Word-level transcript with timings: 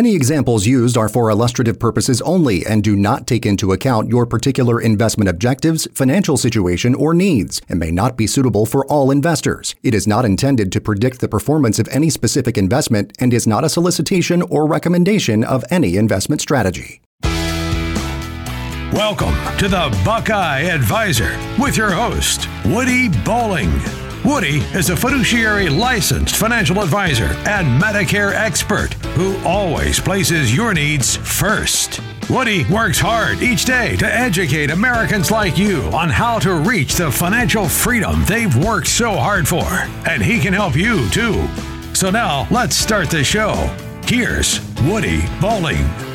Any 0.00 0.14
examples 0.14 0.66
used 0.66 0.96
are 0.96 1.10
for 1.10 1.28
illustrative 1.28 1.78
purposes 1.78 2.22
only 2.22 2.64
and 2.64 2.82
do 2.82 2.96
not 2.96 3.26
take 3.26 3.44
into 3.44 3.72
account 3.72 4.08
your 4.08 4.24
particular 4.24 4.80
investment 4.80 5.28
objectives, 5.28 5.86
financial 5.92 6.38
situation, 6.38 6.94
or 6.94 7.12
needs, 7.12 7.60
and 7.68 7.78
may 7.78 7.90
not 7.90 8.16
be 8.16 8.26
suitable 8.26 8.64
for 8.64 8.86
all 8.86 9.10
investors. 9.10 9.74
It 9.82 9.92
is 9.92 10.06
not 10.06 10.24
intended 10.24 10.72
to 10.72 10.80
predict 10.80 11.20
the 11.20 11.28
performance 11.28 11.78
of 11.78 11.86
any 11.88 12.08
specific 12.08 12.56
investment 12.56 13.14
and 13.20 13.34
is 13.34 13.46
not 13.46 13.62
a 13.62 13.68
solicitation 13.68 14.40
or 14.40 14.66
recommendation 14.66 15.44
of 15.44 15.66
any 15.70 15.98
investment 15.98 16.40
strategy. 16.40 17.02
Welcome 18.94 19.34
to 19.58 19.68
the 19.68 19.94
Buckeye 20.02 20.60
Advisor 20.60 21.38
with 21.58 21.76
your 21.76 21.90
host, 21.90 22.48
Woody 22.64 23.10
Bowling. 23.22 23.70
Woody 24.24 24.58
is 24.74 24.90
a 24.90 24.96
fiduciary 24.96 25.70
licensed 25.70 26.36
financial 26.36 26.82
advisor 26.82 27.32
and 27.46 27.80
Medicare 27.80 28.34
expert 28.34 28.92
who 29.14 29.36
always 29.46 29.98
places 29.98 30.54
your 30.54 30.74
needs 30.74 31.16
first. 31.16 32.00
Woody 32.28 32.64
works 32.66 32.98
hard 32.98 33.40
each 33.40 33.64
day 33.64 33.96
to 33.96 34.06
educate 34.06 34.70
Americans 34.70 35.30
like 35.30 35.56
you 35.56 35.82
on 35.94 36.10
how 36.10 36.38
to 36.40 36.54
reach 36.54 36.94
the 36.94 37.10
financial 37.10 37.66
freedom 37.66 38.22
they've 38.26 38.54
worked 38.62 38.88
so 38.88 39.12
hard 39.12 39.48
for. 39.48 39.64
And 40.06 40.22
he 40.22 40.38
can 40.38 40.52
help 40.52 40.76
you 40.76 41.08
too. 41.08 41.48
So 41.94 42.10
now 42.10 42.46
let's 42.50 42.76
start 42.76 43.08
the 43.08 43.24
show. 43.24 43.54
Here's 44.04 44.60
Woody 44.82 45.22
Bowling. 45.40 46.09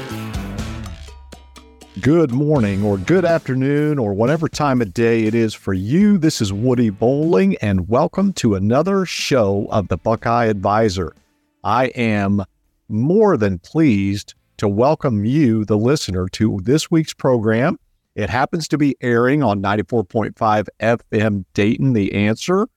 Good 2.06 2.32
morning, 2.32 2.84
or 2.84 3.00
good 3.00 3.26
afternoon, 3.26 3.98
or 3.98 4.14
whatever 4.14 4.48
time 4.48 4.80
of 4.80 4.94
day 4.94 5.24
it 5.24 5.34
is 5.34 5.56
for 5.56 5.74
you. 5.74 6.20
This 6.20 6.40
is 6.40 6.54
Woody 6.54 6.92
Bowling, 6.92 7.56
and 7.64 7.90
welcome 7.90 8.32
to 8.34 8.54
another 8.54 9.08
show 9.08 9.66
of 9.72 9.88
the 9.88 9.98
Buckeye 9.98 10.46
Advisor. 10.46 11.16
I 11.64 11.86
am 11.96 12.44
more 12.88 13.38
than 13.38 13.58
pleased 13.58 14.36
to 14.58 14.68
welcome 14.68 15.26
you, 15.26 15.66
the 15.66 15.80
listener, 15.80 16.28
to 16.34 16.60
this 16.62 16.92
week's 16.92 17.16
program. 17.16 17.80
It 18.14 18.30
happens 18.30 18.68
to 18.68 18.78
be 18.78 18.96
airing 19.02 19.42
on 19.42 19.60
94.5 19.64 20.68
FM 20.80 21.46
Dayton, 21.56 21.94
The 21.94 22.14
Answer, 22.14 22.68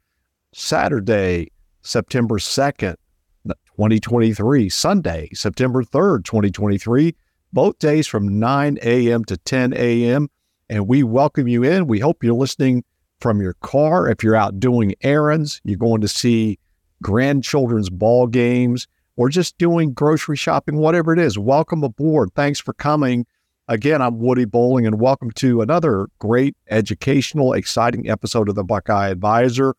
Saturday, 0.54 1.52
September 1.82 2.38
2nd, 2.38 2.96
2023, 3.44 4.70
Sunday, 4.70 5.28
September 5.34 5.82
3rd, 5.82 6.24
2023 6.24 7.14
both 7.52 7.78
days 7.78 8.06
from 8.06 8.38
9 8.38 8.78
a.m. 8.82 9.24
to 9.24 9.36
10 9.36 9.74
a.m. 9.74 10.28
And 10.68 10.86
we 10.86 11.02
welcome 11.02 11.48
you 11.48 11.64
in. 11.64 11.86
We 11.86 11.98
hope 11.98 12.22
you're 12.22 12.34
listening 12.34 12.84
from 13.20 13.40
your 13.40 13.54
car. 13.54 14.08
If 14.08 14.22
you're 14.22 14.36
out 14.36 14.60
doing 14.60 14.94
errands, 15.02 15.60
you're 15.64 15.76
going 15.78 16.00
to 16.02 16.08
see 16.08 16.58
grandchildren's 17.02 17.90
ball 17.90 18.26
games, 18.26 18.86
or 19.16 19.28
just 19.28 19.58
doing 19.58 19.92
grocery 19.92 20.36
shopping, 20.36 20.76
whatever 20.76 21.12
it 21.12 21.18
is. 21.18 21.38
Welcome 21.38 21.82
aboard. 21.82 22.30
Thanks 22.34 22.60
for 22.60 22.72
coming. 22.72 23.26
Again, 23.66 24.00
I'm 24.00 24.18
Woody 24.18 24.44
Bowling, 24.44 24.86
and 24.86 25.00
welcome 25.00 25.30
to 25.32 25.60
another 25.60 26.08
great, 26.18 26.56
educational, 26.70 27.52
exciting 27.52 28.08
episode 28.08 28.48
of 28.48 28.54
the 28.54 28.64
Buckeye 28.64 29.08
Advisor. 29.08 29.74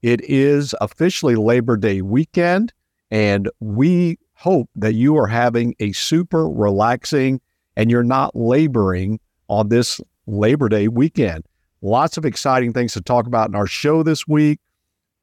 It 0.00 0.20
is 0.22 0.74
officially 0.80 1.34
Labor 1.34 1.76
Day 1.76 2.02
weekend, 2.02 2.72
and 3.10 3.50
we 3.60 4.18
hope 4.38 4.70
that 4.76 4.94
you 4.94 5.16
are 5.16 5.26
having 5.26 5.74
a 5.80 5.90
super 5.92 6.48
relaxing 6.48 7.40
and 7.76 7.90
you're 7.90 8.04
not 8.04 8.36
laboring 8.36 9.18
on 9.48 9.68
this 9.68 10.00
Labor 10.28 10.68
Day 10.68 10.86
weekend. 10.86 11.44
Lots 11.82 12.16
of 12.16 12.24
exciting 12.24 12.72
things 12.72 12.92
to 12.92 13.00
talk 13.00 13.26
about 13.26 13.48
in 13.48 13.56
our 13.56 13.66
show 13.66 14.04
this 14.04 14.28
week. 14.28 14.60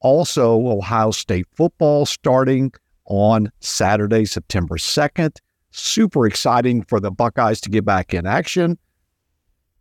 Also, 0.00 0.68
Ohio 0.68 1.10
State 1.12 1.46
football 1.54 2.04
starting 2.04 2.72
on 3.06 3.50
Saturday, 3.60 4.26
September 4.26 4.76
2nd. 4.76 5.38
Super 5.70 6.26
exciting 6.26 6.82
for 6.82 7.00
the 7.00 7.10
Buckeyes 7.10 7.62
to 7.62 7.70
get 7.70 7.86
back 7.86 8.12
in 8.12 8.26
action. 8.26 8.78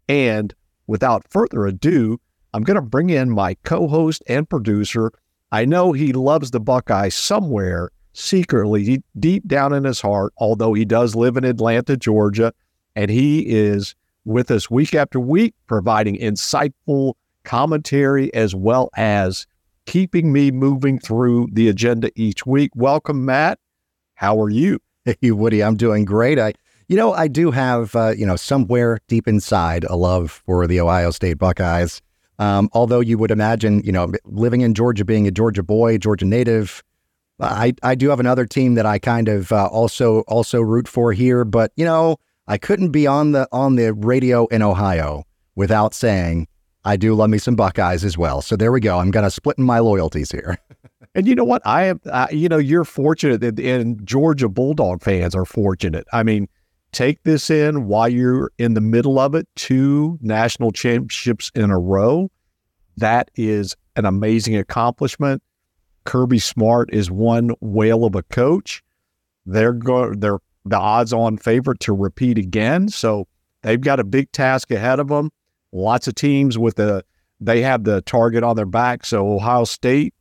And 0.08 0.54
without 0.88 1.26
further 1.30 1.66
ado, 1.66 2.22
I'm 2.54 2.64
going 2.64 2.76
to 2.76 2.82
bring 2.82 3.10
in 3.10 3.32
my 3.32 3.56
co 3.66 3.90
host 3.90 4.24
and 4.28 4.50
producer. 4.50 5.12
I 5.52 5.66
know 5.66 5.92
he 5.92 6.14
loves 6.14 6.52
the 6.52 6.62
Buckeyes 6.62 7.16
somewhere 7.16 7.92
secretly, 8.16 9.04
deep 9.20 9.48
down 9.48 9.74
in 9.74 9.84
his 9.84 10.02
heart, 10.02 10.34
although 10.38 10.74
he 10.74 10.86
does 10.86 11.16
live 11.16 11.38
in 11.38 11.44
Atlanta, 11.44 11.98
Georgia, 11.98 12.54
and 12.96 13.12
he 13.12 13.42
is 13.42 13.96
with 14.24 14.50
us 14.50 14.72
week 14.72 14.96
after 14.96 15.20
week, 15.20 15.54
providing 15.68 16.18
insightful 16.18 17.14
commentary 17.44 18.34
as 18.34 18.56
well 18.56 18.90
as 18.96 19.46
keeping 19.86 20.34
me 20.34 20.50
moving 20.50 20.98
through 20.98 21.48
the 21.52 21.70
agenda 21.70 22.10
each 22.16 22.46
week. 22.46 22.72
Welcome, 22.76 23.26
Matt. 23.26 23.60
How 24.16 24.42
are 24.42 24.50
you? 24.50 24.80
Hey, 25.04 25.32
Woody, 25.32 25.62
I'm 25.62 25.76
doing 25.76 26.06
great. 26.06 26.40
I, 26.40 26.54
you 26.88 26.96
know, 26.96 27.14
I 27.14 27.28
do 27.28 27.52
have, 27.52 27.96
uh, 27.96 28.14
you 28.18 28.26
know, 28.26 28.36
somewhere 28.36 29.00
deep 29.08 29.28
inside 29.28 29.84
a 29.84 29.96
love 29.96 30.42
for 30.46 30.66
the 30.66 30.80
Ohio 30.80 31.12
State 31.12 31.38
Buckeyes. 31.38 32.02
Um, 32.40 32.70
although 32.74 33.00
you 33.00 33.18
would 33.18 33.32
imagine, 33.32 33.82
you 33.84 33.92
know, 33.92 34.12
living 34.26 34.62
in 34.62 34.74
Georgia, 34.74 35.06
being 35.06 35.28
a 35.28 35.32
Georgia 35.32 35.64
boy, 35.64 35.98
Georgia 35.98 36.26
native, 36.26 36.84
I, 37.40 37.74
I 37.84 37.96
do 37.96 38.10
have 38.10 38.20
another 38.20 38.46
team 38.46 38.76
that 38.76 38.86
I 38.86 39.00
kind 39.00 39.28
of 39.28 39.52
uh, 39.52 39.68
also 39.68 40.22
also 40.22 40.62
root 40.62 40.88
for 40.88 41.12
here, 41.12 41.44
but 41.44 41.72
you 41.76 41.86
know 41.86 42.18
I 42.48 42.58
couldn't 42.58 42.92
be 42.92 43.08
on 43.08 43.32
the 43.34 43.48
on 43.52 43.76
the 43.76 43.94
radio 43.94 44.46
in 44.48 44.62
Ohio 44.62 45.24
without 45.56 45.94
saying 45.94 46.48
I 46.86 46.96
do 46.98 47.14
love 47.16 47.30
me 47.30 47.38
some 47.38 47.56
Buckeyes 47.56 48.06
as 48.06 48.18
well. 48.18 48.42
So 48.42 48.56
there 48.56 48.72
we 48.72 48.80
go. 48.80 49.00
I'm 49.00 49.12
gonna 49.12 49.32
split 49.32 49.58
my 49.58 49.80
loyalties 49.80 50.32
here. 50.32 50.58
and 51.16 51.28
you 51.28 51.36
know 51.36 51.44
what? 51.44 51.62
I 51.66 51.86
am. 51.86 52.00
You 52.32 52.48
know 52.48 52.58
you're 52.58 52.86
fortunate, 52.86 53.60
and 53.60 54.06
Georgia 54.06 54.48
Bulldog 54.48 55.02
fans 55.02 55.36
are 55.36 55.46
fortunate. 55.46 56.06
I 56.14 56.24
mean, 56.24 56.48
take 56.92 57.22
this 57.24 57.50
in 57.50 57.88
while 57.88 58.08
you're 58.08 58.52
in 58.60 58.76
the 58.76 58.82
middle 58.82 59.20
of 59.20 59.36
it. 59.36 59.48
Two 59.56 60.18
national 60.22 60.72
championships 60.72 61.52
in 61.56 61.72
a 61.72 61.80
row. 61.80 62.30
That 62.98 63.30
is 63.36 63.76
an 63.98 64.06
amazing 64.06 64.56
accomplishment. 64.56 65.42
Kirby 66.06 66.40
Smart 66.40 66.94
is 66.94 67.12
one 67.12 67.52
whale 67.60 68.06
of 68.06 68.16
a 68.16 68.24
coach. 68.24 68.84
They're 69.46 69.74
going. 69.74 70.20
They're 70.20 70.40
the 70.66 70.78
odds-on 70.78 71.38
favorite 71.38 71.80
to 71.82 71.94
repeat 71.94 72.38
again. 72.38 72.90
So 72.90 73.28
they've 73.62 73.80
got 73.80 74.00
a 74.00 74.04
big 74.04 74.32
task 74.32 74.72
ahead 74.72 75.00
of 75.00 75.10
them. 75.10 75.30
Lots 75.72 76.08
of 76.08 76.16
teams 76.16 76.58
with 76.58 76.76
the 76.76 77.04
they 77.40 77.62
have 77.62 77.84
the 77.84 78.02
target 78.02 78.44
on 78.44 78.56
their 78.56 78.66
back. 78.66 79.06
So 79.06 79.34
Ohio 79.34 79.66
State 79.66 80.14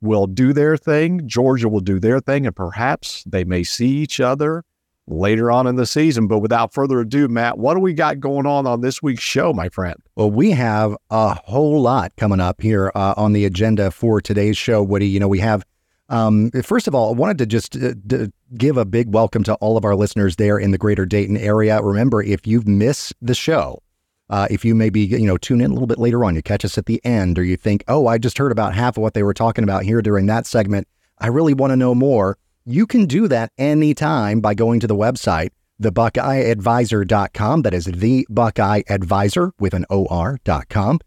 will 0.00 0.26
do 0.26 0.52
their 0.52 0.76
thing. 0.76 1.26
Georgia 1.26 1.68
will 1.68 1.80
do 1.80 1.98
their 1.98 2.20
thing, 2.20 2.46
and 2.46 2.56
perhaps 2.56 3.24
they 3.24 3.44
may 3.44 3.64
see 3.64 3.88
each 3.88 4.20
other 4.20 4.64
later 5.06 5.50
on 5.50 5.66
in 5.66 5.76
the 5.76 5.86
season. 5.86 6.26
But 6.26 6.38
without 6.38 6.72
further 6.72 7.00
ado, 7.00 7.28
Matt, 7.28 7.58
what 7.58 7.74
do 7.74 7.80
we 7.80 7.92
got 7.92 8.20
going 8.20 8.46
on 8.46 8.66
on 8.66 8.80
this 8.80 9.02
week's 9.02 9.22
show, 9.22 9.52
my 9.52 9.68
friend? 9.68 9.96
Well, 10.16 10.30
we 10.30 10.50
have 10.52 10.96
a 11.10 11.34
whole 11.34 11.80
lot 11.80 12.14
coming 12.16 12.40
up 12.40 12.60
here 12.60 12.92
uh, 12.94 13.14
on 13.16 13.32
the 13.32 13.44
agenda 13.44 13.90
for 13.90 14.20
today's 14.20 14.56
show, 14.56 14.82
Woody. 14.82 15.08
You 15.08 15.20
know, 15.20 15.28
we 15.28 15.40
have. 15.40 15.64
Um, 16.08 16.50
first 16.62 16.88
of 16.88 16.94
all, 16.94 17.14
I 17.14 17.16
wanted 17.16 17.38
to 17.38 17.46
just 17.46 17.74
uh, 17.74 17.94
d- 18.06 18.30
give 18.58 18.76
a 18.76 18.84
big 18.84 19.14
welcome 19.14 19.42
to 19.44 19.54
all 19.54 19.78
of 19.78 19.84
our 19.84 19.94
listeners 19.94 20.36
there 20.36 20.58
in 20.58 20.70
the 20.70 20.76
greater 20.76 21.06
Dayton 21.06 21.38
area. 21.38 21.80
Remember, 21.80 22.22
if 22.22 22.46
you've 22.46 22.68
missed 22.68 23.14
the 23.22 23.34
show, 23.34 23.82
uh, 24.28 24.46
if 24.50 24.62
you 24.62 24.74
maybe 24.74 25.00
you 25.00 25.26
know 25.26 25.38
tune 25.38 25.62
in 25.62 25.70
a 25.70 25.72
little 25.74 25.86
bit 25.86 25.98
later 25.98 26.22
on, 26.24 26.34
you 26.34 26.42
catch 26.42 26.66
us 26.66 26.76
at 26.76 26.84
the 26.84 27.02
end, 27.04 27.38
or 27.38 27.44
you 27.44 27.56
think, 27.56 27.82
oh, 27.88 28.08
I 28.08 28.18
just 28.18 28.36
heard 28.36 28.52
about 28.52 28.74
half 28.74 28.98
of 28.98 29.02
what 29.02 29.14
they 29.14 29.22
were 29.22 29.32
talking 29.32 29.64
about 29.64 29.84
here 29.84 30.02
during 30.02 30.26
that 30.26 30.46
segment. 30.46 30.86
I 31.18 31.28
really 31.28 31.54
want 31.54 31.70
to 31.70 31.76
know 31.76 31.94
more. 31.94 32.36
You 32.64 32.86
can 32.86 33.06
do 33.06 33.26
that 33.26 33.50
anytime 33.58 34.40
by 34.40 34.54
going 34.54 34.78
to 34.80 34.86
the 34.86 34.94
website, 34.94 35.50
thebuckeyeadvisor.com. 35.82 37.62
That 37.62 37.74
is 37.74 37.86
the 37.86 38.24
Buckeye 38.30 38.82
Advisor 38.88 39.52
with 39.58 39.74
an 39.74 39.84
OR.com. 39.90 41.00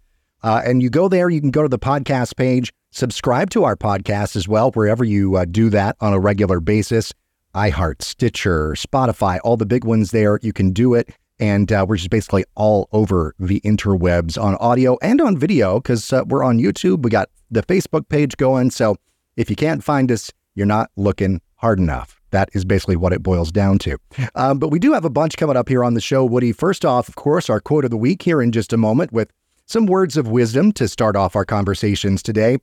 Uh, 0.44 0.62
and 0.66 0.84
you 0.84 0.90
go 0.90 1.08
there, 1.08 1.30
you 1.30 1.40
can 1.40 1.52
go 1.52 1.64
to 1.64 1.70
the 1.70 1.80
podcast 1.80 2.36
page, 2.36 2.74
subscribe 2.92 3.50
to 3.52 3.64
our 3.64 3.78
podcast 3.78 4.36
as 4.36 4.50
well, 4.50 4.72
wherever 4.72 5.06
you 5.06 5.38
uh, 5.38 5.46
do 5.46 5.70
that 5.70 5.96
on 6.02 6.12
a 6.12 6.20
regular 6.20 6.60
basis. 6.60 7.14
iHeart, 7.56 8.02
Stitcher, 8.02 8.72
Spotify, 8.72 9.40
all 9.46 9.56
the 9.56 9.66
big 9.66 9.86
ones 9.86 10.12
there. 10.12 10.38
You 10.42 10.52
can 10.52 10.72
do 10.72 10.94
it. 10.94 11.10
And 11.40 11.72
uh, 11.72 11.86
we're 11.88 11.96
just 11.96 12.10
basically 12.10 12.44
all 12.56 12.90
over 12.92 13.34
the 13.40 13.62
interwebs 13.62 14.38
on 14.42 14.56
audio 14.56 14.98
and 15.02 15.22
on 15.22 15.38
video 15.38 15.80
because 15.80 16.12
uh, 16.12 16.26
we're 16.28 16.44
on 16.44 16.60
YouTube. 16.60 17.04
We 17.04 17.12
got 17.12 17.30
the 17.50 17.64
Facebook 17.64 18.10
page 18.10 18.36
going. 18.36 18.72
So 18.72 18.98
if 19.38 19.50
you 19.50 19.56
can't 19.56 19.84
find 19.84 20.12
us, 20.12 20.32
you're 20.54 20.66
not 20.66 20.92
looking 20.96 21.42
hard 21.66 21.80
enough. 21.80 22.22
That 22.30 22.50
is 22.54 22.64
basically 22.64 22.96
what 22.96 23.12
it 23.12 23.24
boils 23.24 23.52
down 23.52 23.80
to. 23.80 23.98
Um, 24.36 24.60
but 24.60 24.70
we 24.70 24.78
do 24.78 24.94
have 24.94 25.04
a 25.04 25.10
bunch 25.10 25.36
coming 25.36 25.58
up 25.58 25.68
here 25.68 25.84
on 25.84 25.96
the 25.96 26.02
show, 26.02 26.24
Woody. 26.24 26.52
First 26.52 26.86
off, 26.86 27.10
of 27.10 27.16
course, 27.16 27.50
our 27.50 27.60
quote 27.60 27.86
of 27.86 27.90
the 27.90 27.98
week 27.98 28.22
here 28.22 28.40
in 28.40 28.52
just 28.52 28.72
a 28.72 28.78
moment 28.78 29.12
with 29.12 29.32
some 29.66 29.88
words 29.88 30.16
of 30.16 30.28
wisdom 30.28 30.72
to 30.74 30.88
start 30.88 31.16
off 31.16 31.36
our 31.36 31.44
conversations 31.44 32.22
today. 32.22 32.60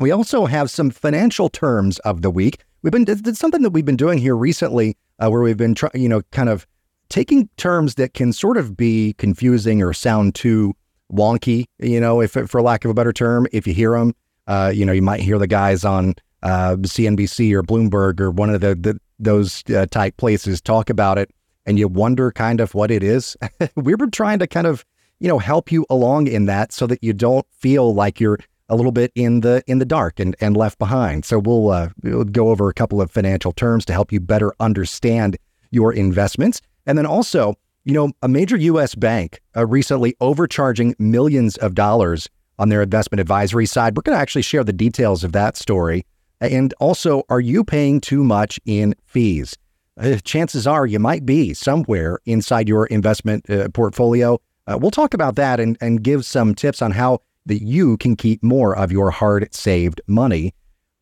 We 0.00 0.10
also 0.10 0.44
have 0.44 0.70
some 0.70 0.90
financial 0.90 1.48
terms 1.48 1.98
of 2.00 2.20
the 2.20 2.28
week. 2.28 2.62
We've 2.82 2.92
been 2.92 3.06
it's 3.08 3.38
something 3.38 3.62
that 3.62 3.70
we've 3.70 3.86
been 3.86 3.96
doing 3.96 4.18
here 4.18 4.36
recently, 4.36 4.98
uh, 5.18 5.30
where 5.30 5.40
we've 5.40 5.56
been 5.56 5.74
trying, 5.74 5.92
you 5.94 6.10
know, 6.10 6.20
kind 6.32 6.50
of 6.50 6.66
taking 7.08 7.48
terms 7.56 7.94
that 7.94 8.12
can 8.12 8.34
sort 8.34 8.58
of 8.58 8.76
be 8.76 9.14
confusing 9.14 9.82
or 9.82 9.94
sound 9.94 10.34
too 10.34 10.74
wonky, 11.10 11.64
you 11.78 12.00
know, 12.00 12.20
if 12.20 12.32
for 12.32 12.60
lack 12.60 12.84
of 12.84 12.90
a 12.90 12.94
better 12.94 13.14
term. 13.14 13.46
If 13.50 13.66
you 13.66 13.72
hear 13.72 13.92
them, 13.92 14.14
uh, 14.46 14.72
you 14.74 14.84
know, 14.84 14.92
you 14.92 15.00
might 15.00 15.20
hear 15.22 15.38
the 15.38 15.46
guys 15.46 15.86
on 15.86 16.16
uh, 16.46 16.76
CNBC 16.76 17.52
or 17.52 17.62
Bloomberg 17.62 18.20
or 18.20 18.30
one 18.30 18.50
of 18.50 18.60
the, 18.60 18.74
the 18.76 19.00
those 19.18 19.64
uh, 19.74 19.86
type 19.86 20.16
places 20.16 20.60
talk 20.60 20.88
about 20.88 21.18
it, 21.18 21.30
and 21.66 21.78
you 21.78 21.88
wonder 21.88 22.30
kind 22.30 22.60
of 22.60 22.74
what 22.74 22.90
it 22.90 23.02
is. 23.02 23.36
we 23.74 23.94
were 23.94 24.06
trying 24.06 24.38
to 24.38 24.46
kind 24.46 24.66
of 24.66 24.84
you 25.18 25.28
know 25.28 25.38
help 25.38 25.72
you 25.72 25.84
along 25.90 26.28
in 26.28 26.46
that 26.46 26.72
so 26.72 26.86
that 26.86 27.02
you 27.02 27.12
don't 27.12 27.46
feel 27.50 27.92
like 27.92 28.20
you're 28.20 28.38
a 28.68 28.76
little 28.76 28.92
bit 28.92 29.10
in 29.16 29.40
the 29.40 29.62
in 29.66 29.78
the 29.78 29.84
dark 29.84 30.20
and, 30.20 30.36
and 30.40 30.56
left 30.56 30.78
behind. 30.78 31.24
So 31.24 31.40
we'll, 31.40 31.70
uh, 31.70 31.88
we'll 32.02 32.24
go 32.24 32.50
over 32.50 32.68
a 32.68 32.74
couple 32.74 33.00
of 33.00 33.10
financial 33.10 33.52
terms 33.52 33.84
to 33.86 33.92
help 33.92 34.12
you 34.12 34.20
better 34.20 34.52
understand 34.60 35.36
your 35.72 35.92
investments, 35.92 36.62
and 36.86 36.96
then 36.96 37.06
also 37.06 37.56
you 37.84 37.92
know, 37.92 38.10
a 38.20 38.28
major 38.28 38.56
U.S. 38.56 38.96
bank 38.96 39.40
uh, 39.56 39.64
recently 39.64 40.16
overcharging 40.20 40.96
millions 40.98 41.56
of 41.58 41.76
dollars 41.76 42.28
on 42.58 42.68
their 42.68 42.82
investment 42.82 43.20
advisory 43.20 43.64
side. 43.64 43.96
We're 43.96 44.02
going 44.02 44.16
to 44.16 44.20
actually 44.20 44.42
share 44.42 44.64
the 44.64 44.72
details 44.72 45.22
of 45.22 45.30
that 45.32 45.56
story. 45.56 46.04
And 46.40 46.74
also, 46.80 47.22
are 47.28 47.40
you 47.40 47.64
paying 47.64 48.00
too 48.00 48.22
much 48.22 48.60
in 48.66 48.94
fees? 49.06 49.56
Uh, 49.98 50.16
chances 50.24 50.66
are 50.66 50.86
you 50.86 50.98
might 50.98 51.24
be 51.24 51.54
somewhere 51.54 52.18
inside 52.26 52.68
your 52.68 52.86
investment 52.86 53.48
uh, 53.48 53.68
portfolio. 53.70 54.38
Uh, 54.66 54.76
we'll 54.78 54.90
talk 54.90 55.14
about 55.14 55.36
that 55.36 55.58
and, 55.60 55.78
and 55.80 56.02
give 56.02 56.26
some 56.26 56.54
tips 56.54 56.82
on 56.82 56.90
how 56.90 57.20
that 57.46 57.62
you 57.62 57.96
can 57.96 58.16
keep 58.16 58.42
more 58.42 58.76
of 58.76 58.92
your 58.92 59.10
hard 59.10 59.52
saved 59.54 60.00
money 60.06 60.52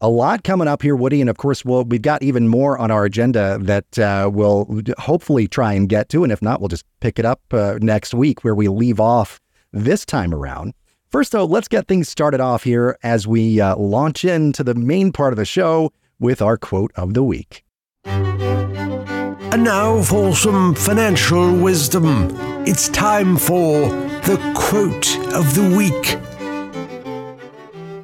a 0.04 0.08
lot 0.08 0.44
coming 0.44 0.68
up 0.68 0.82
here, 0.82 0.94
Woody. 0.94 1.22
And 1.22 1.30
of 1.30 1.38
course, 1.38 1.64
we'll, 1.64 1.84
we've 1.84 2.02
got 2.02 2.22
even 2.22 2.46
more 2.46 2.76
on 2.76 2.90
our 2.90 3.06
agenda 3.06 3.58
that 3.62 3.98
uh, 3.98 4.30
we'll 4.32 4.82
hopefully 4.98 5.48
try 5.48 5.72
and 5.72 5.88
get 5.88 6.10
to. 6.10 6.22
And 6.22 6.30
if 6.30 6.42
not, 6.42 6.60
we'll 6.60 6.68
just 6.68 6.84
pick 7.00 7.18
it 7.18 7.24
up 7.24 7.40
uh, 7.52 7.78
next 7.80 8.12
week 8.12 8.44
where 8.44 8.54
we 8.54 8.68
leave 8.68 9.00
off 9.00 9.40
this 9.72 10.04
time 10.04 10.34
around. 10.34 10.74
First, 11.14 11.30
though, 11.30 11.44
let's 11.44 11.68
get 11.68 11.86
things 11.86 12.08
started 12.08 12.40
off 12.40 12.64
here 12.64 12.98
as 13.04 13.24
we 13.24 13.60
uh, 13.60 13.76
launch 13.76 14.24
into 14.24 14.64
the 14.64 14.74
main 14.74 15.12
part 15.12 15.32
of 15.32 15.36
the 15.36 15.44
show 15.44 15.92
with 16.18 16.42
our 16.42 16.56
quote 16.56 16.90
of 16.96 17.14
the 17.14 17.22
week. 17.22 17.64
And 18.04 19.62
now 19.62 20.02
for 20.02 20.34
some 20.34 20.74
financial 20.74 21.56
wisdom. 21.56 22.32
It's 22.66 22.88
time 22.88 23.36
for 23.36 23.88
the 24.22 24.40
quote 24.56 25.16
of 25.32 25.54
the 25.54 25.72
week. 25.76 26.18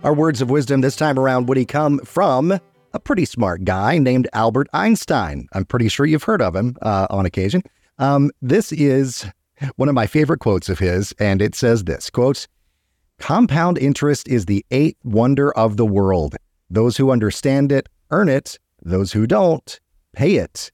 Our 0.04 0.14
words 0.14 0.40
of 0.40 0.48
wisdom 0.48 0.80
this 0.80 0.94
time 0.94 1.18
around 1.18 1.48
Woody 1.48 1.64
come 1.64 1.98
from 2.04 2.60
a 2.92 3.00
pretty 3.00 3.24
smart 3.24 3.64
guy 3.64 3.98
named 3.98 4.28
Albert 4.32 4.68
Einstein. 4.72 5.48
I'm 5.52 5.64
pretty 5.64 5.88
sure 5.88 6.06
you've 6.06 6.22
heard 6.22 6.42
of 6.42 6.54
him 6.54 6.76
uh, 6.80 7.08
on 7.10 7.26
occasion. 7.26 7.64
Um, 7.98 8.30
this 8.40 8.70
is 8.70 9.26
one 9.74 9.88
of 9.88 9.96
my 9.96 10.06
favorite 10.06 10.38
quotes 10.38 10.68
of 10.68 10.78
his, 10.78 11.12
and 11.18 11.42
it 11.42 11.56
says 11.56 11.82
this 11.82 12.08
quote, 12.08 12.46
Compound 13.20 13.76
interest 13.76 14.26
is 14.28 14.46
the 14.46 14.64
eighth 14.70 14.98
wonder 15.04 15.52
of 15.52 15.76
the 15.76 15.84
world. 15.84 16.36
Those 16.70 16.96
who 16.96 17.10
understand 17.10 17.70
it 17.70 17.86
earn 18.10 18.30
it, 18.30 18.58
those 18.82 19.12
who 19.12 19.26
don't 19.26 19.78
pay 20.14 20.36
it. 20.36 20.72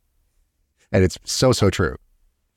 And 0.92 1.02
it's 1.02 1.18
so, 1.24 1.50
so 1.52 1.70
true. 1.70 1.96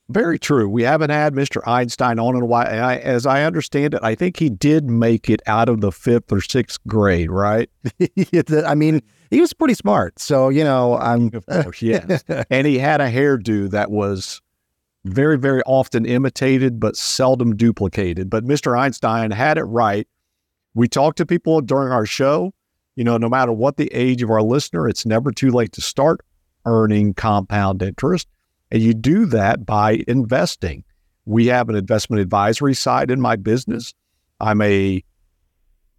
Very 0.07 0.37
true. 0.37 0.69
We 0.69 0.83
haven't 0.83 1.09
had 1.09 1.33
Mr. 1.33 1.67
Einstein 1.67 2.19
on 2.19 2.35
in 2.35 2.43
a 2.43 2.45
while. 2.45 2.67
I, 2.67 2.97
as 2.97 3.25
I 3.25 3.43
understand 3.43 3.95
it, 3.95 3.99
I 4.03 4.13
think 4.13 4.37
he 4.37 4.49
did 4.49 4.85
make 4.85 5.27
it 5.29 5.41
out 5.47 5.69
of 5.69 5.81
the 5.81 5.91
fifth 5.91 6.31
or 6.31 6.41
sixth 6.41 6.79
grade, 6.87 7.31
right? 7.31 7.69
I 8.65 8.75
mean, 8.75 9.01
he 9.31 9.41
was 9.41 9.53
pretty 9.53 9.73
smart. 9.73 10.19
So, 10.19 10.49
you 10.49 10.63
know, 10.63 10.97
I'm. 10.97 11.31
Of 11.33 11.45
course, 11.63 11.81
yes. 11.81 12.23
and 12.49 12.65
he 12.65 12.77
had 12.77 13.01
a 13.01 13.11
hairdo 13.11 13.69
that 13.71 13.91
was 13.91 14.41
very, 15.05 15.37
very 15.37 15.61
often 15.63 16.05
imitated, 16.05 16.79
but 16.79 16.95
seldom 16.95 17.55
duplicated. 17.55 18.29
But 18.29 18.45
Mr. 18.45 18.77
Einstein 18.77 19.31
had 19.31 19.57
it 19.57 19.63
right. 19.63 20.07
We 20.73 20.87
talk 20.87 21.15
to 21.15 21.25
people 21.25 21.61
during 21.61 21.91
our 21.91 22.05
show. 22.05 22.53
You 22.95 23.03
know, 23.03 23.17
no 23.17 23.29
matter 23.29 23.53
what 23.53 23.77
the 23.77 23.89
age 23.93 24.21
of 24.21 24.29
our 24.29 24.41
listener, 24.41 24.87
it's 24.87 25.05
never 25.05 25.31
too 25.31 25.51
late 25.51 25.71
to 25.73 25.81
start 25.81 26.19
earning 26.65 27.13
compound 27.13 27.81
interest. 27.81 28.27
And 28.71 28.81
you 28.81 28.93
do 28.93 29.25
that 29.27 29.65
by 29.65 30.03
investing. 30.07 30.83
We 31.25 31.47
have 31.47 31.69
an 31.69 31.75
investment 31.75 32.21
advisory 32.21 32.73
side 32.73 33.09
in 33.09 33.21
my 33.21 33.35
business. 33.35 33.93
I'm 34.39 34.61
a 34.61 35.03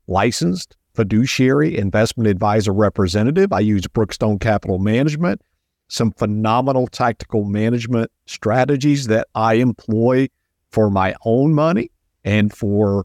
licensed 0.06 0.76
fiduciary 0.94 1.78
investment 1.78 2.28
advisor 2.28 2.72
representative. 2.72 3.52
I 3.52 3.60
use 3.60 3.86
Brookstone 3.86 4.40
Capital 4.40 4.78
Management, 4.78 5.40
some 5.90 6.12
phenomenal 6.12 6.86
tactical 6.86 7.44
management 7.44 8.10
strategies 8.26 9.06
that 9.08 9.26
I 9.34 9.54
employ 9.54 10.28
for 10.70 10.90
my 10.90 11.14
own 11.24 11.52
money 11.52 11.90
and 12.24 12.52
for 12.52 13.04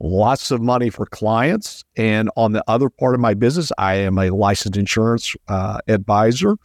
lots 0.00 0.50
of 0.50 0.60
money 0.60 0.90
for 0.90 1.06
clients. 1.06 1.84
And 1.96 2.30
on 2.36 2.52
the 2.52 2.64
other 2.68 2.90
part 2.90 3.14
of 3.14 3.20
my 3.20 3.34
business, 3.34 3.72
I 3.78 3.94
am 3.94 4.18
a 4.18 4.30
licensed 4.30 4.76
insurance 4.76 5.34
uh, 5.48 5.78
advisor 5.88 6.56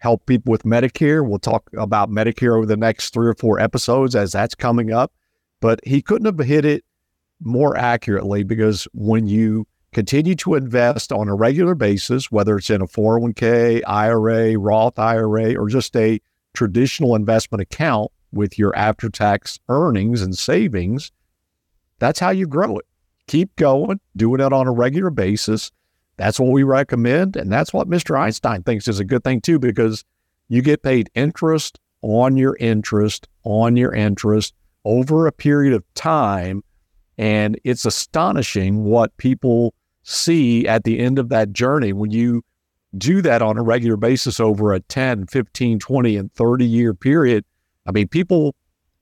help 0.00 0.24
people 0.26 0.50
with 0.50 0.62
Medicare. 0.62 1.26
We'll 1.26 1.38
talk 1.38 1.68
about 1.76 2.10
Medicare 2.10 2.56
over 2.56 2.66
the 2.66 2.76
next 2.76 3.12
three 3.12 3.28
or 3.28 3.34
four 3.34 3.58
episodes 3.58 4.14
as 4.14 4.32
that's 4.32 4.54
coming 4.54 4.92
up. 4.92 5.12
But 5.60 5.80
he 5.84 6.02
couldn't 6.02 6.26
have 6.26 6.46
hit 6.46 6.64
it 6.64 6.84
more 7.40 7.76
accurately 7.76 8.44
because 8.44 8.86
when 8.92 9.26
you 9.26 9.66
continue 9.92 10.34
to 10.36 10.54
invest 10.54 11.12
on 11.12 11.28
a 11.28 11.34
regular 11.34 11.74
basis, 11.74 12.30
whether 12.30 12.56
it's 12.56 12.70
in 12.70 12.82
a 12.82 12.86
401k, 12.86 13.82
IRA, 13.86 14.58
Roth 14.58 14.98
IRA, 14.98 15.54
or 15.54 15.68
just 15.68 15.96
a 15.96 16.20
traditional 16.54 17.14
investment 17.14 17.62
account 17.62 18.10
with 18.32 18.58
your 18.58 18.76
after 18.76 19.08
tax 19.08 19.58
earnings 19.68 20.22
and 20.22 20.36
savings, 20.36 21.12
that's 21.98 22.20
how 22.20 22.30
you 22.30 22.46
grow 22.46 22.78
it. 22.78 22.86
Keep 23.26 23.56
going, 23.56 24.00
doing 24.16 24.40
it 24.40 24.52
on 24.52 24.66
a 24.66 24.72
regular 24.72 25.10
basis. 25.10 25.70
That's 26.16 26.40
what 26.40 26.50
we 26.50 26.62
recommend. 26.62 27.36
And 27.36 27.52
that's 27.52 27.72
what 27.72 27.88
Mr. 27.88 28.18
Einstein 28.18 28.62
thinks 28.62 28.88
is 28.88 29.00
a 29.00 29.04
good 29.04 29.24
thing 29.24 29.40
too, 29.40 29.58
because 29.58 30.04
you 30.48 30.62
get 30.62 30.82
paid 30.82 31.10
interest 31.14 31.78
on 32.02 32.36
your 32.36 32.56
interest 32.58 33.28
on 33.44 33.76
your 33.76 33.94
interest 33.94 34.54
over 34.84 35.26
a 35.26 35.32
period 35.32 35.74
of 35.74 35.84
time. 35.94 36.62
And 37.16 37.58
it's 37.64 37.84
astonishing 37.84 38.84
what 38.84 39.16
people 39.16 39.74
see 40.08 40.66
at 40.66 40.84
the 40.84 40.98
end 40.98 41.18
of 41.18 41.28
that 41.28 41.52
journey 41.52 41.92
when 41.92 42.10
you 42.10 42.42
do 42.96 43.20
that 43.20 43.42
on 43.42 43.58
a 43.58 43.62
regular 43.62 43.96
basis 43.96 44.40
over 44.40 44.72
a 44.72 44.80
10, 44.80 45.26
15, 45.26 45.78
20, 45.78 46.16
and 46.16 46.32
30 46.32 46.64
year 46.64 46.94
period. 46.94 47.44
I 47.86 47.92
mean, 47.92 48.08
people 48.08 48.54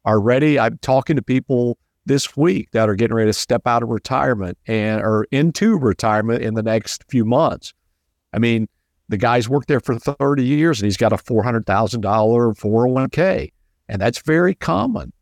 are 0.05 0.21
ready. 0.21 0.59
I'm 0.59 0.79
talking 0.79 1.17
to 1.17 1.23
people 1.23 1.79
this 2.07 2.37
week 2.37 2.71
that 2.73 2.89
are 2.89 2.95
getting 2.95 3.17
ready 3.17 3.29
to 3.29 3.33
step 3.33 3.67
out 3.67 3.83
of 3.83 3.89
retirement 3.89 4.59
and 4.67 5.01
are 5.01 5.27
into 5.31 5.79
retirement 5.79 6.43
in 6.43 6.55
the 6.55 6.63
next 6.63 7.05
few 7.09 7.25
months. 7.25 7.73
I 8.33 8.39
mean, 8.39 8.69
the 9.09 9.17
guy's 9.17 9.49
worked 9.49 9.69
there 9.69 9.81
for 9.81 9.99
30 9.99 10.45
years 10.45 10.81
and 10.81 10.87
he's 10.87 10.97
got 10.97 11.13
a 11.13 11.17
$400,000 11.17 11.65
401k, 11.65 13.53
and 13.89 14.01
that's 14.01 14.19
very 14.19 14.55
common. 14.55 15.13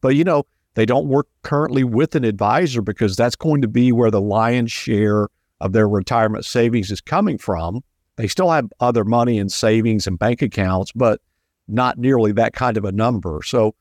But, 0.00 0.16
you 0.16 0.24
know, 0.24 0.46
they 0.74 0.86
don't 0.86 1.08
work 1.08 1.28
currently 1.42 1.84
with 1.84 2.14
an 2.14 2.24
advisor 2.24 2.82
because 2.82 3.16
that's 3.16 3.36
going 3.36 3.62
to 3.62 3.68
be 3.68 3.92
where 3.92 4.10
the 4.10 4.20
lion's 4.20 4.72
share 4.72 5.28
of 5.60 5.72
their 5.72 5.88
retirement 5.88 6.44
savings 6.44 6.90
is 6.90 7.00
coming 7.00 7.38
from. 7.38 7.82
They 8.16 8.28
still 8.28 8.50
have 8.50 8.70
other 8.80 9.04
money 9.04 9.38
in 9.38 9.48
savings 9.48 10.06
and 10.06 10.18
bank 10.18 10.42
accounts, 10.42 10.92
but 10.92 11.20
not 11.68 11.98
nearly 11.98 12.32
that 12.32 12.52
kind 12.52 12.76
of 12.76 12.84
a 12.84 12.92
number. 12.92 13.40
So, 13.44 13.74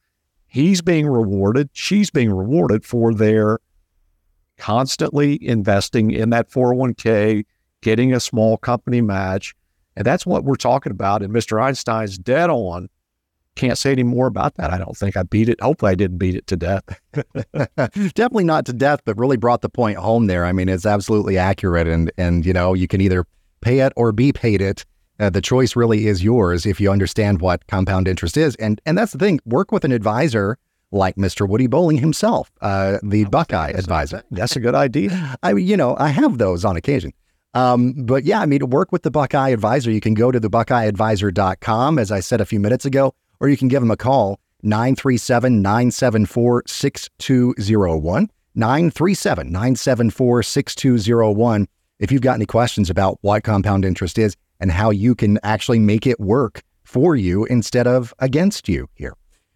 he's 0.48 0.81
being 0.81 1.08
rewarded, 1.08 1.69
she's 1.74 2.10
being 2.10 2.31
rewarded 2.31 2.84
for 2.84 3.13
their 3.13 3.60
constantly 4.58 5.43
investing 5.46 6.12
in 6.12 6.29
that 6.31 6.51
401k, 6.51 7.46
getting 7.81 8.13
a 8.13 8.19
small 8.19 8.58
company 8.58 9.01
match. 9.01 9.55
And 9.96 10.05
that's 10.05 10.25
what 10.25 10.43
we're 10.43 10.55
talking 10.55 10.91
about. 10.91 11.24
And 11.24 11.34
Mr. 11.34 11.62
Einstein's 11.62 12.17
dead 12.17 12.50
on. 12.50 12.89
Can't 13.60 13.78
say 13.78 13.92
any 13.92 14.04
more 14.04 14.25
about 14.25 14.56
that. 14.56 14.72
I 14.72 14.78
don't 14.78 14.96
think 14.96 15.18
I 15.18 15.24
beat 15.24 15.50
it. 15.50 15.60
Hopefully, 15.60 15.92
I 15.92 15.96
didn't 15.96 16.18
beat 16.18 16.34
it 16.34 16.48
to 16.48 16.56
death. 16.56 16.84
Definitely 17.75 18.46
not 18.46 18.66
to 18.68 18.72
death, 18.72 19.01
but 19.04 19.18
really 19.18 19.36
brought 19.36 19.62
the 19.62 19.68
point 19.68 19.98
home 19.98 20.28
there. 20.28 20.46
I 20.46 20.54
mean, 20.54 20.70
it's 20.70 20.86
absolutely 20.86 21.38
accurate. 21.38 21.86
And, 21.86 22.10
and 22.18 22.46
you 22.46 22.54
know, 22.54 22.74
you 22.74 22.88
can 22.88 23.01
either 23.01 23.25
pay 23.60 23.80
it 23.82 23.92
or 23.98 24.13
be 24.13 24.32
paid 24.32 24.62
it. 24.62 24.86
Uh, 25.20 25.30
the 25.30 25.42
choice 25.42 25.75
really 25.75 26.08
is 26.08 26.24
yours 26.24 26.66
if 26.66 26.80
you 26.80 26.89
understand 26.89 27.42
what 27.42 27.68
compound 27.68 28.08
interest 28.08 28.38
is. 28.38 28.56
And 28.56 28.80
and 28.86 28.98
that's 28.98 29.12
the 29.12 29.18
thing. 29.18 29.42
Work 29.44 29.74
with 29.74 29.84
an 29.84 29.92
advisor 29.92 30.58
like 30.94 31.18
Mr. 31.18 31.46
Woody 31.46 31.68
Bowling 31.68 31.98
himself, 31.98 32.50
uh, 32.62 33.00
the 33.04 33.25
Buckeye 33.25 33.72
advisor. 33.72 34.24
That's 34.32 34.56
a 34.56 34.62
good 34.62 34.74
idea. 34.74 35.38
I 35.44 35.51
mean, 35.51 35.68
you 35.68 35.75
know, 35.75 35.98
I 36.00 36.08
have 36.08 36.38
those 36.38 36.63
on 36.63 36.78
occasion. 36.78 37.12
Um, 37.54 38.06
but 38.06 38.24
yeah, 38.24 38.39
I 38.39 38.46
mean, 38.46 38.60
to 38.60 38.66
work 38.66 38.94
with 38.94 39.04
the 39.04 39.12
Buckeye 39.12 39.50
advisor, 39.50 39.92
you 39.92 40.00
can 40.00 40.13
go 40.13 40.32
to 40.32 40.39
the 40.39 40.50
buckeyeadvisor.com, 40.50 42.00
as 42.00 42.10
I 42.10 42.22
said 42.22 42.39
a 42.39 42.46
few 42.46 42.62
minutes 42.62 42.86
ago, 42.86 43.13
or 43.39 43.50
you 43.50 43.58
can 43.58 43.67
give 43.67 43.81
them 43.81 43.91
a 43.91 43.98
call, 43.98 44.39
937 44.63 45.62
974 45.62 46.63
6201. 46.67 48.29
937 48.55 49.51
974 49.51 50.43
6201. 50.43 51.67
If 52.00 52.12
you've 52.12 52.22
got 52.22 52.36
any 52.36 52.46
questions 52.46 52.89
about 52.89 53.17
what 53.22 53.43
compound 53.43 53.86
interest 53.86 54.17
is, 54.17 54.36
and 54.60 54.72
how 54.72 54.89
you 54.89 55.15
can 55.15 55.39
actually 55.43 55.79
make 55.79 56.05
it 56.05 56.19
work 56.19 56.62
for 56.84 57.15
you 57.15 57.46
instead 57.46 57.88
of 57.88 58.13
against 58.19 58.67
you 58.67 58.89
here. 58.96 59.13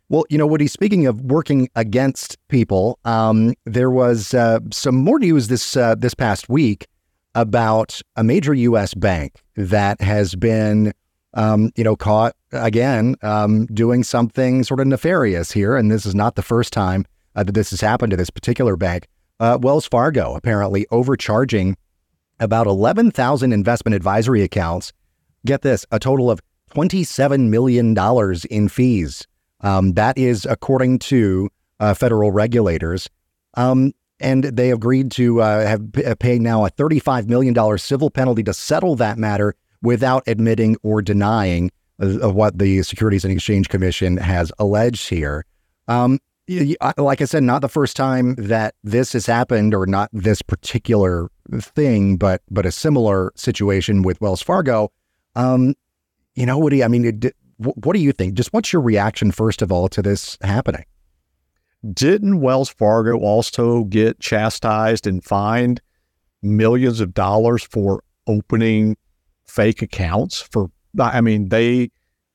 Well, 0.10 0.26
you 0.30 0.38
know, 0.38 0.46
Woody, 0.46 0.68
speaking 0.68 1.08
of 1.08 1.20
working 1.22 1.70
against 1.76 2.38
people, 2.48 3.00
um, 3.04 3.54
there 3.66 3.90
was 3.90 4.34
uh, 4.34 4.60
some 4.72 4.96
more 4.96 5.20
news 5.20 5.48
this 5.48 5.76
uh, 5.76 5.96
this 5.96 6.14
past 6.14 6.50
week 6.50 6.88
about 7.36 8.00
a 8.16 8.24
major 8.24 8.54
U.S. 8.54 8.94
bank 8.94 9.42
that 9.56 10.00
has 10.02 10.36
been 10.36 10.94
um, 11.34 11.72
you 11.76 11.84
know, 11.84 11.96
caught 11.96 12.36
again 12.52 13.16
um, 13.22 13.66
doing 13.68 14.04
something 14.04 14.64
sort 14.64 14.80
of 14.80 14.88
nefarious 14.88 15.52
here. 15.52 15.76
And 15.76 15.92
this 15.92 16.06
is 16.06 16.16
not 16.16 16.36
the 16.36 16.42
first 16.42 16.74
time 16.74 17.06
uh, 17.36 17.44
that 17.44 17.54
this 17.54 17.72
has 17.72 17.82
happened 17.82 18.12
to 18.12 18.18
this 18.18 18.30
particular 18.30 18.76
bank. 18.76 19.08
Uh, 19.40 19.58
Wells 19.62 19.88
Fargo 19.88 20.36
apparently 20.36 20.86
overcharging 20.92 21.76
about 22.40 22.68
11,000 22.68 23.52
investment 23.52 23.96
advisory 23.96 24.44
accounts. 24.44 24.94
Get 25.46 25.62
this, 25.62 25.86
a 25.92 26.00
total 26.00 26.30
of 26.30 26.40
$27 26.72 27.50
million 27.50 27.96
in 28.50 28.70
fees. 28.70 29.28
Um, 29.62 29.94
that 29.94 30.18
is 30.18 30.46
according 30.50 31.00
to 31.00 31.50
uh, 31.80 31.94
federal 31.94 32.32
regulators. 32.32 33.10
Um, 33.56 33.94
and 34.20 34.44
they 34.44 34.72
agreed 34.72 35.12
to 35.12 35.42
uh, 35.42 35.66
have 35.68 35.82
uh, 36.06 36.16
pay 36.16 36.40
now 36.40 36.66
a 36.66 36.72
$35 36.72 37.28
million 37.28 37.78
civil 37.78 38.10
penalty 38.10 38.44
to 38.44 38.54
settle 38.54 38.96
that 38.96 39.18
matter 39.18 39.56
without 39.84 40.24
admitting 40.26 40.76
or 40.82 41.02
denying 41.02 41.70
uh, 42.02 42.32
what 42.32 42.58
the 42.58 42.82
Securities 42.82 43.24
and 43.24 43.32
Exchange 43.32 43.70
Commission 43.70 44.18
has 44.18 44.52
alleged 44.58 45.10
here. 45.10 45.46
Um, 45.88 46.20
like 46.98 47.22
I 47.22 47.26
said, 47.26 47.44
not 47.44 47.62
the 47.62 47.70
first 47.70 47.96
time 47.96 48.36
that 48.36 48.76
this 48.84 49.14
has 49.14 49.26
happened, 49.26 49.74
or 49.74 49.86
not 49.86 50.10
this 50.12 50.42
particular 50.42 51.30
thing, 51.62 52.18
but 52.18 52.42
but 52.50 52.66
a 52.66 52.72
similar 52.72 53.32
situation 53.36 54.02
with 54.02 54.20
Wells 54.20 54.42
Fargo. 54.42 54.92
Um, 55.36 55.76
you 56.36 56.46
know, 56.46 56.58
Woody. 56.58 56.84
I 56.84 56.88
mean, 56.90 57.22
what 57.58 57.94
do 57.94 58.00
you 58.00 58.12
think? 58.12 58.34
Just 58.34 58.52
what's 58.52 58.74
your 58.74 58.82
reaction 58.82 59.32
first 59.32 59.62
of 59.62 59.72
all 59.72 59.88
to 59.90 60.02
this 60.02 60.38
happening? 60.42 60.84
Didn't 61.94 62.42
Wells 62.42 62.70
Fargo 62.70 63.18
also 63.20 63.86
get 63.86 64.20
chastised 64.20 65.08
and 65.08 65.24
fined 65.24 65.82
millions 66.42 67.00
of 67.00 67.14
dollars 67.14 67.64
for 67.64 68.04
opening 68.28 68.98
fake 69.54 69.82
accounts? 69.82 70.42
For 70.42 70.70
I 71.00 71.22
mean, 71.22 71.50
they 71.50 71.92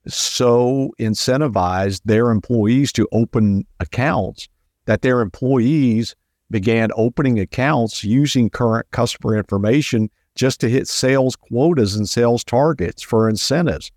so 0.06 0.92
incentivized 0.98 2.02
their 2.04 2.30
employees 2.30 2.92
to 2.92 3.08
open 3.12 3.66
accounts 3.80 4.48
that 4.86 5.02
their 5.02 5.20
employees 5.20 6.14
began 6.50 6.90
opening 6.96 7.38
accounts 7.38 8.02
using 8.02 8.48
current 8.48 8.86
customer 8.90 9.36
information 9.36 10.10
just 10.34 10.60
to 10.60 10.68
hit 10.68 10.88
sales 10.88 11.36
quotas 11.36 11.94
and 11.94 12.08
sales 12.08 12.42
targets 12.44 13.02
for 13.02 13.28
incentives. 13.28 13.90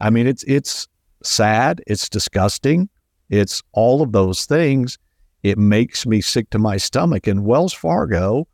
I 0.00 0.10
mean, 0.10 0.26
it's 0.26 0.44
it's 0.44 0.88
sad, 1.22 1.82
it's 1.86 2.08
disgusting, 2.08 2.88
it's 3.28 3.62
all 3.72 4.00
of 4.00 4.12
those 4.12 4.46
things. 4.46 4.98
It 5.42 5.58
makes 5.58 6.06
me 6.06 6.20
sick 6.20 6.50
to 6.50 6.58
my 6.58 6.76
stomach. 6.76 7.26
And 7.26 7.44
Wells 7.44 7.72
Fargo 7.72 8.46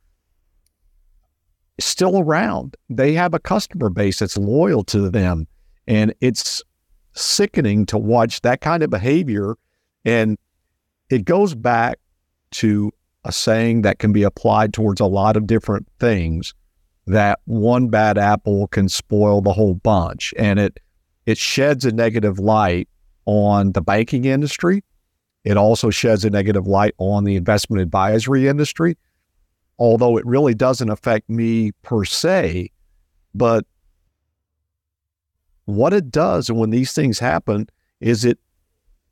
still 1.79 2.19
around. 2.19 2.77
They 2.89 3.13
have 3.15 3.35
a 3.35 3.39
customer 3.39 3.91
base 3.91 4.19
that's 4.19 4.37
loyal 4.37 4.85
to 4.85 5.11
them. 5.11 5.47
And 5.87 6.15
it's 6.21 6.63
sickening 7.13 7.87
to 7.87 7.99
watch 7.99 8.41
that 8.43 8.61
kind 8.61 8.83
of 8.83 8.91
behavior. 8.91 9.57
And 10.05 10.39
it 11.11 11.25
goes 11.25 11.55
back 11.55 11.99
to 12.53 12.93
a 13.25 13.33
saying 13.33 13.83
that 13.83 13.99
can 13.99 14.13
be 14.13 14.23
applied 14.23 14.73
towards 14.73 15.01
a 15.01 15.07
lot 15.07 15.37
of 15.37 15.47
different 15.47 15.87
things 15.99 16.55
that 17.07 17.41
one 17.45 17.89
bad 17.89 18.19
apple 18.19 18.67
can 18.69 18.89
spoil 18.89 19.41
the 19.41 19.53
whole 19.53 19.75
bunch. 19.75 20.35
And 20.39 20.59
it 20.59 20.81
it 21.27 21.39
sheds 21.39 21.85
a 21.85 21.93
negative 21.93 22.39
light 22.39 22.89
on 23.27 23.73
the 23.73 23.83
banking 23.83 24.25
industry. 24.25 24.85
It 25.45 25.57
also 25.57 25.91
sheds 25.91 26.25
a 26.25 26.31
negative 26.31 26.67
light 26.67 26.95
on 26.99 27.25
the 27.25 27.37
investment 27.37 27.83
advisory 27.83 28.49
industry, 28.49 28.97
although 29.79 30.17
it 30.17 30.27
really 30.27 30.55
doesn't 30.55 30.91
affect 30.91 31.29
me 31.29 31.73
per 31.83 32.05
se. 32.05 32.71
But 33.35 33.65
what 35.67 35.93
it 35.93 36.11
does 36.11 36.49
and 36.49 36.59
when 36.59 36.71
these 36.71 36.93
things 36.93 37.19
happen 37.19 37.69
is 38.01 38.25
it 38.25 38.39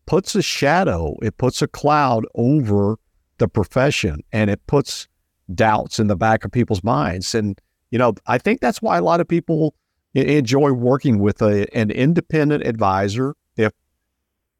puts 0.06 0.35
a 0.35 0.42
shadow, 0.42 1.16
it 1.23 1.37
puts 1.38 1.62
a 1.62 1.66
cloud 1.66 2.25
over 2.35 2.97
the 3.38 3.49
profession 3.49 4.21
and 4.33 4.50
it 4.50 4.64
puts 4.66 5.09
doubts 5.54 5.99
in 5.99 6.06
the 6.06 6.16
back 6.16 6.44
of 6.44 6.52
people's 6.52 6.85
minds. 6.85 7.35
And, 7.35 7.61
you 7.90 7.99
know, 7.99 8.14
I 8.26 8.38
think 8.38 8.61
that's 8.61 8.80
why 8.80 8.99
a 8.99 9.02
lot 9.02 9.21
of 9.21 9.28
people 9.28 9.75
enjoy 10.14 10.73
working 10.73 11.18
with 11.18 11.42
a, 11.42 11.66
an 11.76 11.90
independent 11.90 12.66
advisor. 12.66 13.35
If 13.56 13.73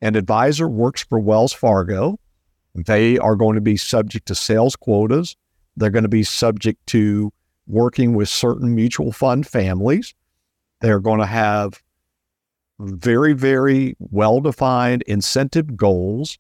an 0.01 0.17
advisor 0.17 0.69
works 0.69 1.05
for 1.05 1.19
Wells 1.21 1.53
Fargo, 1.53 2.19
they 2.75 3.19
are 3.19 3.37
going 3.37 3.55
to 3.55 3.61
be 3.61 3.77
subject 3.77 4.27
to 4.27 4.35
sales 4.35 4.77
quotas. 4.77 5.37
They're 5.76 5.90
going 5.90 6.04
to 6.04 6.09
be 6.09 6.23
subject 6.23 6.87
to 6.88 7.33
working 7.66 8.14
with 8.14 8.28
certain 8.28 8.75
mutual 8.75 9.12
fund 9.12 9.47
families. 9.47 10.14
They're 10.81 11.00
going 11.00 11.21
to 11.21 11.26
have 11.26 11.83
very, 12.78 13.33
very 13.33 13.97
well 13.99 14.40
defined 14.40 15.02
incentive 15.07 15.76
goals. 15.76 16.38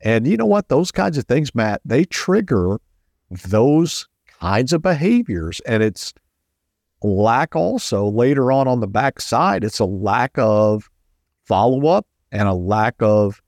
And 0.00 0.26
you 0.26 0.36
know 0.36 0.46
what? 0.46 0.68
Those 0.68 0.90
kinds 0.90 1.18
of 1.18 1.24
things, 1.24 1.54
Matt, 1.54 1.80
they 1.84 2.04
trigger 2.04 2.80
those 3.30 4.06
kinds 4.40 4.72
of 4.72 4.82
behaviors. 4.82 5.60
And 5.60 5.82
it's 5.82 6.12
lack 7.02 7.56
also 7.56 8.06
later 8.08 8.52
on 8.52 8.68
on 8.68 8.80
the 8.80 8.86
backside, 8.86 9.64
it's 9.64 9.78
a 9.78 9.84
lack 9.84 10.32
of 10.36 10.88
follow 11.44 11.86
up 11.86 12.06
and 12.30 12.48
a 12.48 12.54
lack 12.54 12.96
of 13.00 13.40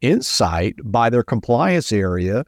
insight 0.00 0.74
by 0.84 1.08
their 1.08 1.22
compliance 1.22 1.92
area 1.92 2.44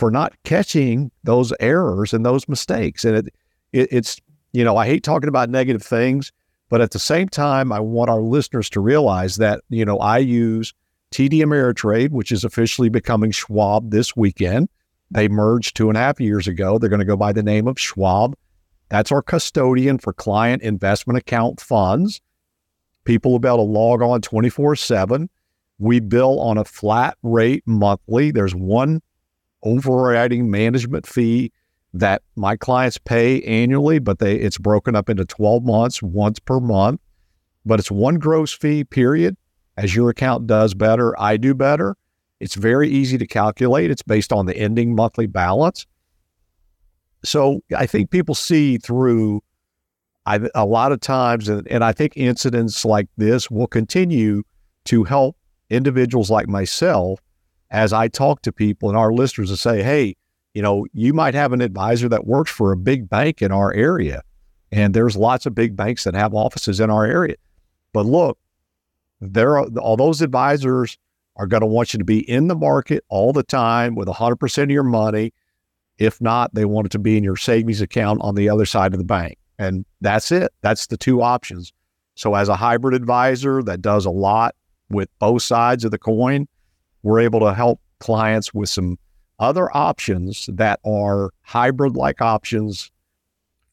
for 0.00 0.10
not 0.10 0.32
catching 0.44 1.10
those 1.24 1.52
errors 1.60 2.14
and 2.14 2.24
those 2.24 2.48
mistakes. 2.48 3.04
And 3.04 3.16
it, 3.18 3.34
it, 3.74 3.88
it's, 3.92 4.18
you 4.52 4.64
know, 4.64 4.74
I 4.78 4.86
hate 4.86 5.04
talking 5.04 5.28
about 5.28 5.50
negative 5.50 5.82
things, 5.82 6.32
but 6.70 6.80
at 6.80 6.92
the 6.92 6.98
same 6.98 7.28
time, 7.28 7.70
I 7.70 7.80
want 7.80 8.08
our 8.08 8.22
listeners 8.22 8.70
to 8.70 8.80
realize 8.80 9.36
that, 9.36 9.60
you 9.68 9.84
know, 9.84 9.98
I 9.98 10.16
use 10.16 10.72
TD 11.12 11.40
Ameritrade, 11.40 12.12
which 12.12 12.32
is 12.32 12.44
officially 12.44 12.88
becoming 12.88 13.30
Schwab 13.30 13.90
this 13.90 14.16
weekend. 14.16 14.70
They 15.10 15.28
merged 15.28 15.76
two 15.76 15.90
and 15.90 15.98
a 15.98 16.00
half 16.00 16.18
years 16.18 16.48
ago. 16.48 16.78
They're 16.78 16.88
going 16.88 17.00
to 17.00 17.04
go 17.04 17.18
by 17.18 17.34
the 17.34 17.42
name 17.42 17.68
of 17.68 17.78
Schwab. 17.78 18.34
That's 18.88 19.12
our 19.12 19.20
custodian 19.20 19.98
for 19.98 20.14
client 20.14 20.62
investment 20.62 21.18
account 21.18 21.60
funds. 21.60 22.22
People 23.04 23.32
will 23.32 23.38
be 23.38 23.48
able 23.48 23.58
to 23.58 23.62
log 23.64 24.00
on 24.00 24.22
24 24.22 24.76
7. 24.76 25.28
We 25.78 26.00
bill 26.00 26.40
on 26.40 26.56
a 26.56 26.64
flat 26.64 27.18
rate 27.22 27.64
monthly. 27.66 28.30
There's 28.30 28.54
one 28.54 29.02
overriding 29.62 30.50
management 30.50 31.06
fee 31.06 31.52
that 31.92 32.22
my 32.36 32.56
clients 32.56 32.98
pay 32.98 33.42
annually, 33.42 33.98
but 33.98 34.18
they 34.18 34.36
it's 34.36 34.58
broken 34.58 34.94
up 34.94 35.08
into 35.08 35.24
12 35.24 35.64
months, 35.64 36.02
once 36.02 36.38
per 36.38 36.60
month. 36.60 37.00
But 37.66 37.78
it's 37.78 37.90
one 37.90 38.16
gross 38.16 38.52
fee, 38.52 38.84
period. 38.84 39.36
As 39.76 39.94
your 39.94 40.10
account 40.10 40.46
does 40.46 40.74
better, 40.74 41.18
I 41.20 41.36
do 41.36 41.54
better. 41.54 41.96
It's 42.38 42.54
very 42.54 42.88
easy 42.88 43.18
to 43.18 43.26
calculate. 43.26 43.90
It's 43.90 44.02
based 44.02 44.32
on 44.32 44.46
the 44.46 44.56
ending 44.56 44.94
monthly 44.94 45.26
balance. 45.26 45.86
So 47.22 47.60
I 47.76 47.86
think 47.86 48.10
people 48.10 48.34
see 48.34 48.78
through 48.78 49.42
I, 50.26 50.40
a 50.54 50.64
lot 50.64 50.92
of 50.92 51.00
times, 51.00 51.48
and, 51.48 51.66
and 51.68 51.82
I 51.82 51.92
think 51.92 52.16
incidents 52.16 52.84
like 52.84 53.08
this 53.16 53.50
will 53.50 53.66
continue 53.66 54.42
to 54.86 55.04
help 55.04 55.36
individuals 55.70 56.30
like 56.30 56.48
myself 56.48 57.20
as 57.70 57.92
I 57.92 58.08
talk 58.08 58.42
to 58.42 58.52
people 58.52 58.88
and 58.88 58.98
our 58.98 59.12
listeners 59.12 59.50
to 59.50 59.56
say, 59.56 59.82
hey, 59.82 60.16
you 60.54 60.62
know, 60.62 60.86
you 60.92 61.12
might 61.12 61.34
have 61.34 61.52
an 61.52 61.60
advisor 61.60 62.08
that 62.08 62.26
works 62.26 62.50
for 62.50 62.72
a 62.72 62.76
big 62.76 63.08
bank 63.08 63.40
in 63.40 63.52
our 63.52 63.72
area. 63.72 64.22
And 64.72 64.94
there's 64.94 65.16
lots 65.16 65.46
of 65.46 65.54
big 65.54 65.76
banks 65.76 66.04
that 66.04 66.14
have 66.14 66.34
offices 66.34 66.80
in 66.80 66.90
our 66.90 67.04
area. 67.04 67.36
But 67.92 68.06
look, 68.06 68.38
there 69.20 69.58
are 69.58 69.66
all 69.78 69.96
those 69.96 70.22
advisors 70.22 70.98
are 71.36 71.46
going 71.46 71.60
to 71.60 71.66
want 71.66 71.92
you 71.92 71.98
to 71.98 72.04
be 72.04 72.28
in 72.28 72.48
the 72.48 72.56
market 72.56 73.04
all 73.08 73.32
the 73.32 73.42
time 73.42 73.94
with 73.94 74.08
100% 74.08 74.62
of 74.62 74.70
your 74.70 74.82
money. 74.82 75.32
If 75.98 76.20
not, 76.20 76.54
they 76.54 76.64
want 76.64 76.86
it 76.86 76.92
to 76.92 76.98
be 76.98 77.16
in 77.16 77.24
your 77.24 77.36
savings 77.36 77.80
account 77.80 78.20
on 78.22 78.34
the 78.34 78.48
other 78.48 78.66
side 78.66 78.92
of 78.92 78.98
the 78.98 79.04
bank. 79.04 79.38
And 79.58 79.84
that's 80.00 80.32
it. 80.32 80.52
That's 80.62 80.86
the 80.86 80.96
two 80.96 81.22
options. 81.22 81.72
So, 82.14 82.34
as 82.34 82.48
a 82.48 82.56
hybrid 82.56 82.94
advisor 82.94 83.62
that 83.62 83.82
does 83.82 84.04
a 84.06 84.10
lot 84.10 84.54
with 84.90 85.08
both 85.18 85.42
sides 85.42 85.84
of 85.84 85.90
the 85.90 85.98
coin, 85.98 86.48
we're 87.02 87.20
able 87.20 87.40
to 87.40 87.54
help 87.54 87.80
clients 87.98 88.52
with 88.52 88.68
some 88.68 88.98
other 89.38 89.74
options 89.74 90.48
that 90.52 90.80
are 90.84 91.30
hybrid 91.42 91.96
like 91.96 92.20
options. 92.20 92.90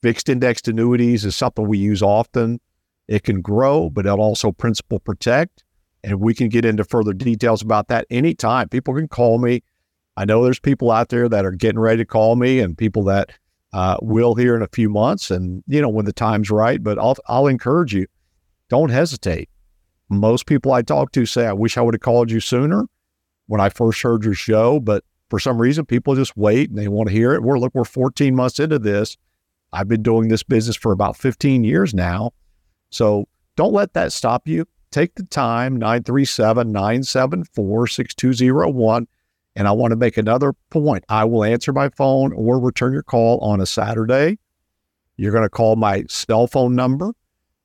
Fixed 0.01 0.29
indexed 0.29 0.67
annuities 0.67 1.25
is 1.25 1.35
something 1.35 1.67
we 1.67 1.77
use 1.77 2.01
often. 2.01 2.59
It 3.07 3.23
can 3.23 3.41
grow, 3.41 3.89
but 3.89 4.05
it'll 4.05 4.21
also 4.21 4.51
principal 4.51 4.99
protect. 4.99 5.63
And 6.03 6.21
we 6.21 6.33
can 6.33 6.47
get 6.47 6.63
into 6.63 6.83
further 6.83 7.13
details 7.13 7.61
about 7.61 7.89
that 7.89 8.05
anytime. 8.09 8.69
People 8.69 8.95
can 8.95 9.07
call 9.07 9.39
me. 9.39 9.63
I 10.15 10.25
know 10.25 10.43
there's 10.43 10.59
people 10.59 10.91
out 10.91 11.09
there 11.09 11.27
that 11.27 11.45
are 11.45 11.51
getting 11.51 11.79
ready 11.79 11.97
to 11.97 12.05
call 12.05 12.35
me 12.35 12.59
and 12.59 12.77
people 12.77 13.03
that 13.05 13.31
uh, 13.73 13.97
will 14.01 14.35
here 14.35 14.55
in 14.55 14.61
a 14.61 14.69
few 14.71 14.89
months 14.89 15.31
and, 15.31 15.63
you 15.67 15.81
know, 15.81 15.89
when 15.89 16.05
the 16.05 16.13
time's 16.13 16.49
right. 16.49 16.81
But 16.81 16.97
I'll, 16.97 17.17
I'll 17.27 17.47
encourage 17.47 17.93
you, 17.93 18.07
don't 18.69 18.89
hesitate. 18.89 19.49
Most 20.09 20.45
people 20.45 20.71
I 20.71 20.81
talk 20.81 21.11
to 21.13 21.25
say, 21.25 21.45
I 21.45 21.53
wish 21.53 21.77
I 21.77 21.81
would 21.81 21.93
have 21.93 22.01
called 22.01 22.31
you 22.31 22.39
sooner 22.39 22.85
when 23.47 23.59
I 23.59 23.69
first 23.69 24.01
heard 24.01 24.23
your 24.23 24.33
show, 24.33 24.79
but 24.79 25.03
for 25.29 25.39
some 25.39 25.57
reason, 25.57 25.85
people 25.85 26.15
just 26.15 26.37
wait 26.37 26.69
and 26.69 26.77
they 26.77 26.87
want 26.87 27.09
to 27.09 27.15
hear 27.15 27.33
it. 27.33 27.43
We're 27.43 27.59
look, 27.59 27.73
we're 27.75 27.83
14 27.83 28.35
months 28.35 28.59
into 28.59 28.79
this. 28.79 29.17
I've 29.73 29.87
been 29.87 30.03
doing 30.03 30.29
this 30.29 30.43
business 30.43 30.75
for 30.75 30.91
about 30.91 31.17
15 31.17 31.63
years 31.63 31.93
now. 31.93 32.31
So 32.89 33.27
don't 33.55 33.73
let 33.73 33.93
that 33.93 34.13
stop 34.13 34.47
you. 34.47 34.65
Take 34.91 35.15
the 35.15 35.23
time, 35.23 35.77
937 35.77 36.71
974 36.71 37.87
6201. 37.87 39.07
And 39.55 39.67
I 39.67 39.71
want 39.71 39.91
to 39.91 39.97
make 39.97 40.17
another 40.17 40.53
point. 40.69 41.03
I 41.09 41.25
will 41.25 41.43
answer 41.43 41.73
my 41.73 41.89
phone 41.89 42.31
or 42.33 42.59
return 42.59 42.93
your 42.93 43.03
call 43.03 43.39
on 43.39 43.59
a 43.59 43.65
Saturday. 43.65 44.37
You're 45.17 45.31
going 45.31 45.43
to 45.43 45.49
call 45.49 45.75
my 45.75 46.05
cell 46.07 46.47
phone 46.47 46.75
number. 46.75 47.13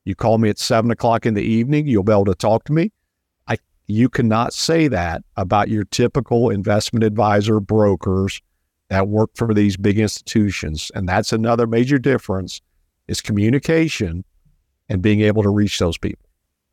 You 0.03 0.15
call 0.15 0.37
me 0.39 0.49
at 0.49 0.59
seven 0.59 0.91
o'clock 0.91 1.25
in 1.25 1.33
the 1.33 1.43
evening, 1.43 1.87
you'll 1.87 2.03
be 2.03 2.11
able 2.11 2.25
to 2.25 2.35
talk 2.35 2.65
to 2.65 2.73
me. 2.73 2.91
You 3.87 4.09
cannot 4.09 4.53
say 4.53 4.87
that 4.87 5.23
about 5.35 5.69
your 5.69 5.83
typical 5.83 6.49
investment 6.49 7.03
advisor 7.03 7.59
brokers 7.59 8.41
that 8.89 9.07
work 9.07 9.31
for 9.35 9.53
these 9.53 9.75
big 9.75 9.99
institutions. 9.99 10.91
And 10.95 11.07
that's 11.07 11.33
another 11.33 11.67
major 11.67 11.97
difference 11.97 12.61
is 13.07 13.21
communication 13.21 14.23
and 14.89 15.01
being 15.01 15.21
able 15.21 15.43
to 15.43 15.49
reach 15.49 15.79
those 15.79 15.97
people. 15.97 16.25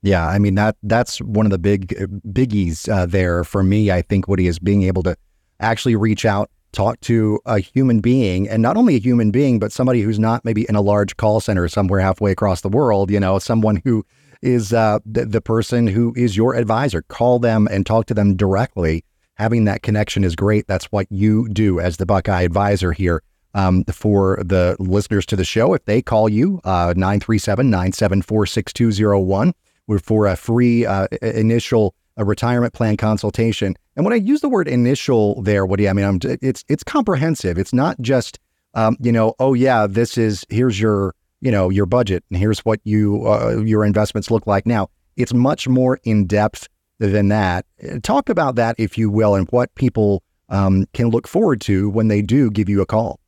Yeah, 0.03 0.27
I 0.27 0.39
mean 0.39 0.55
that 0.55 0.77
that's 0.83 1.21
one 1.21 1.47
of 1.47 1.53
the 1.53 1.59
big 1.59 1.89
biggies 2.29 2.89
uh, 2.89 3.07
there 3.07 3.45
for 3.45 3.63
me. 3.63 3.91
I 3.91 4.03
think 4.03 4.29
Woody 4.29 4.47
is 4.47 4.59
being 4.59 4.83
able 4.85 5.03
to 5.03 5.17
actually 5.61 5.95
reach 5.95 6.25
out, 6.25 6.51
talk 6.73 6.99
to 7.01 7.39
a 7.45 7.59
human 7.59 8.01
being, 8.01 8.49
and 8.49 8.63
not 8.63 8.79
only 8.79 8.95
a 8.97 9.01
human 9.01 9.31
being, 9.31 9.59
but 9.59 9.73
somebody 9.73 10.01
who's 10.01 10.19
not 10.19 10.43
maybe 10.43 10.65
in 10.69 10.75
a 10.75 10.81
large 10.81 11.17
call 11.19 11.41
center 11.41 11.69
somewhere 11.69 12.01
halfway 12.01 12.33
across 12.33 12.63
the 12.63 12.71
world. 12.71 13.11
You 13.11 13.21
know, 13.21 13.39
someone 13.39 13.83
who 13.85 14.07
is 14.43 14.73
uh, 14.73 14.99
the, 15.05 15.27
the 15.27 15.41
person 15.41 15.87
who 15.87 16.13
is 16.17 16.37
your 16.37 16.55
advisor. 16.55 17.03
Call 17.03 17.39
them 17.39 17.69
and 17.71 17.85
talk 17.85 18.07
to 18.07 18.15
them 18.15 18.37
directly. 18.37 19.05
Having 19.35 19.65
that 19.67 19.83
connection 19.83 20.25
is 20.25 20.37
great. 20.37 20.67
That's 20.67 20.87
what 20.87 21.07
you 21.11 21.49
do 21.49 21.81
as 21.81 21.97
the 21.97 22.07
Buckeye 22.07 22.43
advisor 22.43 22.93
here 22.93 23.23
um, 23.55 23.85
for 23.85 24.43
the 24.45 24.77
listeners 24.79 25.27
to 25.27 25.37
the 25.37 25.45
show. 25.45 25.75
If 25.75 25.85
they 25.85 26.03
call 26.03 26.29
you, 26.29 26.61
uh, 26.65 26.95
937 26.97 27.71
974 27.71 28.47
6201 28.47 29.55
for 30.03 30.27
a 30.27 30.37
free 30.37 30.87
uh, 30.87 31.09
initial 31.23 31.95
a 32.17 32.25
retirement 32.25 32.75
plan 32.75 32.97
consultation. 32.97 33.75
And 33.97 34.05
when 34.05 34.13
I 34.13 34.17
use 34.17 34.43
the 34.43 34.49
word 34.49 34.69
initial 34.69 35.41
there, 35.43 35.65
what 35.65 35.79
do 35.79 35.89
I 35.89 35.93
mean, 35.95 36.05
I'm, 36.05 36.19
it's, 36.23 36.65
it's 36.69 36.85
comprehensive. 36.85 37.57
It's 37.57 37.73
not 37.73 37.99
just, 38.01 38.39
um, 38.75 38.97
you 39.01 39.11
know, 39.11 39.35
oh 39.39 39.55
yeah, 39.55 39.87
this 39.87 40.19
is, 40.19 40.45
here's 40.51 40.79
your, 40.79 41.15
you 41.41 41.51
know, 41.51 41.71
your 41.71 41.87
budget 41.87 42.25
and 42.31 42.39
here's 42.39 42.61
what 42.61 42.81
you, 42.85 43.27
uh, 43.27 43.63
your 43.65 43.85
investments 43.85 44.31
look 44.31 44.47
like 44.47 44.67
now. 44.67 44.89
It's 45.17 45.35
much 45.35 45.69
more 45.69 45.99
in 46.05 46.27
depth 46.27 46.69
than 46.99 47.29
that. 47.29 47.67
Talk 48.03 48.29
about 48.29 48.55
that, 48.57 48.77
if 48.79 48.97
you 48.97 49.11
will, 49.11 49.35
and 49.35 49.49
what 49.51 49.75
people 49.75 50.23
um, 50.51 50.87
can 50.93 51.09
look 51.09 51.27
forward 51.27 51.61
to 51.63 51.89
when 51.89 52.09
they 52.09 52.23
do 52.23 52.51
give 52.51 52.69
you 52.69 52.83
a 52.83 52.87
call. 52.87 53.19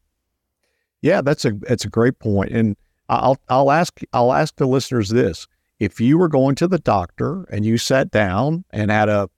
Yeah, 1.00 1.20
that's 1.20 1.44
a 1.44 1.52
that's 1.52 1.84
a 1.84 1.88
great 1.88 2.18
point, 2.20 2.52
and 2.52 2.76
I'll 3.08 3.38
I'll 3.48 3.70
ask 3.70 4.00
I'll 4.12 4.32
ask 4.32 4.54
the 4.56 4.66
listeners 4.66 5.08
this: 5.08 5.48
if 5.80 6.00
you 6.00 6.16
were 6.16 6.28
going 6.28 6.54
to 6.56 6.68
the 6.68 6.78
doctor 6.78 7.44
and 7.50 7.64
you 7.64 7.76
sat 7.76 8.10
down 8.12 8.64
and 8.70 8.90
had 8.90 9.08
a, 9.08 9.28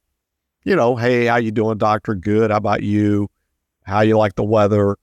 you 0.65 0.77
know, 0.77 0.97
hey, 0.97 1.25
how 1.25 1.37
you 1.37 1.51
doing, 1.51 1.79
doctor? 1.79 2.15
Good. 2.15 2.51
How 2.51 2.59
about 2.59 2.83
you? 2.83 3.31
How 3.85 4.01
you 4.03 4.19
like 4.19 4.35
the 4.35 4.45
weather? 4.45 4.97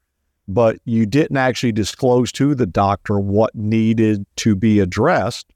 But 0.47 0.77
you 0.85 1.05
didn't 1.05 1.37
actually 1.37 1.71
disclose 1.71 2.31
to 2.33 2.55
the 2.55 2.65
doctor 2.65 3.19
what 3.19 3.55
needed 3.55 4.25
to 4.37 4.55
be 4.55 4.79
addressed. 4.79 5.53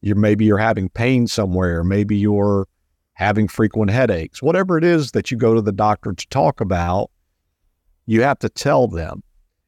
You 0.00 0.14
maybe 0.14 0.44
you're 0.44 0.58
having 0.58 0.88
pain 0.88 1.26
somewhere. 1.26 1.84
Maybe 1.84 2.16
you're 2.16 2.66
having 3.14 3.48
frequent 3.48 3.90
headaches. 3.90 4.42
Whatever 4.42 4.78
it 4.78 4.84
is 4.84 5.12
that 5.12 5.30
you 5.30 5.36
go 5.36 5.54
to 5.54 5.60
the 5.60 5.72
doctor 5.72 6.12
to 6.12 6.28
talk 6.28 6.60
about, 6.60 7.10
you 8.06 8.22
have 8.22 8.38
to 8.38 8.48
tell 8.48 8.88
them. 8.88 9.22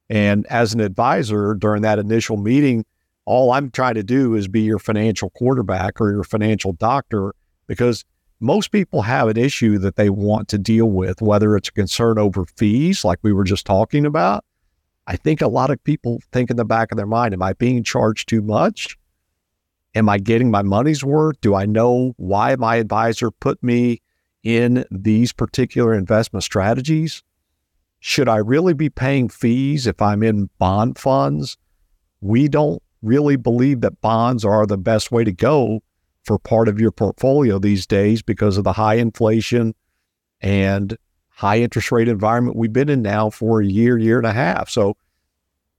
And 0.09 0.47
as 0.47 0.73
an 0.73 0.81
advisor 0.81 1.55
during 1.55 1.83
that 1.83 1.99
initial 1.99 2.37
meeting, 2.37 2.85
all 3.25 3.53
I'm 3.53 3.71
trying 3.71 3.95
to 3.95 4.03
do 4.03 4.35
is 4.35 4.49
be 4.49 4.63
your 4.63 4.79
financial 4.79 5.31
quarterback 5.31 6.01
or 6.01 6.11
your 6.11 6.25
financial 6.25 6.73
doctor 6.73 7.35
because 7.67 8.05
most 8.41 8.73
people 8.73 9.03
have 9.03 9.29
an 9.29 9.37
issue 9.37 9.79
that 9.79 9.97
they 9.97 10.11
want 10.11 10.49
to 10.49 10.59
deal 10.59 10.91
with, 10.91 11.23
whether 11.23 11.57
it's 11.57 11.69
a 11.69 11.73
concern 11.73 12.19
over 12.19 12.45
fees, 12.57 13.05
like 13.05 13.21
we 13.23 13.33
were 13.33 13.45
just 13.45 13.65
talking 13.65 14.05
about. 14.05 14.45
I 15.13 15.17
think 15.17 15.43
a 15.43 15.47
lot 15.47 15.69
of 15.69 15.85
people 15.85 16.23
think 16.33 16.51
in 16.51 16.57
the 16.57 16.65
back 16.65 16.91
of 16.91 16.97
their 16.97 17.05
mind, 17.05 17.35
am 17.35 17.43
I 17.43 17.53
being 17.53 17.85
charged 17.85 18.31
too 18.31 18.41
much? 18.41 18.97
Am 19.95 20.09
I 20.09 20.17
getting 20.17 20.51
my 20.51 20.63
money's 20.63 21.05
worth? 21.05 21.39
Do 21.43 21.55
I 21.55 21.67
know 21.67 22.15
why 22.17 22.57
my 22.57 22.77
advisor 22.77 23.31
put 23.31 23.63
me 23.63 24.01
in 24.43 24.87
these 24.91 25.35
particular 25.35 25.93
investment 25.93 26.45
strategies? 26.45 27.23
Should 28.01 28.27
I 28.27 28.37
really 28.37 28.73
be 28.73 28.89
paying 28.89 29.29
fees 29.29 29.87
if 29.87 30.01
I'm 30.01 30.23
in 30.23 30.49
bond 30.59 30.99
funds? 30.99 31.59
We 32.23 32.49
don't 32.49 32.83
really 33.03 33.37
believe 33.37 33.83
that 33.83 34.01
bonds 34.01 34.47
are 34.47 34.65
the 34.65 34.79
best 34.79 35.13
way 35.13 35.25
to 35.25 35.33
go 35.33 35.83
for 36.25 36.39
part 36.39 36.69
of 36.69 36.81
your 36.81 36.91
portfolio 36.91 37.59
these 37.59 37.87
days 37.87 38.23
because 38.23 38.57
of 38.57 38.65
the 38.65 38.73
high 38.73 38.95
inflation 38.95 39.75
and 40.41 40.97
high 41.43 41.59
interest 41.59 41.91
rate 41.91 42.07
environment 42.07 42.57
we've 42.57 42.73
been 42.73 42.89
in 42.89 43.03
now 43.03 43.29
for 43.29 43.61
a 43.61 43.67
year, 43.67 43.99
year 43.99 44.17
and 44.17 44.27
a 44.29 44.33
half. 44.33 44.71
So 44.71 44.97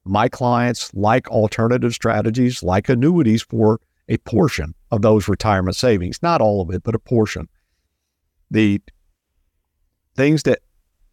my 0.04 0.28
clients 0.28 0.94
like 0.94 1.30
alternative 1.30 1.94
strategies, 1.94 2.62
like 2.62 2.90
annuities 2.90 3.44
for 3.44 3.80
a 4.10 4.18
portion 4.18 4.76
of 4.92 5.02
those 5.02 5.30
retirement 5.30 5.78
savings, 5.78 6.22
not 6.22 6.42
all 6.42 6.60
of 6.60 6.70
it, 6.72 6.84
but 6.84 6.96
a 6.96 7.00
portion. 7.00 7.48
The 8.52 8.82
things 10.18 10.44
that 10.44 10.60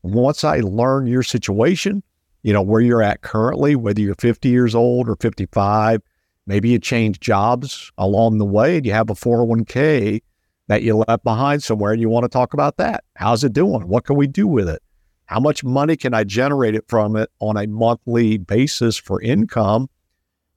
once 0.02 0.42
I 0.42 0.58
learn 0.58 1.06
your 1.06 1.22
situation, 1.22 2.02
you 2.42 2.52
know, 2.52 2.62
where 2.62 2.80
you're 2.80 3.04
at 3.04 3.22
currently, 3.22 3.76
whether 3.76 4.00
you're 4.00 4.16
50 4.16 4.48
years 4.48 4.74
old 4.74 5.08
or 5.08 5.14
55. 5.14 6.02
Maybe 6.48 6.70
you 6.70 6.80
change 6.80 7.20
jobs 7.20 7.92
along 7.96 8.38
the 8.38 8.44
way 8.44 8.78
and 8.78 8.84
you 8.84 8.92
have 8.94 9.10
a 9.10 9.14
401k 9.14 10.22
that 10.70 10.84
you 10.84 10.94
left 10.94 11.24
behind 11.24 11.64
somewhere 11.64 11.90
and 11.90 12.00
you 12.00 12.08
want 12.08 12.22
to 12.22 12.28
talk 12.28 12.54
about 12.54 12.76
that. 12.76 13.02
How's 13.16 13.42
it 13.42 13.52
doing? 13.52 13.88
What 13.88 14.04
can 14.04 14.14
we 14.14 14.28
do 14.28 14.46
with 14.46 14.68
it? 14.68 14.80
How 15.26 15.40
much 15.40 15.64
money 15.64 15.96
can 15.96 16.14
I 16.14 16.22
generate 16.22 16.76
it 16.76 16.84
from 16.86 17.16
it 17.16 17.28
on 17.40 17.56
a 17.56 17.66
monthly 17.66 18.38
basis 18.38 18.96
for 18.96 19.20
income? 19.20 19.90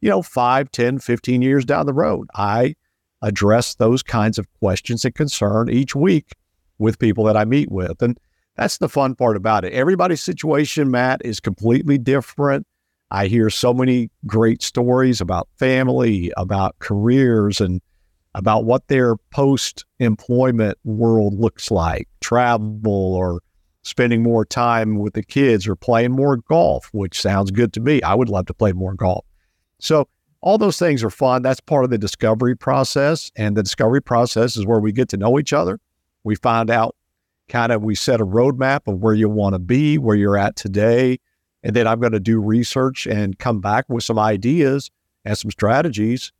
You 0.01 0.11
know, 0.11 0.21
5, 0.21 0.69
10, 0.69 0.99
15 0.99 1.41
years 1.41 1.65
down 1.65 1.87
the 1.87 1.93
road. 1.93 2.27
I 2.35 2.75
address 3.23 3.73
those 3.73 4.03
kinds 4.03 4.37
of 4.37 4.45
questions 4.59 5.03
and 5.03 5.15
concern 5.15 5.67
each 5.67 5.95
week 5.95 6.35
with 6.77 6.99
people 6.99 7.23
that 7.23 7.35
I 7.35 7.45
meet 7.45 7.71
with. 7.71 7.99
And 8.03 8.19
that's 8.55 8.77
the 8.77 8.89
fun 8.89 9.15
part 9.15 9.35
about 9.35 9.65
it. 9.65 9.73
Everybody's 9.73 10.21
situation, 10.21 10.91
Matt, 10.91 11.23
is 11.25 11.39
completely 11.39 11.97
different. 11.97 12.67
I 13.09 13.25
hear 13.25 13.49
so 13.49 13.73
many 13.73 14.11
great 14.27 14.61
stories 14.61 15.21
about 15.21 15.47
family, 15.57 16.31
about 16.37 16.77
careers, 16.77 17.59
and 17.59 17.81
about 18.35 18.65
what 18.65 18.87
their 18.87 19.15
post 19.31 19.85
employment 19.99 20.77
world 20.83 21.39
looks 21.39 21.69
like 21.69 22.07
travel 22.19 23.15
or 23.15 23.41
spending 23.83 24.23
more 24.23 24.45
time 24.45 24.97
with 24.97 25.13
the 25.13 25.23
kids 25.23 25.67
or 25.67 25.75
playing 25.75 26.11
more 26.11 26.37
golf, 26.37 26.89
which 26.93 27.19
sounds 27.19 27.51
good 27.51 27.73
to 27.73 27.79
me. 27.79 28.01
I 28.01 28.15
would 28.15 28.29
love 28.29 28.45
to 28.47 28.53
play 28.53 28.71
more 28.71 28.93
golf. 28.93 29.25
So, 29.79 30.07
all 30.41 30.57
those 30.57 30.77
things 30.77 31.05
are 31.05 31.09
fun. 31.09 31.41
That's 31.41 31.61
part 31.61 31.85
of 31.85 31.89
the 31.89 31.97
discovery 31.97 32.55
process. 32.55 33.31
And 33.37 33.55
the 33.55 33.63
discovery 33.63 34.01
process 34.01 34.57
is 34.57 34.65
where 34.65 34.81
we 34.81 34.91
get 34.91 35.07
to 35.09 35.17
know 35.17 35.39
each 35.39 35.53
other. 35.53 35.79
We 36.25 36.35
find 36.35 36.69
out 36.69 36.97
kind 37.47 37.71
of 37.71 37.81
we 37.81 37.95
set 37.95 38.19
a 38.19 38.25
roadmap 38.25 38.81
of 38.87 38.99
where 38.99 39.13
you 39.13 39.29
want 39.29 39.53
to 39.53 39.59
be, 39.59 39.97
where 39.97 40.17
you're 40.17 40.37
at 40.37 40.57
today. 40.57 41.19
And 41.63 41.73
then 41.73 41.87
I'm 41.87 42.01
going 42.01 42.11
to 42.11 42.19
do 42.19 42.41
research 42.41 43.07
and 43.07 43.39
come 43.39 43.61
back 43.61 43.85
with 43.87 44.03
some 44.03 44.19
ideas 44.19 44.91
and 45.23 45.37
some 45.37 45.49
strategies 45.49 46.33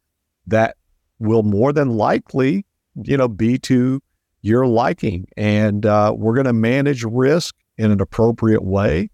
that 0.47 0.75
will 1.23 1.43
more 1.43 1.73
than 1.73 1.89
likely, 1.89 2.65
you 3.03 3.17
know, 3.17 3.27
be 3.27 3.57
to 3.59 4.01
your 4.41 4.67
liking. 4.67 5.25
And 5.37 5.85
uh, 5.85 6.13
we're 6.15 6.35
going 6.35 6.45
to 6.45 6.53
manage 6.53 7.03
risk 7.03 7.55
in 7.77 7.91
an 7.91 8.01
appropriate 8.01 8.63
way 8.63 9.09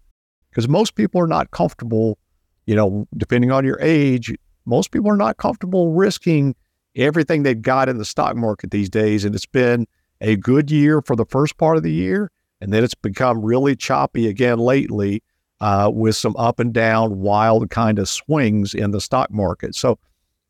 because 0.50 0.68
most 0.68 0.94
people 0.94 1.20
are 1.20 1.26
not 1.26 1.50
comfortable, 1.52 2.18
you 2.66 2.74
know, 2.74 3.06
depending 3.16 3.50
on 3.50 3.64
your 3.64 3.78
age, 3.80 4.34
most 4.66 4.90
people 4.90 5.10
are 5.10 5.16
not 5.16 5.36
comfortable 5.36 5.92
risking 5.92 6.54
everything 6.96 7.42
they've 7.42 7.62
got 7.62 7.88
in 7.88 7.98
the 7.98 8.04
stock 8.04 8.36
market 8.36 8.70
these 8.70 8.90
days. 8.90 9.24
And 9.24 9.34
it's 9.34 9.46
been 9.46 9.86
a 10.20 10.36
good 10.36 10.70
year 10.70 11.00
for 11.00 11.16
the 11.16 11.24
first 11.24 11.56
part 11.56 11.76
of 11.76 11.82
the 11.82 11.92
year, 11.92 12.30
and 12.60 12.72
then 12.72 12.84
it's 12.84 12.94
become 12.94 13.42
really 13.42 13.74
choppy 13.74 14.28
again 14.28 14.58
lately 14.58 15.22
uh, 15.60 15.90
with 15.92 16.16
some 16.16 16.34
up 16.36 16.58
and 16.58 16.72
down, 16.72 17.20
wild 17.20 17.70
kind 17.70 17.98
of 17.98 18.08
swings 18.08 18.74
in 18.74 18.90
the 18.90 19.00
stock 19.00 19.30
market. 19.30 19.74
So, 19.74 19.98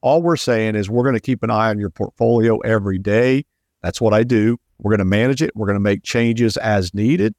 all 0.03 0.23
we're 0.23 0.37
saying 0.37 0.77
is 0.77 0.89
we're 0.89 1.03
going 1.03 1.15
to 1.15 1.21
keep 1.21 1.43
an 1.43 1.51
eye 1.51 1.69
on 1.69 1.79
your 1.79 1.91
portfolio 1.91 2.59
every 2.59 2.99
day. 2.99 3.45
That's 3.83 4.01
what 4.01 4.15
I 4.15 4.23
do. 4.25 4.59
We're 4.79 4.91
going 4.91 5.01
to 5.01 5.05
manage 5.05 5.43
it. 5.43 5.55
We're 5.55 5.67
going 5.67 5.77
to 5.77 5.81
make 5.81 6.03
changes 6.03 6.57
as 6.57 6.95
needed 6.95 7.35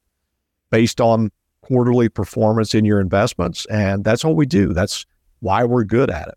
based 0.69 1.01
on 1.01 1.31
quarterly 1.61 2.09
performance 2.09 2.73
in 2.73 2.85
your 2.85 2.99
investments. 2.99 3.65
And 3.67 4.03
that's 4.03 4.23
what 4.23 4.35
we 4.35 4.45
do. 4.45 4.73
That's 4.73 5.05
why 5.39 5.63
we're 5.63 5.83
good 5.83 6.09
at 6.09 6.27
it. 6.27 6.35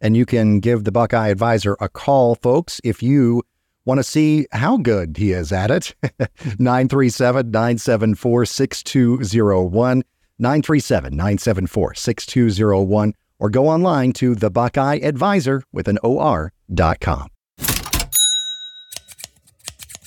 And 0.00 0.16
you 0.16 0.24
can 0.24 0.60
give 0.60 0.84
the 0.84 0.92
Buckeye 0.92 1.28
Advisor 1.28 1.76
a 1.80 1.88
call, 1.88 2.36
folks, 2.36 2.80
if 2.84 3.02
you 3.02 3.42
Want 3.86 3.98
to 3.98 4.04
see 4.04 4.46
how 4.52 4.76
good 4.76 5.16
he 5.16 5.32
is 5.32 5.52
at 5.52 5.70
it? 5.70 5.94
937 6.58 7.50
974 7.50 8.44
6201. 8.46 10.02
937 10.38 11.16
974 11.16 11.94
6201. 11.94 13.14
Or 13.40 13.50
go 13.50 13.66
online 13.66 14.12
to 14.14 14.36
the 14.36 14.50
Buckeye 14.50 15.00
Advisor 15.02 15.64
with 15.72 15.88
an 15.88 15.98
OR.com. 16.04 17.28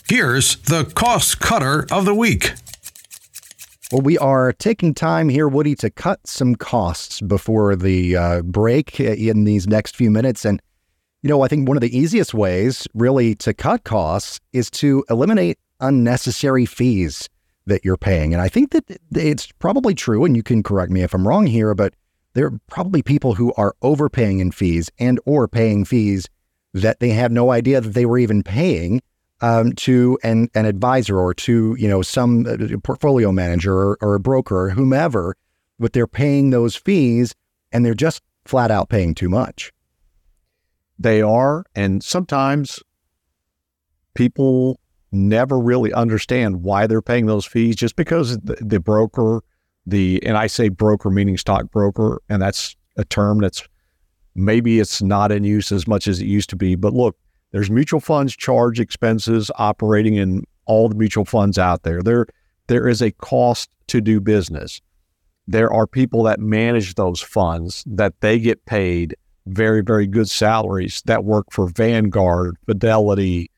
Here's 0.07 0.57
the 0.57 0.85
cost 0.95 1.39
cutter 1.39 1.87
of 1.91 2.05
the 2.05 2.13
week. 2.13 2.53
Well, 3.91 4.01
we 4.01 4.17
are 4.17 4.53
taking 4.53 4.93
time 4.93 5.29
here, 5.29 5.47
Woody, 5.47 5.75
to 5.75 5.89
cut 5.89 6.25
some 6.25 6.55
costs 6.55 7.21
before 7.21 7.75
the 7.75 8.15
uh, 8.15 8.41
break 8.41 8.99
in 8.99 9.43
these 9.43 9.67
next 9.67 9.95
few 9.95 10.09
minutes. 10.09 10.45
And, 10.45 10.61
you 11.21 11.29
know, 11.29 11.41
I 11.41 11.47
think 11.47 11.67
one 11.67 11.77
of 11.77 11.81
the 11.81 11.95
easiest 11.95 12.33
ways 12.33 12.87
really 12.93 13.35
to 13.35 13.53
cut 13.53 13.83
costs 13.83 14.39
is 14.51 14.69
to 14.71 15.03
eliminate 15.09 15.57
unnecessary 15.79 16.65
fees 16.65 17.29
that 17.65 17.85
you're 17.85 17.97
paying. 17.97 18.33
And 18.33 18.41
I 18.41 18.49
think 18.49 18.71
that 18.71 18.85
it's 19.15 19.51
probably 19.53 19.93
true, 19.93 20.25
and 20.25 20.35
you 20.35 20.43
can 20.43 20.63
correct 20.63 20.91
me 20.91 21.01
if 21.01 21.13
I'm 21.13 21.27
wrong 21.27 21.45
here, 21.45 21.73
but 21.75 21.93
there 22.33 22.47
are 22.47 22.59
probably 22.67 23.01
people 23.01 23.35
who 23.35 23.53
are 23.53 23.75
overpaying 23.81 24.39
in 24.39 24.51
fees 24.51 24.89
and 24.99 25.19
or 25.25 25.47
paying 25.47 25.85
fees 25.85 26.27
that 26.73 26.99
they 26.99 27.09
have 27.09 27.31
no 27.31 27.51
idea 27.51 27.79
that 27.79 27.93
they 27.93 28.05
were 28.05 28.17
even 28.17 28.43
paying 28.43 29.01
um, 29.41 29.73
to 29.73 30.17
an, 30.23 30.49
an 30.55 30.65
advisor 30.65 31.19
or 31.19 31.33
to 31.33 31.75
you 31.77 31.87
know 31.87 32.01
some 32.01 32.45
uh, 32.47 32.77
portfolio 32.83 33.31
manager 33.31 33.73
or, 33.73 33.97
or 34.01 34.15
a 34.15 34.19
broker 34.19 34.67
or 34.67 34.69
whomever, 34.69 35.35
but 35.79 35.93
they're 35.93 36.07
paying 36.07 36.49
those 36.49 36.75
fees 36.75 37.35
and 37.71 37.85
they're 37.85 37.93
just 37.93 38.21
flat 38.45 38.71
out 38.71 38.89
paying 38.89 39.13
too 39.13 39.29
much. 39.29 39.71
They 40.97 41.21
are, 41.21 41.65
and 41.75 42.03
sometimes 42.03 42.79
people 44.13 44.79
never 45.11 45.59
really 45.59 45.93
understand 45.93 46.63
why 46.63 46.87
they're 46.87 47.01
paying 47.01 47.25
those 47.25 47.45
fees 47.45 47.75
just 47.75 47.95
because 47.95 48.37
the, 48.39 48.55
the 48.61 48.79
broker, 48.79 49.43
the 49.85 50.21
and 50.23 50.37
I 50.37 50.47
say 50.47 50.69
broker 50.69 51.09
meaning 51.09 51.37
stockbroker, 51.37 52.21
and 52.29 52.41
that's 52.41 52.75
a 52.97 53.05
term 53.05 53.39
that's 53.39 53.67
maybe 54.35 54.79
it's 54.79 55.01
not 55.01 55.31
in 55.31 55.43
use 55.43 55.71
as 55.71 55.87
much 55.87 56.07
as 56.07 56.21
it 56.21 56.25
used 56.25 56.49
to 56.51 56.55
be. 56.55 56.75
But 56.75 56.93
look, 56.93 57.17
there's 57.51 57.69
mutual 57.69 57.99
funds 57.99 58.35
charge 58.35 58.79
expenses 58.79 59.51
operating 59.55 60.15
in 60.15 60.43
all 60.65 60.89
the 60.89 60.95
mutual 60.95 61.25
funds 61.25 61.57
out 61.57 61.83
there. 61.83 62.01
There, 62.01 62.25
there 62.67 62.87
is 62.87 63.01
a 63.01 63.11
cost 63.11 63.69
to 63.87 64.01
do 64.01 64.19
business. 64.19 64.81
There 65.47 65.71
are 65.71 65.85
people 65.85 66.23
that 66.23 66.39
manage 66.39 66.95
those 66.95 67.21
funds 67.21 67.83
that 67.85 68.13
they 68.21 68.39
get 68.39 68.65
paid 68.65 69.15
very, 69.45 69.83
very 69.83 70.07
good 70.07 70.29
salaries 70.29 71.01
that 71.05 71.25
work 71.25 71.47
for 71.51 71.67
Vanguard, 71.67 72.55
Fidelity, 72.65 73.51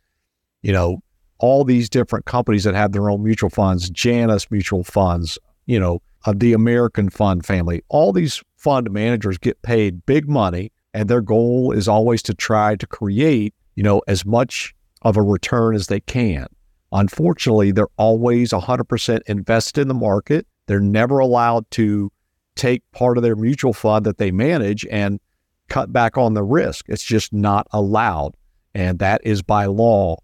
you 0.63 0.73
know, 0.73 0.99
all 1.37 1.63
these 1.63 1.89
different 1.89 2.25
companies 2.25 2.63
that 2.63 2.73
have 2.73 2.91
their 2.91 3.09
own 3.09 3.23
mutual 3.23 3.51
funds, 3.51 3.89
Janus 3.89 4.49
mutual 4.49 4.83
funds, 4.83 5.37
you 5.67 5.79
know, 5.79 6.01
uh, 6.25 6.33
the 6.35 6.53
American 6.53 7.09
fund 7.09 7.45
family. 7.45 7.81
All 7.89 8.11
these 8.11 8.43
fund 8.57 8.91
managers 8.91 9.37
get 9.37 9.61
paid 9.61 10.05
big 10.05 10.27
money, 10.27 10.71
and 10.93 11.09
their 11.09 11.21
goal 11.21 11.71
is 11.71 11.87
always 11.87 12.21
to 12.23 12.33
try 12.33 12.75
to 12.75 12.87
create 12.87 13.53
you 13.75 13.83
know, 13.83 14.01
as 14.07 14.25
much 14.25 14.73
of 15.03 15.17
a 15.17 15.21
return 15.21 15.75
as 15.75 15.87
they 15.87 15.99
can. 15.99 16.47
Unfortunately, 16.91 17.71
they're 17.71 17.87
always 17.97 18.51
100% 18.51 19.21
invested 19.27 19.81
in 19.81 19.87
the 19.87 19.93
market. 19.93 20.47
They're 20.67 20.79
never 20.79 21.19
allowed 21.19 21.69
to 21.71 22.11
take 22.55 22.89
part 22.93 23.17
of 23.17 23.23
their 23.23 23.35
mutual 23.35 23.73
fund 23.73 24.05
that 24.05 24.17
they 24.17 24.31
manage 24.31 24.85
and 24.89 25.19
cut 25.67 25.91
back 25.91 26.17
on 26.17 26.33
the 26.33 26.43
risk. 26.43 26.85
It's 26.87 27.03
just 27.03 27.33
not 27.33 27.67
allowed. 27.71 28.35
And 28.73 28.99
that 28.99 29.21
is 29.23 29.41
by 29.41 29.65
law. 29.65 30.17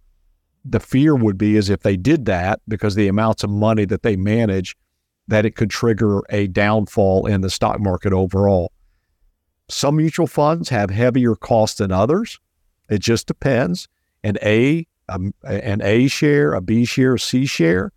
The 0.64 0.80
fear 0.80 1.16
would 1.16 1.38
be 1.38 1.58
is 1.58 1.70
if 1.70 1.82
they 1.82 1.98
did 1.98 2.26
that 2.26 2.62
because 2.68 2.96
the 2.96 3.08
amounts 3.08 3.44
of 3.44 3.50
money 3.50 3.86
that 3.86 4.04
they 4.04 4.16
manage, 4.16 4.76
that 5.32 5.46
it 5.46 5.56
could 5.56 5.70
trigger 5.70 6.22
a 6.30 6.48
downfall 6.48 7.26
in 7.26 7.40
the 7.40 7.50
stock 7.50 7.80
market 7.80 8.12
overall. 8.12 8.70
Some 9.70 9.96
mutual 9.96 10.28
funds 10.28 10.68
have 10.68 10.90
heavier 10.90 11.36
costs 11.36 11.78
than 11.78 11.90
others. 11.90 12.38
It 12.90 13.00
just 13.00 13.28
depends. 13.28 13.88
An 14.26 14.38
A, 14.44 14.86
um, 15.08 15.34
an 15.44 15.82
A 15.84 16.10
share, 16.10 16.54
a 16.54 16.60
B 16.60 16.84
share, 16.84 17.16
a 17.16 17.20
C 17.20 17.46
share 17.46 17.94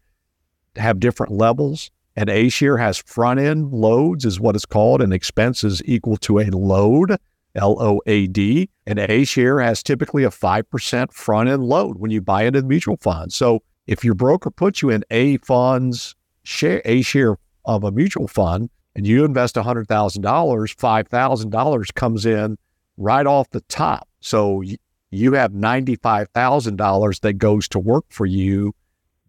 have 0.76 1.00
different 1.00 1.32
levels. 1.32 1.90
An 2.14 2.28
A 2.28 2.48
share 2.48 2.76
has 2.76 2.98
front 2.98 3.40
end 3.40 3.72
loads, 3.72 4.24
is 4.24 4.38
what 4.38 4.54
it's 4.54 4.64
called, 4.64 5.02
and 5.02 5.12
expenses 5.12 5.82
equal 5.84 6.16
to 6.18 6.38
a 6.38 6.44
load, 6.44 7.16
L 7.56 7.76
O 7.80 8.00
A 8.06 8.28
D. 8.28 8.70
An 8.86 9.00
A 9.00 9.24
share 9.24 9.58
has 9.58 9.82
typically 9.82 10.22
a 10.22 10.30
5% 10.30 11.12
front 11.12 11.48
end 11.48 11.64
load 11.64 11.98
when 11.98 12.12
you 12.12 12.20
buy 12.20 12.44
into 12.44 12.62
the 12.62 12.68
mutual 12.68 12.96
fund. 12.98 13.32
So 13.32 13.64
if 13.88 14.04
your 14.04 14.14
broker 14.14 14.52
puts 14.52 14.82
you 14.82 14.90
in 14.90 15.04
A 15.10 15.38
funds, 15.38 16.14
share 16.44 16.82
A 16.84 17.02
share 17.02 17.36
of 17.64 17.84
a 17.84 17.90
mutual 17.90 18.28
fund, 18.28 18.70
and 18.94 19.06
you 19.06 19.24
invest 19.24 19.56
$100,000, 19.56 19.86
$5,000 19.88 21.94
comes 21.94 22.26
in 22.26 22.58
right 22.96 23.26
off 23.26 23.50
the 23.50 23.60
top. 23.62 24.08
So 24.20 24.62
you 25.10 25.32
have 25.32 25.52
$95,000 25.52 27.20
that 27.20 27.32
goes 27.34 27.68
to 27.68 27.78
work 27.78 28.04
for 28.10 28.26
you 28.26 28.74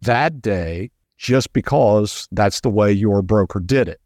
that 0.01 0.41
day 0.41 0.91
just 1.17 1.53
because 1.53 2.27
that's 2.31 2.61
the 2.61 2.69
way 2.69 2.91
your 2.91 3.21
broker 3.21 3.59
did 3.59 3.87
it. 3.87 4.01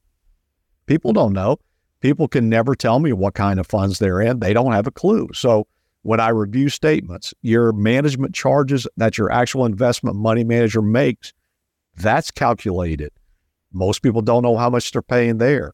People 0.85 1.11
don't 1.11 1.33
know. 1.33 1.57
People 2.01 2.27
can 2.27 2.47
never 2.47 2.75
tell 2.75 2.99
me 2.99 3.11
what 3.11 3.33
kind 3.33 3.59
of 3.59 3.67
funds 3.67 3.99
they're 3.99 4.21
in. 4.21 4.39
They 4.39 4.53
don't 4.53 4.71
have 4.71 4.87
a 4.87 4.91
clue. 4.91 5.29
So 5.33 5.67
when 6.03 6.19
I 6.19 6.29
review 6.29 6.69
statements, 6.69 7.33
your 7.41 7.73
management 7.73 8.33
charges 8.33 8.87
that 8.95 9.17
your 9.17 9.31
actual 9.31 9.65
investment 9.65 10.15
money 10.15 10.43
manager 10.43 10.81
makes, 10.81 11.33
that's 11.99 12.31
calculated. 12.31 13.11
Most 13.71 14.01
people 14.01 14.21
don't 14.21 14.43
know 14.43 14.57
how 14.57 14.69
much 14.69 14.91
they're 14.91 15.01
paying 15.01 15.37
there. 15.37 15.73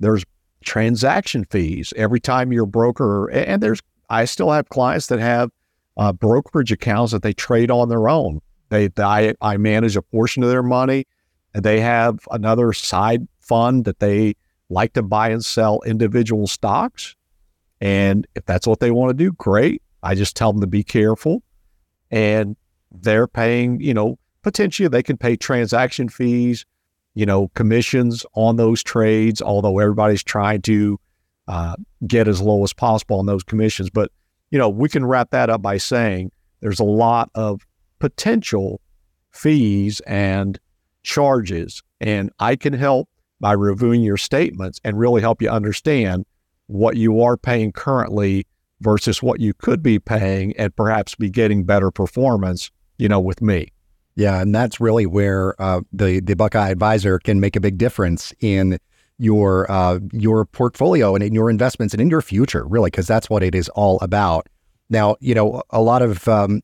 There's 0.00 0.24
transaction 0.64 1.44
fees 1.44 1.92
every 1.96 2.20
time 2.20 2.52
your 2.52 2.66
broker, 2.66 3.28
and 3.30 3.62
there's 3.62 3.80
I 4.10 4.24
still 4.24 4.50
have 4.50 4.68
clients 4.68 5.08
that 5.08 5.18
have 5.18 5.50
uh, 5.96 6.12
brokerage 6.12 6.72
accounts 6.72 7.12
that 7.12 7.22
they 7.22 7.32
trade 7.32 7.70
on 7.70 7.88
their 7.88 8.08
own. 8.08 8.40
They, 8.70 8.88
I, 8.98 9.34
I 9.40 9.56
manage 9.56 9.96
a 9.96 10.02
portion 10.02 10.42
of 10.42 10.48
their 10.48 10.62
money, 10.62 11.06
and 11.54 11.64
they 11.64 11.80
have 11.80 12.20
another 12.30 12.72
side 12.72 13.26
fund 13.40 13.84
that 13.84 13.98
they 13.98 14.34
like 14.70 14.92
to 14.94 15.02
buy 15.02 15.30
and 15.30 15.44
sell 15.44 15.80
individual 15.82 16.46
stocks. 16.46 17.16
And 17.80 18.26
if 18.34 18.44
that's 18.44 18.66
what 18.66 18.80
they 18.80 18.90
want 18.90 19.10
to 19.10 19.14
do, 19.14 19.32
great. 19.32 19.82
I 20.02 20.14
just 20.14 20.36
tell 20.36 20.52
them 20.52 20.60
to 20.60 20.66
be 20.66 20.82
careful. 20.82 21.42
And 22.10 22.56
they're 22.90 23.26
paying, 23.26 23.80
you 23.80 23.94
know, 23.94 24.18
potentially 24.48 24.88
they 24.88 25.02
can 25.02 25.18
pay 25.18 25.36
transaction 25.36 26.08
fees, 26.08 26.64
you 27.12 27.26
know, 27.26 27.48
commissions 27.48 28.24
on 28.32 28.56
those 28.56 28.82
trades, 28.82 29.42
although 29.42 29.78
everybody's 29.78 30.22
trying 30.22 30.62
to 30.62 30.98
uh, 31.48 31.76
get 32.06 32.26
as 32.26 32.40
low 32.40 32.64
as 32.64 32.72
possible 32.72 33.18
on 33.18 33.26
those 33.26 33.42
commissions. 33.42 33.90
But, 33.90 34.10
you 34.50 34.58
know, 34.58 34.70
we 34.70 34.88
can 34.88 35.04
wrap 35.04 35.32
that 35.32 35.50
up 35.50 35.60
by 35.60 35.76
saying 35.76 36.32
there's 36.60 36.80
a 36.80 36.84
lot 36.84 37.28
of 37.34 37.60
potential 37.98 38.80
fees 39.32 40.00
and 40.06 40.58
charges. 41.02 41.82
And 42.00 42.30
I 42.38 42.56
can 42.56 42.72
help 42.72 43.10
by 43.40 43.52
reviewing 43.52 44.00
your 44.00 44.16
statements 44.16 44.80
and 44.82 44.98
really 44.98 45.20
help 45.20 45.42
you 45.42 45.50
understand 45.50 46.24
what 46.68 46.96
you 46.96 47.20
are 47.20 47.36
paying 47.36 47.70
currently 47.70 48.46
versus 48.80 49.22
what 49.22 49.40
you 49.40 49.52
could 49.52 49.82
be 49.82 49.98
paying 49.98 50.56
and 50.56 50.74
perhaps 50.74 51.14
be 51.16 51.28
getting 51.28 51.64
better 51.64 51.90
performance, 51.90 52.70
you 52.96 53.10
know, 53.10 53.20
with 53.20 53.42
me. 53.42 53.68
Yeah, 54.18 54.40
and 54.42 54.52
that's 54.52 54.80
really 54.80 55.06
where 55.06 55.54
uh, 55.62 55.82
the 55.92 56.18
the 56.18 56.34
Buckeye 56.34 56.70
Advisor 56.70 57.20
can 57.20 57.38
make 57.38 57.54
a 57.54 57.60
big 57.60 57.78
difference 57.78 58.34
in 58.40 58.80
your 59.16 59.70
uh, 59.70 60.00
your 60.12 60.44
portfolio 60.44 61.14
and 61.14 61.22
in 61.22 61.34
your 61.34 61.48
investments 61.48 61.94
and 61.94 62.00
in 62.00 62.10
your 62.10 62.20
future, 62.20 62.66
really, 62.66 62.90
because 62.90 63.06
that's 63.06 63.30
what 63.30 63.44
it 63.44 63.54
is 63.54 63.68
all 63.68 64.00
about. 64.00 64.48
Now, 64.90 65.14
you 65.20 65.36
know, 65.36 65.62
a 65.70 65.80
lot 65.80 66.02
of 66.02 66.26
um, 66.26 66.62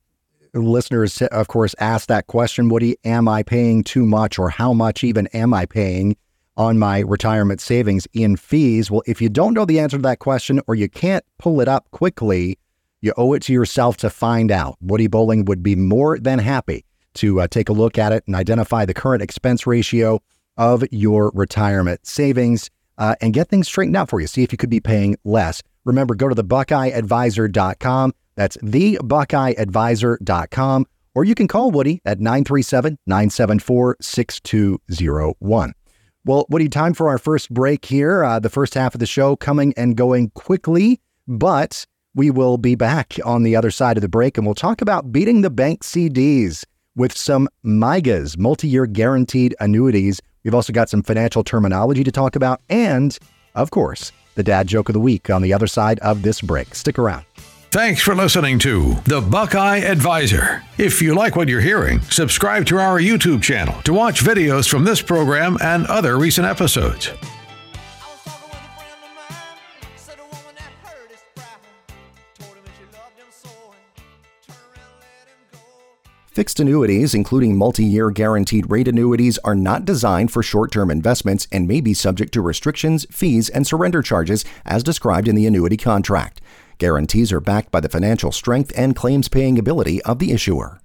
listeners, 0.53 1.23
of 1.23 1.47
course, 1.47 1.77
ask 1.79 2.09
that 2.09 2.27
question: 2.27 2.71
Woody, 2.71 2.97
am 3.05 3.29
I 3.29 3.45
paying 3.45 3.85
too 3.85 4.05
much, 4.05 4.37
or 4.37 4.51
how 4.51 4.73
much 4.73 5.05
even 5.05 5.29
am 5.29 5.55
I 5.55 5.65
paying 5.65 6.17
on 6.57 6.77
my 6.77 6.99
retirement 6.99 7.61
savings 7.61 8.09
in 8.15 8.35
fees? 8.35 8.91
Well, 8.91 9.03
if 9.07 9.23
you 9.23 9.29
don't 9.29 9.55
know 9.55 9.65
the 9.65 9.79
answer 9.79 9.97
to 9.97 10.03
that 10.03 10.19
question, 10.19 10.61
or 10.67 10.75
you 10.75 10.89
can't 10.89 11.25
pull 11.39 11.61
it 11.61 11.69
up 11.69 11.89
quickly, 11.93 12.59
you 13.01 13.13
owe 13.17 13.33
it 13.33 13.43
to 13.43 13.53
yourself 13.53 13.97
to 13.99 14.11
find 14.11 14.51
out. 14.51 14.77
Woody 14.81 15.07
Bowling 15.07 15.45
would 15.45 15.63
be 15.63 15.77
more 15.77 16.19
than 16.19 16.41
happy 16.41 16.85
to 17.15 17.41
uh, 17.41 17.49
take 17.49 17.69
a 17.69 17.73
look 17.73 17.99
at 17.99 18.13
it 18.13 18.25
and 18.27 18.37
identify 18.37 18.85
the 18.85 18.95
current 18.95 19.23
expense 19.23 19.67
ratio 19.67 20.21
of 20.57 20.85
your 20.91 21.31
retirement 21.35 22.07
savings 22.07 22.71
uh, 22.99 23.15
and 23.21 23.35
get 23.35 23.49
things 23.49 23.67
straightened 23.67 23.97
out 23.97 24.09
for 24.09 24.21
you. 24.21 24.27
See 24.27 24.43
if 24.43 24.53
you 24.53 24.59
could 24.59 24.71
be 24.71 24.81
paying 24.81 25.17
less. 25.25 25.63
Remember, 25.85 26.15
go 26.15 26.29
to 26.29 26.35
the 26.35 26.45
BuckeyeAdvisor.com. 26.45 28.13
That's 28.37 28.57
the 28.63 28.99
BuckeyeAdvisor.com. 29.03 30.87
Or 31.15 31.25
you 31.25 31.35
can 31.35 31.47
call 31.47 31.71
Woody 31.71 32.01
at 32.05 32.19
937 32.21 32.99
974 33.07 33.97
6201. 34.01 35.75
Well, 36.25 36.47
Woody, 36.49 36.69
time 36.69 36.95
for 36.95 37.09
our 37.09 37.19
first 37.19 37.53
break 37.53 37.85
here. 37.85 38.25
Uh, 38.25 38.41
the 38.41 38.49
first 38.49 38.75
half 38.75 38.95
of 38.95 38.99
the 38.99 39.07
show 39.07 39.37
coming 39.37 39.75
and 39.77 39.97
going 39.97 40.31
quickly, 40.31 41.01
but 41.29 41.87
we 42.15 42.31
will 42.31 42.57
be 42.59 42.75
back 42.75 43.19
on 43.25 43.43
the 43.43 43.55
other 43.55 43.71
side 43.71 43.97
of 43.97 44.01
the 44.01 44.09
break 44.09 44.39
and 44.39 44.47
we'll 44.47 44.55
talk 44.55 44.81
about 44.81 45.13
beating 45.13 45.43
the 45.43 45.51
bank 45.51 45.83
CDs 45.83 46.65
with 46.97 47.17
some 47.17 47.49
MYGAs, 47.65 48.39
multi 48.39 48.69
year 48.69 48.87
guaranteed 48.87 49.55
annuities 49.61 50.21
We've 50.45 50.55
also 50.55 50.73
got 50.73 50.91
some 50.91 51.03
financial 51.03 51.43
terminology 51.43 52.05
to 52.05 52.13
talk 52.13 52.37
about, 52.37 52.61
and, 52.69 53.19
of 53.55 53.71
course, 53.71 54.13
the 54.35 54.43
dad 54.43 54.67
joke 54.67 54.91
of 54.91 54.93
the 54.93 55.01
week 55.01 55.31
on 55.31 55.43
the 55.43 55.55
other 55.55 55.67
side 55.67 55.99
of 56.01 56.23
this 56.23 56.41
break. 56.43 56.75
Stick 56.75 56.99
around. 56.99 57.25
Thanks 57.71 58.03
for 58.03 58.15
listening 58.15 58.61
to 58.61 58.95
The 59.07 59.21
Buckeye 59.21 59.79
Advisor. 59.79 60.63
If 60.79 61.03
you 61.03 61.15
like 61.15 61.35
what 61.35 61.49
you're 61.49 61.61
hearing, 61.61 62.01
subscribe 62.03 62.67
to 62.67 62.79
our 62.79 63.01
YouTube 63.01 63.43
channel 63.43 63.81
to 63.83 63.93
watch 63.93 64.23
videos 64.23 64.69
from 64.69 64.85
this 64.85 65.03
program 65.03 65.57
and 65.61 65.87
other 65.87 66.17
recent 66.19 66.47
episodes. 66.47 67.11
Fixed 76.35 76.59
annuities, 76.59 77.15
including 77.15 77.57
multi 77.57 77.85
year 77.85 78.11
guaranteed 78.11 78.69
rate 78.69 78.89
annuities, 78.89 79.39
are 79.45 79.55
not 79.55 79.85
designed 79.85 80.33
for 80.33 80.43
short 80.43 80.73
term 80.73 80.91
investments 80.91 81.47
and 81.53 81.69
may 81.69 81.81
be 81.81 81.95
subject 81.95 82.35
to 82.35 82.41
restrictions, 82.41 83.07
fees, 83.09 83.49
and 83.49 83.65
surrender 83.65 84.03
charges 84.03 84.45
as 84.65 84.83
described 84.83 85.29
in 85.29 85.37
the 85.37 85.47
annuity 85.47 85.77
contract. 85.77 86.41
Guarantees 86.79 87.31
are 87.31 87.39
backed 87.39 87.71
by 87.71 87.79
the 87.79 87.89
financial 87.89 88.33
strength 88.33 88.73
and 88.77 88.97
claims 88.97 89.29
paying 89.29 89.61
ability 89.61 90.03
of 90.03 90.19
the 90.19 90.33
issuer. 90.33 90.81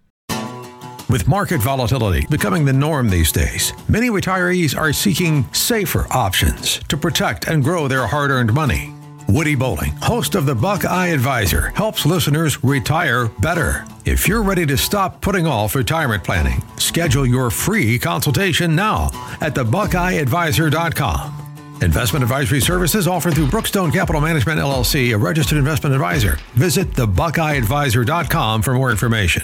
With 1.10 1.28
market 1.28 1.62
volatility 1.62 2.28
becoming 2.30 2.64
the 2.64 2.74
norm 2.74 3.10
these 3.10 3.32
days, 3.32 3.74
many 3.88 4.12
retirees 4.12 4.78
are 4.78 4.94
seeking 4.94 5.52
safer 5.52 6.06
options 6.12 6.78
to 6.90 6.96
protect 6.96 7.48
and 7.48 7.64
grow 7.64 7.88
their 7.88 8.06
hard 8.06 8.30
earned 8.30 8.54
money. 8.54 8.94
Woody 9.30 9.54
Bowling, 9.54 9.92
host 9.94 10.34
of 10.34 10.48
the 10.48 10.56
Buckeye 10.56 11.08
Advisor, 11.08 11.70
helps 11.76 12.04
listeners 12.04 12.64
retire 12.64 13.28
better. 13.28 13.86
If 14.04 14.28
you're 14.28 14.42
ready 14.42 14.66
to 14.66 14.76
stop 14.76 15.22
putting 15.22 15.46
off 15.46 15.76
retirement 15.76 16.24
planning, 16.24 16.64
schedule 16.78 17.28
your 17.28 17.52
free 17.52 18.00
consultation 18.00 18.76
now 18.76 19.12
at 19.40 19.54
thebuckeyeadvisor.com. 19.54 21.78
Investment 21.84 22.24
advisory 22.24 22.60
services 22.60 23.08
offered 23.08 23.36
through 23.36 23.48
Brookstone 23.48 23.94
Capital 23.94 24.20
Management 24.20 24.60
LLC, 24.60 25.14
a 25.14 25.18
registered 25.18 25.60
investment 25.60 25.94
advisor. 25.94 26.40
Visit 26.56 26.94
thebuckeyeadvisor.com 26.94 28.64
for 28.64 28.74
more 28.74 28.90
information. 28.90 29.44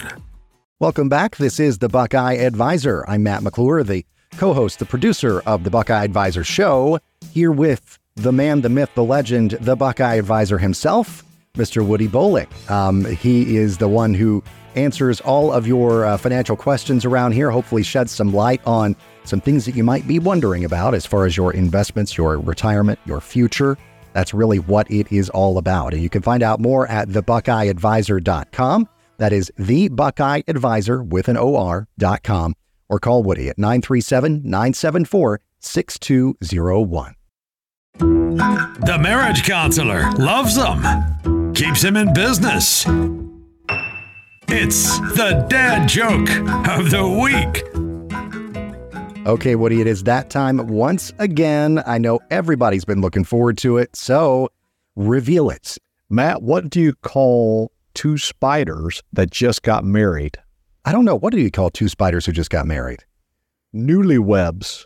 Welcome 0.80 1.08
back. 1.08 1.36
This 1.36 1.60
is 1.60 1.78
the 1.78 1.88
Buckeye 1.88 2.34
Advisor. 2.34 3.04
I'm 3.06 3.22
Matt 3.22 3.44
McClure, 3.44 3.84
the 3.84 4.04
co 4.32 4.52
host, 4.52 4.80
the 4.80 4.84
producer 4.84 5.42
of 5.46 5.62
the 5.62 5.70
Buckeye 5.70 6.04
Advisor 6.04 6.42
Show, 6.42 6.98
here 7.30 7.52
with 7.52 8.00
the 8.16 8.32
man, 8.32 8.62
the 8.62 8.68
myth, 8.68 8.90
the 8.94 9.04
legend, 9.04 9.52
the 9.60 9.76
Buckeye 9.76 10.14
advisor 10.14 10.58
himself, 10.58 11.22
Mr. 11.54 11.86
Woody 11.86 12.08
Bowling. 12.08 12.48
Um, 12.68 13.04
he 13.04 13.56
is 13.56 13.78
the 13.78 13.88
one 13.88 14.14
who 14.14 14.42
answers 14.74 15.20
all 15.20 15.52
of 15.52 15.66
your 15.66 16.04
uh, 16.04 16.16
financial 16.16 16.56
questions 16.56 17.04
around 17.04 17.32
here, 17.32 17.50
hopefully 17.50 17.82
sheds 17.82 18.12
some 18.12 18.32
light 18.32 18.60
on 18.66 18.96
some 19.24 19.40
things 19.40 19.64
that 19.64 19.74
you 19.74 19.84
might 19.84 20.06
be 20.06 20.18
wondering 20.18 20.64
about 20.64 20.94
as 20.94 21.04
far 21.04 21.26
as 21.26 21.36
your 21.36 21.52
investments, 21.52 22.16
your 22.16 22.38
retirement, 22.38 22.98
your 23.06 23.20
future. 23.20 23.76
That's 24.12 24.32
really 24.32 24.58
what 24.58 24.90
it 24.90 25.10
is 25.12 25.28
all 25.30 25.58
about. 25.58 25.92
And 25.92 26.02
you 26.02 26.08
can 26.08 26.22
find 26.22 26.42
out 26.42 26.60
more 26.60 26.86
at 26.88 27.08
thebuckeyeadvisor.com. 27.08 28.88
That 29.18 29.32
is 29.32 29.52
the 29.58 29.88
Buckeye 29.88 30.42
Advisor 30.46 31.02
with 31.02 31.28
an 31.28 31.36
OR.com 31.36 32.54
or 32.88 32.98
call 32.98 33.22
Woody 33.22 33.48
at 33.48 33.58
937 33.58 34.42
974 34.44 35.40
6201. 35.60 37.15
The 38.36 38.98
marriage 39.00 39.44
counselor 39.44 40.10
loves 40.12 40.56
them, 40.56 41.54
keeps 41.54 41.82
him 41.82 41.96
in 41.96 42.12
business. 42.12 42.84
It's 44.48 44.98
the 45.16 45.46
dad 45.48 45.88
joke 45.88 46.28
of 46.68 46.90
the 46.90 47.08
week. 47.08 47.64
Okay, 49.26 49.54
Woody, 49.54 49.80
it 49.80 49.86
is 49.86 50.02
that 50.02 50.28
time 50.28 50.66
once 50.66 51.14
again. 51.18 51.82
I 51.86 51.96
know 51.96 52.20
everybody's 52.30 52.84
been 52.84 53.00
looking 53.00 53.24
forward 53.24 53.56
to 53.58 53.78
it, 53.78 53.96
so 53.96 54.50
reveal 54.96 55.48
it. 55.48 55.78
Matt, 56.10 56.42
what 56.42 56.68
do 56.68 56.82
you 56.82 56.92
call 56.92 57.72
two 57.94 58.18
spiders 58.18 59.02
that 59.14 59.30
just 59.30 59.62
got 59.62 59.82
married? 59.82 60.36
I 60.84 60.92
don't 60.92 61.06
know. 61.06 61.16
What 61.16 61.32
do 61.32 61.40
you 61.40 61.50
call 61.50 61.70
two 61.70 61.88
spiders 61.88 62.26
who 62.26 62.32
just 62.32 62.50
got 62.50 62.66
married? 62.66 63.04
Newlywebs. 63.74 64.84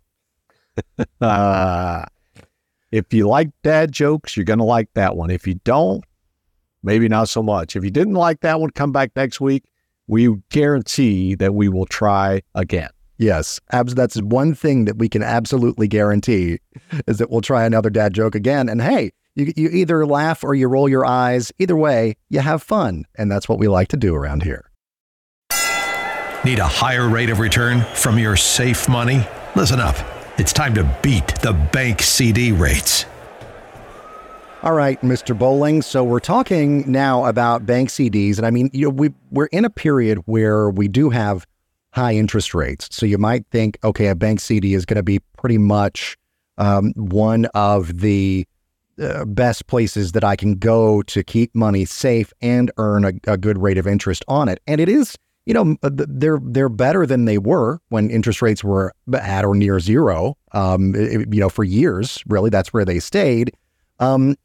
uh, 1.21 2.05
if 2.91 3.13
you 3.13 3.29
like 3.29 3.51
dad 3.63 3.93
jokes, 3.93 4.37
you're 4.37 4.45
going 4.45 4.59
to 4.59 4.65
like 4.65 4.89
that 4.95 5.17
one. 5.17 5.31
If 5.31 5.47
you 5.47 5.55
don't, 5.65 6.05
maybe 6.83 7.09
not 7.09 7.29
so 7.29 7.43
much. 7.43 7.77
If 7.77 7.85
you 7.85 7.91
didn't 7.91 8.15
like 8.15 8.41
that 8.41 8.61
one, 8.61 8.71
come 8.71 8.93
back 8.93 9.13
next 9.15 9.41
week. 9.41 9.65
We 10.07 10.35
guarantee 10.51 11.35
that 11.37 11.55
we 11.55 11.69
will 11.69 11.87
try 11.87 12.43
again. 12.55 12.91
Yes, 13.17 13.61
abs- 13.71 13.95
that's 13.95 14.17
one 14.21 14.55
thing 14.55 14.87
that 14.87 14.97
we 14.97 15.09
can 15.09 15.23
absolutely 15.23 15.87
guarantee 15.87 16.59
is 17.07 17.19
that 17.19 17.31
we'll 17.31 17.43
try 17.43 17.65
another 17.65 17.91
dad 17.91 18.15
joke 18.15 18.35
again. 18.35 18.69
And 18.69 18.81
hey, 18.81 19.13
you, 19.35 19.53
you 19.57 19.69
either 19.69 20.07
laugh 20.07 20.43
or 20.43 20.55
you 20.55 20.69
roll 20.69 20.89
your 20.89 21.05
eyes. 21.05 21.53
Either 21.59 21.77
way, 21.77 22.17
you 22.29 22.41
have 22.41 22.63
fun. 22.63 23.05
And 23.17 23.31
that's 23.31 23.49
what 23.49 23.59
we 23.59 23.69
like 23.69 23.89
to 23.89 23.97
do 23.97 24.15
around 24.15 24.43
here. 24.43 24.71
Need 26.45 26.59
a 26.59 26.67
higher 26.67 27.09
rate 27.09 27.29
of 27.29 27.39
return 27.39 27.85
from 27.95 28.19
your 28.19 28.37
safe 28.37 28.89
money? 28.89 29.27
Listen 29.55 29.79
up. 29.79 30.20
It's 30.41 30.55
time 30.55 30.73
to 30.77 30.85
beat 31.03 31.27
the 31.43 31.53
bank 31.53 32.01
CD 32.01 32.51
rates. 32.51 33.05
All 34.63 34.73
right, 34.73 34.99
Mr. 35.03 35.39
Bowling. 35.39 35.83
So 35.83 36.03
we're 36.03 36.19
talking 36.19 36.91
now 36.91 37.27
about 37.27 37.67
bank 37.67 37.91
CDs, 37.91 38.39
and 38.39 38.47
I 38.47 38.51
mean, 38.51 38.71
you 38.73 38.87
know, 38.87 38.89
we 38.89 39.13
we're 39.31 39.51
in 39.53 39.67
a 39.67 39.71
period 39.71 40.17
where 40.25 40.71
we 40.71 40.89
do 40.89 41.11
have 41.11 41.47
high 41.91 42.15
interest 42.15 42.55
rates. 42.55 42.89
So 42.91 43.05
you 43.05 43.19
might 43.19 43.45
think, 43.51 43.79
okay, 43.85 44.07
a 44.07 44.15
bank 44.15 44.41
CD 44.41 44.73
is 44.73 44.87
going 44.87 44.97
to 44.97 45.03
be 45.03 45.19
pretty 45.37 45.59
much 45.59 46.17
um, 46.57 46.95
one 46.95 47.45
of 47.53 48.01
the 48.01 48.47
uh, 48.99 49.27
best 49.27 49.67
places 49.67 50.13
that 50.13 50.25
I 50.25 50.37
can 50.37 50.55
go 50.55 51.03
to 51.03 51.23
keep 51.23 51.55
money 51.55 51.85
safe 51.85 52.33
and 52.41 52.71
earn 52.79 53.05
a, 53.05 53.13
a 53.27 53.37
good 53.37 53.59
rate 53.59 53.77
of 53.77 53.87
interest 53.87 54.25
on 54.27 54.49
it, 54.49 54.63
and 54.67 54.81
it 54.81 54.89
is 54.89 55.19
you 55.47 55.55
know, 55.55 55.77
they're 55.83 56.39
they're 56.43 56.69
better 56.69 57.07
than 57.07 57.25
they 57.25 57.39
were 57.39 57.81
when 57.89 58.11
interest 58.11 58.43
rates 58.43 58.63
were 58.63 58.93
at 59.15 59.45
or 59.45 59.55
near 59.55 59.81
zero. 59.81 60.37
Um, 60.53 60.95
it, 60.95 61.33
you 61.33 61.41
know, 61.41 61.49
for 61.49 61.65
years, 61.65 62.23
really, 62.27 62.51
that's 62.51 62.73
where 62.73 62.85
they 62.85 62.99
stayed. 63.01 63.53
Um, 63.99 64.37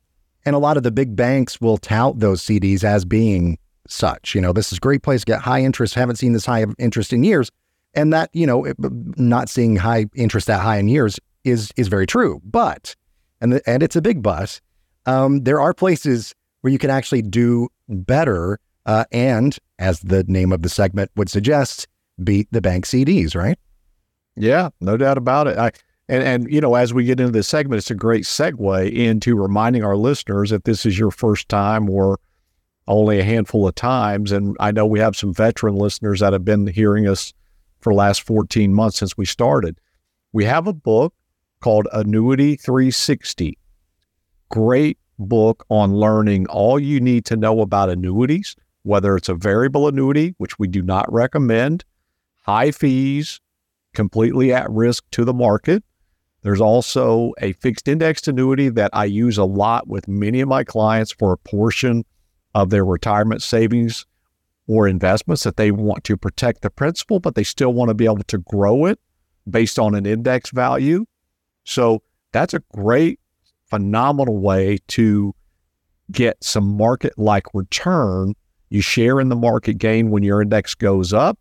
and 0.45 0.55
a 0.55 0.59
lot 0.59 0.77
of 0.77 0.83
the 0.83 0.91
big 0.91 1.15
banks 1.15 1.59
will 1.59 1.77
tout 1.77 2.19
those 2.19 2.41
CDs 2.41 2.83
as 2.83 3.03
being 3.03 3.57
such. 3.87 4.35
You 4.35 4.41
know, 4.41 4.53
this 4.53 4.71
is 4.71 4.77
a 4.77 4.81
great 4.81 5.03
place 5.03 5.21
to 5.21 5.25
get 5.25 5.41
high 5.41 5.61
interest. 5.61 5.95
Haven't 5.95 6.15
seen 6.17 6.33
this 6.33 6.45
high 6.45 6.59
of 6.59 6.73
interest 6.77 7.13
in 7.13 7.23
years, 7.23 7.51
and 7.93 8.13
that 8.13 8.29
you 8.33 8.47
know, 8.47 8.71
not 9.17 9.49
seeing 9.49 9.75
high 9.75 10.05
interest 10.15 10.47
that 10.47 10.61
high 10.61 10.77
in 10.77 10.87
years 10.87 11.19
is 11.43 11.71
is 11.75 11.87
very 11.87 12.07
true. 12.07 12.41
But 12.43 12.95
and 13.41 13.53
the, 13.53 13.69
and 13.69 13.83
it's 13.83 13.95
a 13.95 14.01
big 14.01 14.21
but. 14.21 14.61
Um, 15.05 15.43
there 15.43 15.61
are 15.61 15.73
places 15.73 16.33
where 16.61 16.71
you 16.71 16.79
can 16.79 16.89
actually 16.89 17.21
do 17.21 17.69
better 17.89 18.59
uh, 18.85 19.05
and 19.11 19.57
as 19.79 19.99
the 20.01 20.23
name 20.27 20.51
of 20.51 20.61
the 20.61 20.69
segment 20.69 21.11
would 21.15 21.29
suggest, 21.29 21.87
beat 22.23 22.47
the 22.51 22.61
bank 22.61 22.85
CDs, 22.85 23.35
right? 23.35 23.57
Yeah, 24.35 24.69
no 24.81 24.97
doubt 24.97 25.17
about 25.17 25.47
it. 25.47 25.57
I, 25.57 25.71
and 26.07 26.23
and 26.23 26.51
you 26.51 26.61
know, 26.61 26.75
as 26.75 26.93
we 26.93 27.05
get 27.05 27.19
into 27.19 27.31
this 27.31 27.47
segment, 27.47 27.79
it's 27.79 27.91
a 27.91 27.95
great 27.95 28.25
segue 28.25 28.91
into 28.91 29.35
reminding 29.35 29.83
our 29.83 29.95
listeners 29.95 30.51
that 30.51 30.65
this 30.65 30.85
is 30.85 30.99
your 30.99 31.11
first 31.11 31.49
time 31.49 31.89
or 31.89 32.19
only 32.87 33.19
a 33.19 33.23
handful 33.23 33.67
of 33.67 33.73
times, 33.75 34.31
and 34.31 34.55
I 34.59 34.71
know 34.71 34.85
we 34.85 34.99
have 34.99 35.15
some 35.15 35.33
veteran 35.33 35.75
listeners 35.75 36.19
that 36.19 36.33
have 36.33 36.45
been 36.45 36.67
hearing 36.67 37.07
us 37.07 37.33
for 37.79 37.91
the 37.93 37.97
last 37.97 38.21
14 38.21 38.73
months 38.73 38.97
since 38.97 39.17
we 39.17 39.25
started. 39.25 39.79
We 40.33 40.43
have 40.45 40.67
a 40.67 40.73
book 40.73 41.13
called 41.61 41.87
Annuity 41.93 42.55
360. 42.55 43.57
Great 44.49 44.99
book 45.17 45.65
on 45.69 45.95
learning 45.95 46.45
all 46.47 46.79
you 46.79 46.99
need 46.99 47.25
to 47.25 47.35
know 47.35 47.61
about 47.61 47.89
annuities 47.89 48.55
whether 48.85 49.17
it's 49.17 49.29
a 49.29 49.33
variable 49.33 49.87
annuity, 49.87 50.35
which 50.37 50.59
we 50.59 50.67
do 50.67 50.83
not 50.83 51.11
recommend, 51.11 51.83
high 52.43 52.69
fees, 52.69 53.41
completely 53.95 54.53
at 54.53 54.69
risk 54.69 55.03
to 55.09 55.25
the 55.25 55.33
market. 55.33 55.83
There's 56.43 56.61
also 56.61 57.33
a 57.41 57.53
fixed 57.53 57.87
indexed 57.87 58.27
annuity 58.27 58.69
that 58.69 58.91
I 58.93 59.05
use 59.05 59.39
a 59.39 59.43
lot 59.43 59.87
with 59.87 60.07
many 60.07 60.39
of 60.39 60.47
my 60.47 60.63
clients 60.63 61.11
for 61.11 61.33
a 61.33 61.37
portion 61.37 62.05
of 62.53 62.69
their 62.69 62.85
retirement 62.85 63.41
savings 63.41 64.05
or 64.67 64.87
investments 64.87 65.43
that 65.43 65.57
they 65.57 65.71
want 65.71 66.03
to 66.03 66.15
protect 66.15 66.61
the 66.61 66.69
principal, 66.69 67.19
but 67.19 67.33
they 67.33 67.43
still 67.43 67.73
want 67.73 67.89
to 67.89 67.95
be 67.95 68.05
able 68.05 68.23
to 68.27 68.37
grow 68.37 68.85
it 68.85 68.99
based 69.49 69.79
on 69.79 69.95
an 69.95 70.05
index 70.05 70.51
value. 70.51 71.05
So 71.63 72.03
that's 72.31 72.53
a 72.53 72.61
great, 72.75 73.19
phenomenal 73.67 74.37
way 74.37 74.77
to 74.89 75.33
get 76.11 76.43
some 76.43 76.77
market 76.77 77.17
like 77.17 77.45
return 77.55 78.35
you 78.75 78.81
share 78.81 79.19
in 79.19 79.29
the 79.29 79.35
market 79.35 79.77
gain 79.77 80.11
when 80.11 80.21
your 80.21 80.41
index 80.41 80.75
goes 80.75 81.13
up, 81.13 81.39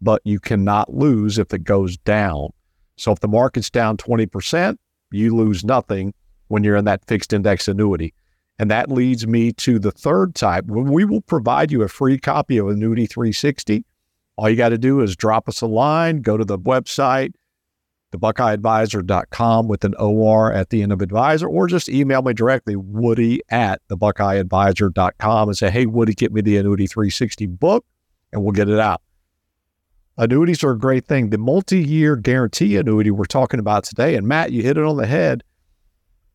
but 0.00 0.20
you 0.24 0.38
cannot 0.38 0.94
lose 0.94 1.38
if 1.38 1.52
it 1.52 1.64
goes 1.64 1.96
down. 1.96 2.50
So 2.96 3.10
if 3.10 3.20
the 3.20 3.28
market's 3.28 3.70
down 3.70 3.96
20%, 3.96 4.76
you 5.10 5.34
lose 5.34 5.64
nothing 5.64 6.14
when 6.48 6.62
you're 6.62 6.76
in 6.76 6.84
that 6.84 7.04
fixed 7.06 7.32
index 7.32 7.68
annuity. 7.68 8.14
And 8.58 8.70
that 8.70 8.90
leads 8.90 9.26
me 9.26 9.52
to 9.52 9.78
the 9.78 9.90
third 9.90 10.34
type. 10.34 10.66
We 10.66 11.04
will 11.04 11.22
provide 11.22 11.72
you 11.72 11.82
a 11.82 11.88
free 11.88 12.18
copy 12.18 12.58
of 12.58 12.68
Annuity 12.68 13.06
360, 13.06 13.84
all 14.36 14.50
you 14.50 14.56
got 14.56 14.70
to 14.70 14.78
do 14.78 15.00
is 15.00 15.16
drop 15.16 15.48
us 15.48 15.60
a 15.60 15.66
line, 15.66 16.20
go 16.20 16.36
to 16.36 16.44
the 16.44 16.58
website, 16.58 17.34
the 18.14 18.32
BuckeyeAdvisor.com 18.32 19.66
with 19.66 19.84
an 19.84 19.94
OR 19.96 20.52
at 20.52 20.70
the 20.70 20.84
end 20.84 20.92
of 20.92 21.02
advisor, 21.02 21.48
or 21.48 21.66
just 21.66 21.88
email 21.88 22.22
me 22.22 22.32
directly, 22.32 22.76
Woody 22.76 23.40
at 23.48 23.82
the 23.88 23.96
BuckeyeAdvisor.com 23.96 25.48
and 25.48 25.58
say, 25.58 25.68
hey, 25.68 25.86
Woody, 25.86 26.14
get 26.14 26.32
me 26.32 26.40
the 26.40 26.56
Annuity 26.56 26.86
360 26.86 27.46
book, 27.46 27.84
and 28.32 28.44
we'll 28.44 28.52
get 28.52 28.68
it 28.68 28.78
out. 28.78 29.02
Annuities 30.16 30.62
are 30.62 30.70
a 30.70 30.78
great 30.78 31.06
thing. 31.06 31.30
The 31.30 31.38
multi 31.38 31.82
year 31.82 32.14
guarantee 32.14 32.76
annuity 32.76 33.10
we're 33.10 33.24
talking 33.24 33.58
about 33.58 33.82
today, 33.82 34.14
and 34.14 34.28
Matt, 34.28 34.52
you 34.52 34.62
hit 34.62 34.78
it 34.78 34.84
on 34.84 34.96
the 34.96 35.06
head. 35.06 35.42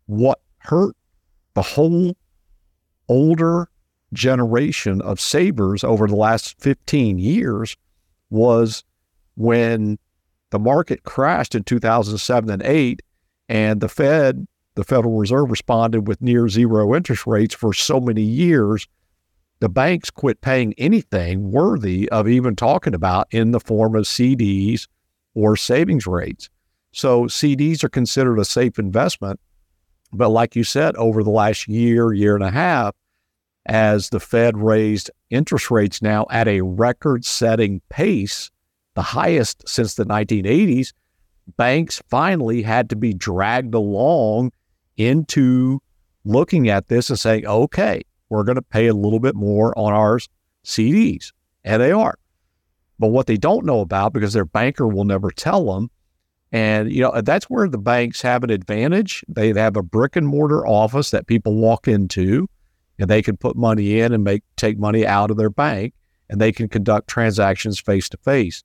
What 0.05 0.41
hurt 0.57 0.97
the 1.53 1.61
whole 1.61 2.17
older 3.07 3.69
generation 4.11 5.01
of 5.01 5.21
savers 5.21 5.85
over 5.85 6.07
the 6.07 6.17
last 6.17 6.59
15 6.59 7.19
years 7.19 7.77
was 8.29 8.83
when 9.37 9.97
the 10.51 10.59
market 10.59 11.03
crashed 11.03 11.55
in 11.55 11.63
2007 11.63 12.49
and 12.49 12.62
8 12.63 13.01
and 13.47 13.81
the 13.81 13.89
Fed, 13.89 14.47
the 14.75 14.83
Federal 14.83 15.17
Reserve 15.17 15.49
responded 15.49 16.07
with 16.07 16.21
near 16.21 16.47
zero 16.47 16.95
interest 16.95 17.25
rates 17.25 17.55
for 17.55 17.73
so 17.73 17.99
many 17.99 18.21
years. 18.21 18.88
The 19.59 19.69
banks 19.69 20.09
quit 20.09 20.39
paying 20.41 20.73
anything 20.77 21.51
worthy 21.51 22.07
of 22.09 22.27
even 22.27 22.55
talking 22.55 22.93
about 22.93 23.27
in 23.31 23.51
the 23.51 23.59
form 23.59 23.95
of 23.95 24.05
CDs 24.05 24.88
or 25.33 25.57
savings 25.57 26.07
rates. 26.07 26.49
So 26.91 27.23
CDs 27.25 27.83
are 27.83 27.89
considered 27.89 28.39
a 28.39 28.45
safe 28.45 28.79
investment. 28.79 29.39
But 30.12 30.29
like 30.29 30.55
you 30.55 30.63
said, 30.63 30.95
over 30.95 31.23
the 31.23 31.29
last 31.29 31.67
year, 31.67 32.13
year 32.13 32.35
and 32.35 32.43
a 32.43 32.51
half, 32.51 32.95
as 33.65 34.09
the 34.09 34.19
Fed 34.19 34.57
raised 34.57 35.12
interest 35.29 35.69
rates 35.69 36.01
now 36.01 36.25
at 36.31 36.47
a 36.47 36.62
record 36.62 37.25
setting 37.25 37.81
pace, 37.89 38.49
the 38.99 39.03
highest 39.03 39.65
since 39.65 39.93
the 39.93 40.03
1980s, 40.03 40.91
banks 41.55 42.01
finally 42.09 42.62
had 42.62 42.89
to 42.89 42.97
be 42.97 43.13
dragged 43.13 43.73
along 43.73 44.51
into 44.97 45.81
looking 46.25 46.67
at 46.67 46.89
this 46.89 47.09
and 47.09 47.17
saying, 47.17 47.45
okay, 47.45 48.01
we're 48.27 48.43
going 48.43 48.57
to 48.57 48.62
pay 48.62 48.88
a 48.88 48.93
little 48.93 49.21
bit 49.21 49.35
more 49.35 49.77
on 49.79 49.93
our 49.93 50.19
CDs. 50.65 51.31
And 51.63 51.81
they 51.81 51.93
are. 51.93 52.19
But 52.99 53.07
what 53.07 53.27
they 53.27 53.38
don't 53.38 53.65
know 53.65 53.79
about, 53.79 54.12
because 54.12 54.33
their 54.33 54.43
banker 54.43 54.85
will 54.85 55.05
never 55.05 55.31
tell 55.31 55.73
them, 55.73 55.89
and 56.51 56.91
you 56.91 57.01
know 57.01 57.21
that's 57.21 57.45
where 57.45 57.69
the 57.69 57.77
banks 57.77 58.21
have 58.21 58.43
an 58.43 58.49
advantage. 58.49 59.23
They 59.29 59.53
have 59.53 59.77
a 59.77 59.83
brick 59.83 60.17
and 60.17 60.27
mortar 60.27 60.67
office 60.67 61.12
that 61.12 61.25
people 61.25 61.55
walk 61.55 61.88
into 61.88 62.49
and 62.97 63.09
they 63.09 63.21
can 63.21 63.38
put 63.38 63.55
money 63.55 64.01
in 64.01 64.12
and 64.12 64.25
make 64.25 64.43
take 64.57 64.77
money 64.77 65.07
out 65.07 65.31
of 65.31 65.38
their 65.38 65.51
bank 65.51 65.93
and 66.29 66.41
they 66.41 66.51
can 66.51 66.67
conduct 66.67 67.07
transactions 67.07 67.79
face 67.79 68.09
to 68.09 68.17
face. 68.17 68.63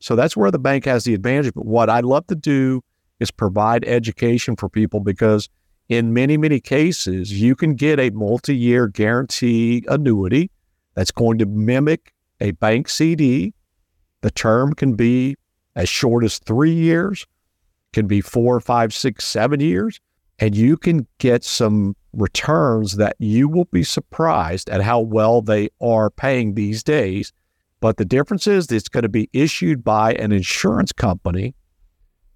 So 0.00 0.16
that's 0.16 0.36
where 0.36 0.50
the 0.50 0.58
bank 0.58 0.84
has 0.84 1.04
the 1.04 1.14
advantage. 1.14 1.54
But 1.54 1.66
what 1.66 1.90
I'd 1.90 2.04
love 2.04 2.26
to 2.28 2.34
do 2.34 2.82
is 3.20 3.30
provide 3.30 3.84
education 3.84 4.56
for 4.56 4.68
people 4.68 5.00
because 5.00 5.48
in 5.88 6.12
many, 6.12 6.36
many 6.36 6.60
cases, 6.60 7.40
you 7.40 7.56
can 7.56 7.74
get 7.74 7.98
a 7.98 8.10
multi 8.10 8.54
year 8.54 8.88
guarantee 8.88 9.84
annuity 9.88 10.50
that's 10.94 11.10
going 11.10 11.38
to 11.38 11.46
mimic 11.46 12.12
a 12.40 12.52
bank 12.52 12.88
CD. 12.88 13.54
The 14.20 14.30
term 14.30 14.74
can 14.74 14.94
be 14.94 15.36
as 15.74 15.88
short 15.88 16.24
as 16.24 16.38
three 16.38 16.72
years, 16.72 17.26
can 17.92 18.06
be 18.06 18.20
four, 18.20 18.60
five, 18.60 18.92
six, 18.92 19.24
seven 19.24 19.60
years, 19.60 20.00
and 20.38 20.56
you 20.56 20.76
can 20.76 21.06
get 21.18 21.44
some 21.44 21.96
returns 22.12 22.96
that 22.96 23.16
you 23.18 23.48
will 23.48 23.66
be 23.66 23.82
surprised 23.82 24.68
at 24.70 24.82
how 24.82 25.00
well 25.00 25.40
they 25.40 25.68
are 25.80 26.10
paying 26.10 26.54
these 26.54 26.82
days. 26.82 27.32
But 27.80 27.96
the 27.96 28.04
difference 28.04 28.46
is 28.46 28.70
it's 28.70 28.88
going 28.88 29.02
to 29.02 29.08
be 29.08 29.28
issued 29.32 29.84
by 29.84 30.14
an 30.14 30.32
insurance 30.32 30.92
company 30.92 31.54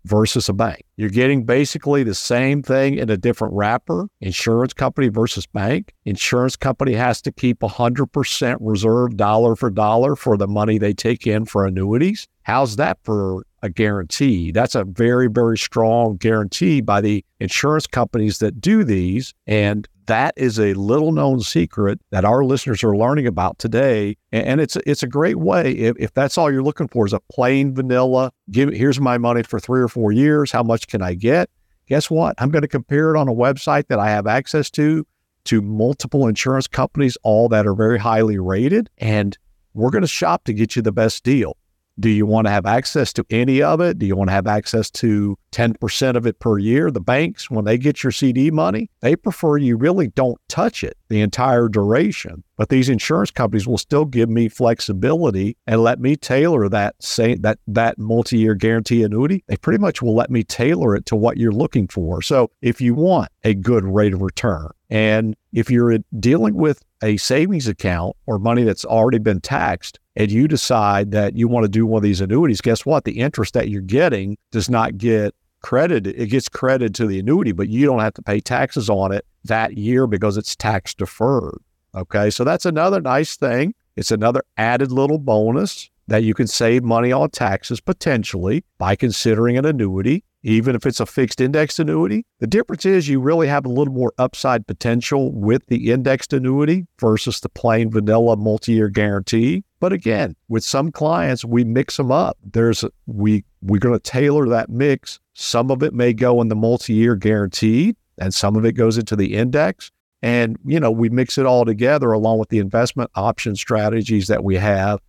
versus 0.05 0.49
a 0.49 0.53
bank. 0.53 0.83
You're 0.97 1.11
getting 1.11 1.45
basically 1.45 2.03
the 2.03 2.15
same 2.15 2.63
thing 2.63 2.97
in 2.97 3.11
a 3.11 3.17
different 3.17 3.55
wrapper, 3.55 4.09
insurance 4.21 4.73
company 4.73 5.09
versus 5.09 5.47
bank. 5.47 5.95
Insurance 6.05 6.57
company 6.57 6.95
has 6.95 7.23
to 7.23 7.33
keep 7.33 7.61
100% 7.61 8.57
reserve 8.61 9.17
dollar 9.17 9.57
for 9.57 9.71
dollar 9.71 10.17
for 10.17 10.37
the 10.37 10.49
money 10.49 10.79
they 10.79 10.93
take 10.93 11.27
in 11.27 11.45
for 11.45 11.67
annuities. 11.67 12.27
How's 12.43 12.77
that 12.77 12.99
for 13.05 13.45
a 13.63 13.71
guarantee? 13.71 14.51
That's 14.51 14.75
a 14.75 14.85
very, 14.85 15.29
very 15.29 15.57
strong 15.57 16.17
guarantee 16.17 16.81
by 16.81 17.01
the 17.01 17.25
insurance 17.39 17.87
companies 17.87 18.39
that 18.39 18.61
do 18.61 18.83
these. 18.83 19.33
And 19.47 19.89
that 20.07 20.35
is 20.37 20.59
a 20.59 20.75
little 20.75 21.13
known 21.13 21.41
secret 21.41 22.01
that 22.11 22.25
our 22.25 22.45
listeners 22.45 22.83
are 22.83 22.97
learning 22.97 23.27
about 23.27 23.59
today. 23.59 24.17
And 24.33 24.61
it's 24.61 24.77
it's 24.87 25.03
a 25.03 25.07
great 25.07 25.39
way 25.39 25.73
if, 25.73 25.97
if 25.99 26.15
that's 26.15 26.37
all 26.37 26.51
you're 26.51 26.63
looking 26.63 26.89
for 26.89 27.07
is 27.07 27.13
a 27.13 27.21
plain 27.33 27.75
vanilla, 27.75 28.33
give 28.51 28.71
here's 28.71 29.01
my 29.01 29.19
money 29.19 29.43
for 29.43 29.61
three 29.61 29.81
or 29.81 29.89
four 29.89 30.13
years. 30.13 30.51
How 30.51 30.63
much 30.63 30.87
can 30.87 31.03
I 31.03 31.15
get? 31.15 31.51
Guess 31.87 32.11
what? 32.11 32.35
I'm 32.39 32.51
going 32.51 32.63
to 32.63 32.69
compare 32.69 33.15
it 33.15 33.19
on 33.19 33.29
a 33.29 33.35
website 33.35 33.89
that 33.89 33.99
I 33.99 34.11
have 34.11 34.27
access 34.27 34.71
to 34.73 35.07
to 35.45 35.61
multiple 35.61 36.29
insurance 36.29 36.67
companies, 36.67 37.17
all 37.23 37.49
that 37.49 37.67
are 37.67 37.75
very 37.75 37.99
highly 37.99 38.39
rated. 38.39 38.89
And 38.99 39.37
we're 39.75 39.91
going 39.91 40.03
to 40.03 40.09
shop 40.09 40.45
to 40.45 40.53
get 40.53 40.77
you 40.77 40.83
the 40.83 40.93
best 40.93 41.25
deal. 41.25 41.57
Do 41.99 42.09
you 42.09 42.27
want 42.27 42.47
to 42.47 42.51
have 42.51 42.67
access 42.67 43.13
to 43.15 43.25
any 43.31 43.63
of 43.63 43.81
it? 43.81 43.99
Do 43.99 44.07
you 44.07 44.17
want 44.17 44.29
to 44.29 44.35
have 44.35 44.47
access 44.47 44.91
to 44.93 45.37
10% 45.53 46.17
of 46.17 46.27
it 46.27 46.39
per 46.39 46.59
year? 46.59 46.91
The 46.91 47.01
banks, 47.01 47.51
when 47.51 47.65
they 47.65 47.79
get 47.79 48.03
your 48.03 48.11
CD 48.11 48.51
money, 48.51 48.91
they 49.01 49.15
prefer 49.15 49.59
you 49.59 49.77
really 49.77 50.09
don't 50.09 50.41
touch 50.49 50.83
it 50.83 50.97
the 51.09 51.21
entire 51.21 51.69
duration. 51.69 52.43
But 52.57 52.69
these 52.69 52.89
insurance 52.89 53.31
companies 53.31 53.67
will 53.67 53.79
still 53.79 54.05
give 54.05 54.29
me 54.29 54.49
flexibility 54.49 55.57
and 55.67 55.83
let 55.83 56.01
me 56.01 56.17
tailor 56.17 56.69
that 56.69 56.95
that 57.41 57.59
that 57.67 57.99
multi-year 57.99 58.55
guarantee 58.55 59.03
annuity. 59.03 59.45
They 59.47 59.57
pretty 59.57 59.79
much 59.79 60.01
will 60.01 60.15
let 60.15 60.31
me 60.31 60.43
tailor 60.43 60.97
it 60.97 61.07
to 61.07 61.17
what 61.17 61.37
you're 61.37 61.53
looking 61.53 61.89
for. 61.89 62.23
So 62.23 62.51
if 62.63 62.81
you 62.81 62.95
want 62.95 63.31
a 63.45 63.55
good 63.55 63.85
rate 63.85 64.15
of 64.15 64.23
return, 64.23 64.71
and 64.91 65.37
if 65.53 65.71
you're 65.71 65.99
dealing 66.21 66.55
with 66.55 66.83
a 67.03 67.17
savings 67.17 67.67
account 67.67 68.17
or 68.27 68.39
money 68.39 68.63
that's 68.63 68.85
already 68.85 69.19
been 69.19 69.41
taxed, 69.41 69.99
and 70.17 70.31
you 70.31 70.47
decide 70.47 71.11
that 71.13 71.37
you 71.37 71.49
want 71.49 71.65
to 71.65 71.69
do 71.69 71.87
one 71.87 71.99
of 71.99 72.03
these 72.03 72.21
annuities, 72.21 72.61
guess 72.61 72.85
what? 72.85 73.05
The 73.05 73.19
interest 73.19 73.55
that 73.55 73.69
you're 73.69 73.81
getting 73.81 74.37
does 74.51 74.69
not 74.69 74.99
get 74.99 75.35
credited. 75.63 76.15
It 76.19 76.27
gets 76.27 76.49
credited 76.49 76.95
to 76.97 77.07
the 77.07 77.19
annuity, 77.19 77.53
but 77.53 77.69
you 77.69 77.87
don't 77.87 78.01
have 78.01 78.15
to 78.15 78.23
pay 78.23 78.41
taxes 78.41 78.91
on 78.91 79.13
it 79.13 79.25
that 79.45 79.77
year 79.77 80.07
because 80.07 80.37
it's 80.37 80.55
tax 80.55 80.95
deferred. 80.95 81.59
Okay. 81.95 82.31
So 82.31 82.45
that's 82.45 82.67
another 82.67 83.01
nice 83.01 83.37
thing. 83.37 83.75
It's 83.97 84.11
another 84.11 84.43
added 84.57 84.91
little 84.93 85.19
bonus 85.19 85.91
that 86.09 86.25
you 86.25 86.35
can 86.35 86.47
save 86.47 86.83
money 86.83 87.13
on 87.13 87.31
taxes 87.31 87.81
potentially 87.81 88.65
by 88.79 88.97
considering 88.97 89.57
an 89.57 89.65
annuity 89.65 90.25
even 90.43 90.75
if 90.75 90.87
it's 90.87 91.01
a 91.01 91.07
fixed 91.07 91.41
indexed 91.41 91.79
annuity. 91.79 92.27
The 92.41 92.47
difference 92.47 92.85
is 92.85 93.09
you 93.09 93.21
really 93.21 93.49
have 93.49 93.65
a 93.65 93.69
little 93.69 93.95
more 93.95 94.13
upside 94.19 94.67
potential 94.67 95.33
with 95.33 95.67
the 95.67 95.93
indexed 95.93 96.33
annuity 96.33 96.87
versus 96.99 97.41
the 97.41 97.49
plain 97.49 97.91
vanilla 97.91 98.37
multi-year 98.37 98.89
guarantee. 98.89 99.65
But 99.81 99.93
again, 99.93 100.37
with 100.49 100.65
some 100.65 100.93
clients, 100.93 101.45
we 101.45 101.65
mix 101.65 101.97
them 101.97 102.13
up. 102.13 102.37
There's 102.53 102.85
we 103.07 103.45
we're 103.63 103.79
going 103.79 103.99
to 103.99 104.01
tailor 104.01 104.49
that 104.49 104.69
mix. 104.69 105.21
Some 105.35 105.71
of 105.71 105.83
it 105.83 105.95
may 105.95 106.13
go 106.13 106.41
in 106.41 106.49
the 106.49 106.57
multi-year 106.57 107.17
guarantee, 107.17 107.97
and 108.19 108.35
some 108.35 108.57
of 108.57 108.65
it 108.65 108.73
goes 108.73 108.99
into 108.99 109.17
the 109.17 109.35
index. 109.35 109.91
And 110.23 110.57
you 110.65 110.79
know, 110.79 110.91
we 110.91 111.09
mix 111.09 111.39
it 111.39 111.47
all 111.47 111.65
together 111.65 112.13
along 112.13 112.39
with 112.39 112.49
the 112.49 112.59
investment 112.59 113.11
option 113.15 113.57
strategies 113.57 114.29
that 114.29 114.45
we 114.45 114.57
have 114.57 115.01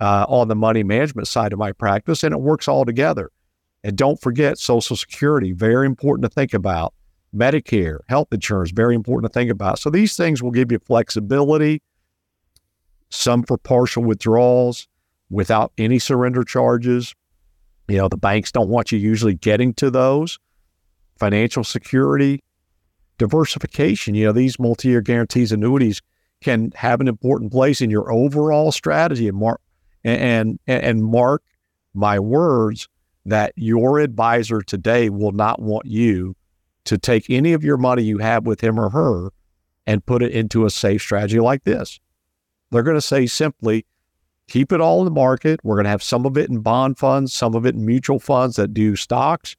uh, 0.00 0.26
on 0.28 0.48
the 0.48 0.56
money 0.56 0.82
management 0.82 1.28
side 1.28 1.52
of 1.52 1.58
my 1.58 1.72
practice, 1.72 2.22
and 2.22 2.32
it 2.32 2.40
works 2.40 2.68
all 2.68 2.84
together. 2.84 3.30
And 3.84 3.96
don't 3.96 4.20
forget 4.20 4.58
Social 4.58 4.96
Security, 4.96 5.52
very 5.52 5.86
important 5.86 6.22
to 6.24 6.28
think 6.28 6.54
about. 6.54 6.94
Medicare, 7.34 8.00
health 8.08 8.28
insurance, 8.30 8.70
very 8.70 8.94
important 8.94 9.32
to 9.32 9.38
think 9.38 9.50
about. 9.50 9.78
So 9.78 9.90
these 9.90 10.16
things 10.16 10.42
will 10.42 10.50
give 10.50 10.70
you 10.70 10.78
flexibility, 10.78 11.82
some 13.10 13.42
for 13.42 13.56
partial 13.56 14.04
withdrawals 14.04 14.86
without 15.30 15.72
any 15.78 15.98
surrender 15.98 16.44
charges. 16.44 17.14
You 17.88 17.96
know, 17.96 18.08
the 18.08 18.18
banks 18.18 18.52
don't 18.52 18.68
want 18.68 18.92
you 18.92 18.98
usually 18.98 19.34
getting 19.34 19.72
to 19.74 19.90
those. 19.90 20.38
Financial 21.18 21.64
security, 21.64 22.42
diversification. 23.18 24.14
You 24.14 24.26
know, 24.26 24.32
these 24.32 24.58
multi 24.58 24.88
year 24.88 25.00
guarantees, 25.00 25.52
annuities 25.52 26.02
can 26.42 26.72
have 26.74 27.00
an 27.00 27.08
important 27.08 27.50
place 27.50 27.80
in 27.80 27.90
your 27.90 28.12
overall 28.12 28.72
strategy 28.72 29.28
and 29.28 29.38
mark 29.38 29.60
and, 30.04 30.58
and, 30.66 30.84
and 30.84 31.04
mark 31.04 31.42
my 31.94 32.18
words 32.18 32.88
that 33.24 33.52
your 33.56 33.98
advisor 34.00 34.60
today 34.60 35.08
will 35.08 35.32
not 35.32 35.60
want 35.60 35.86
you 35.86 36.34
to 36.84 36.98
take 36.98 37.30
any 37.30 37.52
of 37.52 37.62
your 37.62 37.76
money 37.76 38.02
you 38.02 38.18
have 38.18 38.46
with 38.46 38.60
him 38.60 38.78
or 38.78 38.90
her 38.90 39.30
and 39.86 40.04
put 40.04 40.22
it 40.22 40.32
into 40.32 40.64
a 40.64 40.70
safe 40.70 41.00
strategy 41.00 41.40
like 41.40 41.64
this. 41.64 42.00
They're 42.70 42.82
going 42.82 42.96
to 42.96 43.00
say 43.00 43.26
simply, 43.26 43.86
keep 44.48 44.72
it 44.72 44.80
all 44.80 45.00
in 45.00 45.04
the 45.04 45.10
market. 45.10 45.60
We're 45.62 45.76
going 45.76 45.84
to 45.84 45.90
have 45.90 46.02
some 46.02 46.26
of 46.26 46.36
it 46.36 46.50
in 46.50 46.60
bond 46.60 46.98
funds, 46.98 47.32
some 47.32 47.54
of 47.54 47.66
it 47.66 47.74
in 47.74 47.84
mutual 47.84 48.18
funds 48.18 48.56
that 48.56 48.74
do 48.74 48.96
stocks. 48.96 49.56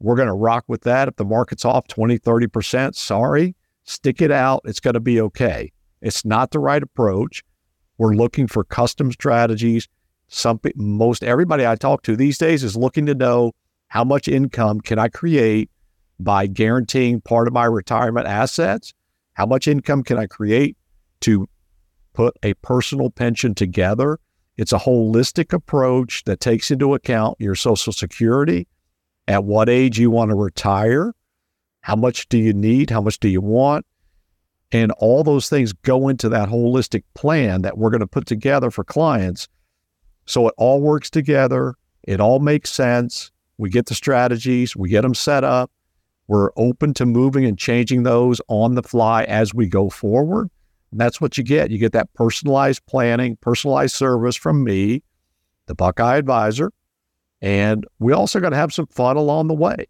We're 0.00 0.16
going 0.16 0.28
to 0.28 0.34
rock 0.34 0.64
with 0.68 0.82
that. 0.82 1.08
If 1.08 1.16
the 1.16 1.24
market's 1.24 1.64
off 1.64 1.88
20, 1.88 2.18
30%, 2.18 2.94
sorry, 2.94 3.56
stick 3.84 4.22
it 4.22 4.30
out. 4.30 4.62
It's 4.64 4.80
going 4.80 4.94
to 4.94 5.00
be 5.00 5.20
okay. 5.20 5.72
It's 6.00 6.24
not 6.24 6.52
the 6.52 6.60
right 6.60 6.82
approach. 6.82 7.42
We're 7.98 8.14
looking 8.14 8.46
for 8.46 8.62
custom 8.62 9.10
strategies 9.10 9.88
some 10.28 10.60
most 10.76 11.24
everybody 11.24 11.66
I 11.66 11.74
talk 11.74 12.02
to 12.02 12.16
these 12.16 12.38
days 12.38 12.62
is 12.62 12.76
looking 12.76 13.06
to 13.06 13.14
know 13.14 13.52
How 13.88 14.04
much 14.04 14.28
income 14.28 14.80
can 14.80 14.98
I 14.98 15.08
create 15.08 15.70
by 16.20 16.46
guaranteeing 16.46 17.20
part 17.22 17.48
of 17.48 17.54
my 17.54 17.64
retirement 17.64 18.26
assets? 18.26 18.92
How 19.32 19.46
much 19.46 19.66
income 19.66 20.02
can 20.02 20.18
I 20.18 20.26
create 20.26 20.76
to 21.20 21.48
put 22.12 22.36
a 22.42 22.54
personal 22.54 23.10
pension 23.10 23.54
together? 23.54 24.18
It's 24.56 24.72
a 24.72 24.78
holistic 24.78 25.52
approach 25.52 26.24
that 26.24 26.40
takes 26.40 26.70
into 26.70 26.92
account 26.92 27.36
your 27.40 27.54
Social 27.54 27.92
Security, 27.92 28.66
at 29.28 29.44
what 29.44 29.68
age 29.68 29.98
you 29.98 30.10
want 30.10 30.30
to 30.30 30.34
retire, 30.34 31.14
how 31.82 31.94
much 31.94 32.28
do 32.28 32.38
you 32.38 32.52
need, 32.52 32.90
how 32.90 33.00
much 33.00 33.20
do 33.20 33.28
you 33.28 33.40
want, 33.40 33.86
and 34.72 34.90
all 34.92 35.22
those 35.22 35.48
things 35.48 35.72
go 35.72 36.08
into 36.08 36.28
that 36.30 36.48
holistic 36.48 37.04
plan 37.14 37.62
that 37.62 37.78
we're 37.78 37.90
going 37.90 38.00
to 38.00 38.06
put 38.06 38.26
together 38.26 38.70
for 38.70 38.84
clients. 38.84 39.48
So 40.28 40.46
it 40.46 40.54
all 40.58 40.80
works 40.82 41.08
together, 41.08 41.74
it 42.02 42.20
all 42.20 42.38
makes 42.38 42.70
sense. 42.70 43.32
We 43.56 43.70
get 43.70 43.86
the 43.86 43.94
strategies, 43.94 44.76
we 44.76 44.90
get 44.90 45.00
them 45.00 45.14
set 45.14 45.42
up, 45.42 45.70
we're 46.26 46.50
open 46.56 46.92
to 46.94 47.06
moving 47.06 47.46
and 47.46 47.58
changing 47.58 48.02
those 48.02 48.40
on 48.48 48.74
the 48.74 48.82
fly 48.82 49.24
as 49.24 49.54
we 49.54 49.66
go 49.68 49.88
forward. 49.88 50.50
And 50.90 51.00
that's 51.00 51.18
what 51.18 51.38
you 51.38 51.44
get. 51.44 51.70
You 51.70 51.78
get 51.78 51.92
that 51.92 52.12
personalized 52.12 52.84
planning, 52.86 53.36
personalized 53.40 53.96
service 53.96 54.36
from 54.36 54.62
me, 54.62 55.02
the 55.66 55.74
Buckeye 55.74 56.18
Advisor. 56.18 56.72
And 57.40 57.86
we 57.98 58.12
also 58.12 58.38
got 58.38 58.50
to 58.50 58.56
have 58.56 58.72
some 58.72 58.86
fun 58.86 59.16
along 59.16 59.48
the 59.48 59.54
way. 59.54 59.86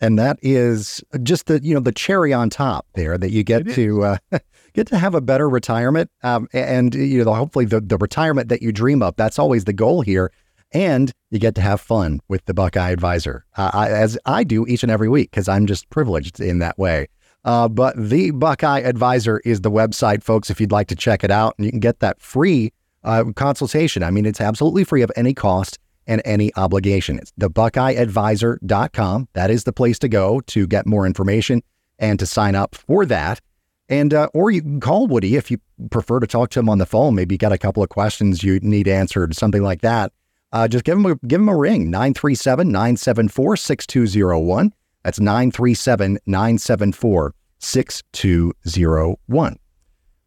And 0.00 0.18
that 0.18 0.38
is 0.40 1.02
just 1.22 1.46
the 1.46 1.62
you 1.62 1.74
know 1.74 1.80
the 1.80 1.92
cherry 1.92 2.32
on 2.32 2.50
top 2.50 2.86
there 2.94 3.16
that 3.18 3.30
you 3.30 3.42
get 3.44 3.68
to 3.74 4.04
uh, 4.04 4.18
get 4.76 4.86
to 4.86 4.98
have 4.98 5.14
a 5.14 5.20
better 5.20 5.48
retirement 5.48 6.10
um, 6.22 6.48
and 6.52 6.94
you 6.94 7.24
know 7.24 7.34
hopefully 7.34 7.64
the, 7.64 7.80
the 7.80 7.96
retirement 7.98 8.48
that 8.48 8.62
you 8.62 8.72
dream 8.72 9.02
of 9.02 9.16
that's 9.16 9.38
always 9.38 9.64
the 9.64 9.72
goal 9.72 10.02
here 10.02 10.30
and 10.72 11.12
you 11.30 11.38
get 11.38 11.54
to 11.54 11.60
have 11.60 11.80
fun 11.80 12.20
with 12.28 12.44
the 12.46 12.54
Buckeye 12.54 12.90
Advisor, 12.90 13.44
uh, 13.56 13.70
I, 13.72 13.90
as 13.90 14.18
I 14.26 14.44
do 14.44 14.66
each 14.66 14.82
and 14.82 14.92
every 14.92 15.08
week 15.08 15.30
because 15.30 15.48
I'm 15.48 15.66
just 15.66 15.88
privileged 15.90 16.40
in 16.40 16.58
that 16.58 16.78
way. 16.78 17.08
Uh, 17.44 17.68
but 17.68 17.94
the 17.96 18.32
Buckeye 18.32 18.80
Advisor 18.80 19.40
is 19.44 19.60
the 19.60 19.70
website, 19.70 20.22
folks. 20.22 20.50
If 20.50 20.60
you'd 20.60 20.72
like 20.72 20.88
to 20.88 20.96
check 20.96 21.22
it 21.22 21.30
out, 21.30 21.54
and 21.56 21.64
you 21.64 21.70
can 21.70 21.80
get 21.80 22.00
that 22.00 22.20
free 22.20 22.72
uh, 23.04 23.24
consultation. 23.36 24.02
I 24.02 24.10
mean, 24.10 24.26
it's 24.26 24.40
absolutely 24.40 24.82
free 24.82 25.02
of 25.02 25.12
any 25.14 25.32
cost 25.32 25.78
and 26.08 26.20
any 26.24 26.52
obligation. 26.56 27.18
It's 27.18 27.32
the 27.36 27.48
BuckeyeAdvisor.com. 27.48 29.28
That 29.34 29.50
is 29.50 29.64
the 29.64 29.72
place 29.72 29.98
to 30.00 30.08
go 30.08 30.40
to 30.40 30.66
get 30.66 30.86
more 30.86 31.06
information 31.06 31.62
and 31.98 32.18
to 32.18 32.26
sign 32.26 32.54
up 32.56 32.74
for 32.74 33.06
that. 33.06 33.40
And 33.88 34.12
uh, 34.12 34.28
or 34.34 34.50
you 34.50 34.62
can 34.62 34.80
call 34.80 35.06
Woody 35.06 35.36
if 35.36 35.50
you 35.50 35.58
prefer 35.90 36.20
to 36.20 36.26
talk 36.26 36.50
to 36.50 36.60
him 36.60 36.68
on 36.68 36.78
the 36.78 36.86
phone. 36.86 37.14
Maybe 37.14 37.34
you 37.34 37.38
got 37.38 37.52
a 37.52 37.58
couple 37.58 37.82
of 37.82 37.88
questions 37.88 38.42
you 38.42 38.58
need 38.60 38.88
answered, 38.88 39.36
something 39.36 39.62
like 39.62 39.82
that 39.82 40.12
uh, 40.52 40.68
just 40.68 40.84
give 40.84 40.96
him 40.96 41.06
a, 41.06 41.14
give 41.26 41.40
them 41.40 41.48
a 41.48 41.56
ring 41.56 41.90
937 41.90 42.68
974 42.68 43.56
6201. 43.56 44.72
That's 45.02 45.20
937 45.20 46.18
974 46.26 47.34
6201. 47.58 49.58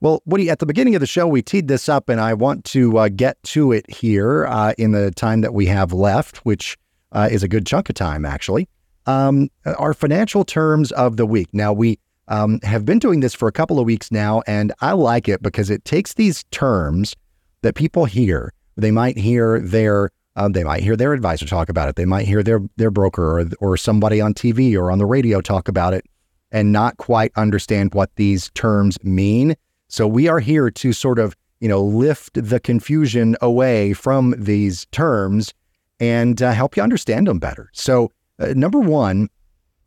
Well, 0.01 0.21
Woody, 0.25 0.49
at 0.49 0.59
the 0.59 0.65
beginning 0.65 0.95
of 0.95 1.01
the 1.01 1.07
show, 1.07 1.27
we 1.27 1.41
teed 1.41 1.67
this 1.67 1.89
up, 1.89 2.07
and 2.07 2.21
I 2.21 2.33
want 2.33 2.63
to 2.65 2.97
uh, 2.97 3.09
get 3.09 3.41
to 3.43 3.73
it 3.73 3.89
here 3.89 4.47
uh, 4.47 4.73
in 4.77 4.93
the 4.93 5.11
time 5.11 5.41
that 5.41 5.53
we 5.53 5.65
have 5.65 5.91
left, 5.91 6.37
which 6.45 6.77
uh, 7.11 7.27
is 7.29 7.43
a 7.43 7.49
good 7.49 7.65
chunk 7.65 7.89
of 7.89 7.95
time, 7.95 8.23
actually. 8.23 8.69
Um, 9.07 9.49
our 9.65 9.93
financial 9.93 10.45
terms 10.45 10.93
of 10.93 11.17
the 11.17 11.25
week. 11.25 11.49
Now, 11.51 11.73
we 11.73 11.99
um, 12.29 12.59
have 12.63 12.85
been 12.85 12.99
doing 12.99 13.19
this 13.19 13.35
for 13.35 13.47
a 13.47 13.51
couple 13.51 13.79
of 13.79 13.85
weeks 13.85 14.11
now, 14.11 14.41
and 14.47 14.71
I 14.81 14.93
like 14.93 15.27
it 15.27 15.41
because 15.41 15.69
it 15.69 15.83
takes 15.83 16.13
these 16.13 16.43
terms 16.51 17.15
that 17.61 17.75
people 17.75 18.05
hear 18.05 18.53
they 18.79 18.91
might 18.91 19.17
hear 19.17 19.59
their 19.59 20.11
um, 20.35 20.53
they 20.53 20.63
might 20.63 20.81
hear 20.81 20.95
their 20.95 21.11
advisor 21.11 21.45
talk 21.45 21.67
about 21.67 21.89
it. 21.89 21.95
They 21.95 22.05
might 22.05 22.25
hear 22.25 22.41
their 22.41 22.61
their 22.77 22.91
broker 22.91 23.39
or 23.39 23.45
or 23.59 23.77
somebody 23.77 24.21
on 24.21 24.33
TV 24.33 24.75
or 24.75 24.91
on 24.91 24.97
the 24.97 25.05
radio 25.05 25.41
talk 25.41 25.67
about 25.67 25.93
it, 25.93 26.05
and 26.51 26.71
not 26.71 26.97
quite 26.97 27.31
understand 27.35 27.93
what 27.93 28.15
these 28.15 28.49
terms 28.51 28.97
mean. 29.03 29.55
So 29.89 30.07
we 30.07 30.27
are 30.27 30.39
here 30.39 30.71
to 30.71 30.93
sort 30.93 31.19
of 31.19 31.35
you 31.59 31.67
know 31.67 31.83
lift 31.83 32.33
the 32.41 32.59
confusion 32.59 33.35
away 33.41 33.93
from 33.93 34.33
these 34.37 34.85
terms 34.91 35.53
and 35.99 36.41
uh, 36.41 36.53
help 36.53 36.77
you 36.77 36.83
understand 36.83 37.27
them 37.27 37.39
better. 37.39 37.69
So 37.73 38.11
uh, 38.39 38.53
number 38.55 38.79
one 38.79 39.29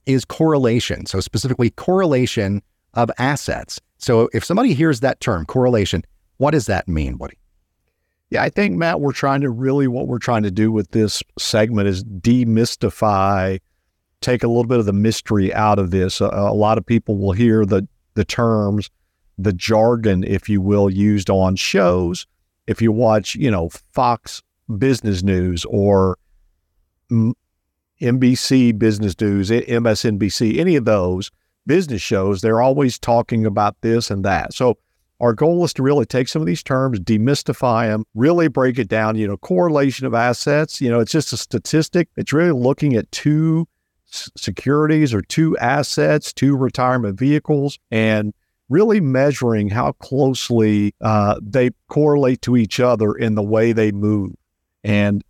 is 0.06 0.24
correlation. 0.24 1.06
So 1.06 1.20
specifically 1.20 1.70
correlation 1.70 2.62
of 2.94 3.10
assets. 3.18 3.80
So 3.98 4.28
if 4.32 4.44
somebody 4.44 4.74
hears 4.74 5.00
that 5.00 5.20
term 5.20 5.46
correlation, 5.46 6.02
what 6.38 6.50
does 6.52 6.66
that 6.66 6.88
mean, 6.88 7.18
Woody? 7.18 7.38
Yeah, 8.30 8.42
I 8.42 8.48
think, 8.48 8.76
Matt, 8.76 9.00
we're 9.00 9.12
trying 9.12 9.42
to 9.42 9.50
really 9.50 9.86
what 9.86 10.08
we're 10.08 10.18
trying 10.18 10.42
to 10.42 10.50
do 10.50 10.72
with 10.72 10.90
this 10.92 11.22
segment 11.38 11.86
is 11.86 12.02
demystify, 12.02 13.60
take 14.22 14.42
a 14.42 14.48
little 14.48 14.64
bit 14.64 14.78
of 14.78 14.86
the 14.86 14.92
mystery 14.92 15.52
out 15.52 15.78
of 15.78 15.90
this. 15.90 16.20
a 16.20 16.26
lot 16.26 16.78
of 16.78 16.86
people 16.86 17.18
will 17.18 17.32
hear 17.32 17.66
the, 17.66 17.86
the 18.14 18.24
terms, 18.24 18.88
the 19.36 19.52
jargon, 19.52 20.24
if 20.24 20.48
you 20.48 20.60
will, 20.60 20.88
used 20.88 21.28
on 21.28 21.56
shows. 21.56 22.26
If 22.66 22.80
you 22.80 22.90
watch, 22.90 23.34
you 23.34 23.50
know, 23.50 23.68
Fox 23.92 24.42
Business 24.78 25.22
News 25.22 25.64
or 25.66 26.16
NBC 28.02 28.78
Business 28.78 29.18
News, 29.20 29.50
MSNBC, 29.50 30.58
any 30.58 30.76
of 30.76 30.84
those 30.84 31.30
business 31.66 32.02
shows, 32.02 32.40
they're 32.40 32.60
always 32.60 32.98
talking 32.98 33.46
about 33.46 33.76
this 33.80 34.10
and 34.10 34.24
that. 34.24 34.52
So 34.52 34.78
our 35.20 35.32
goal 35.32 35.64
is 35.64 35.72
to 35.74 35.82
really 35.82 36.04
take 36.04 36.26
some 36.26 36.42
of 36.42 36.46
these 36.46 36.64
terms, 36.64 36.98
demystify 36.98 37.88
them, 37.88 38.04
really 38.14 38.48
break 38.48 38.78
it 38.78 38.88
down. 38.88 39.16
You 39.16 39.28
know, 39.28 39.36
correlation 39.36 40.04
of 40.04 40.14
assets, 40.14 40.80
you 40.80 40.90
know, 40.90 40.98
it's 40.98 41.12
just 41.12 41.32
a 41.32 41.36
statistic. 41.36 42.08
It's 42.16 42.32
really 42.32 42.50
looking 42.50 42.96
at 42.96 43.10
two 43.12 43.68
securities 44.10 45.14
or 45.14 45.22
two 45.22 45.56
assets, 45.58 46.32
two 46.32 46.56
retirement 46.56 47.18
vehicles, 47.18 47.78
and 47.90 48.34
really 48.68 49.00
measuring 49.00 49.68
how 49.68 49.92
closely 49.92 50.94
uh, 51.00 51.38
they 51.40 51.70
correlate 51.88 52.42
to 52.42 52.56
each 52.56 52.80
other 52.80 53.14
in 53.14 53.36
the 53.36 53.42
way 53.42 53.72
they 53.72 53.92
move. 53.92 54.34
And 54.82 55.22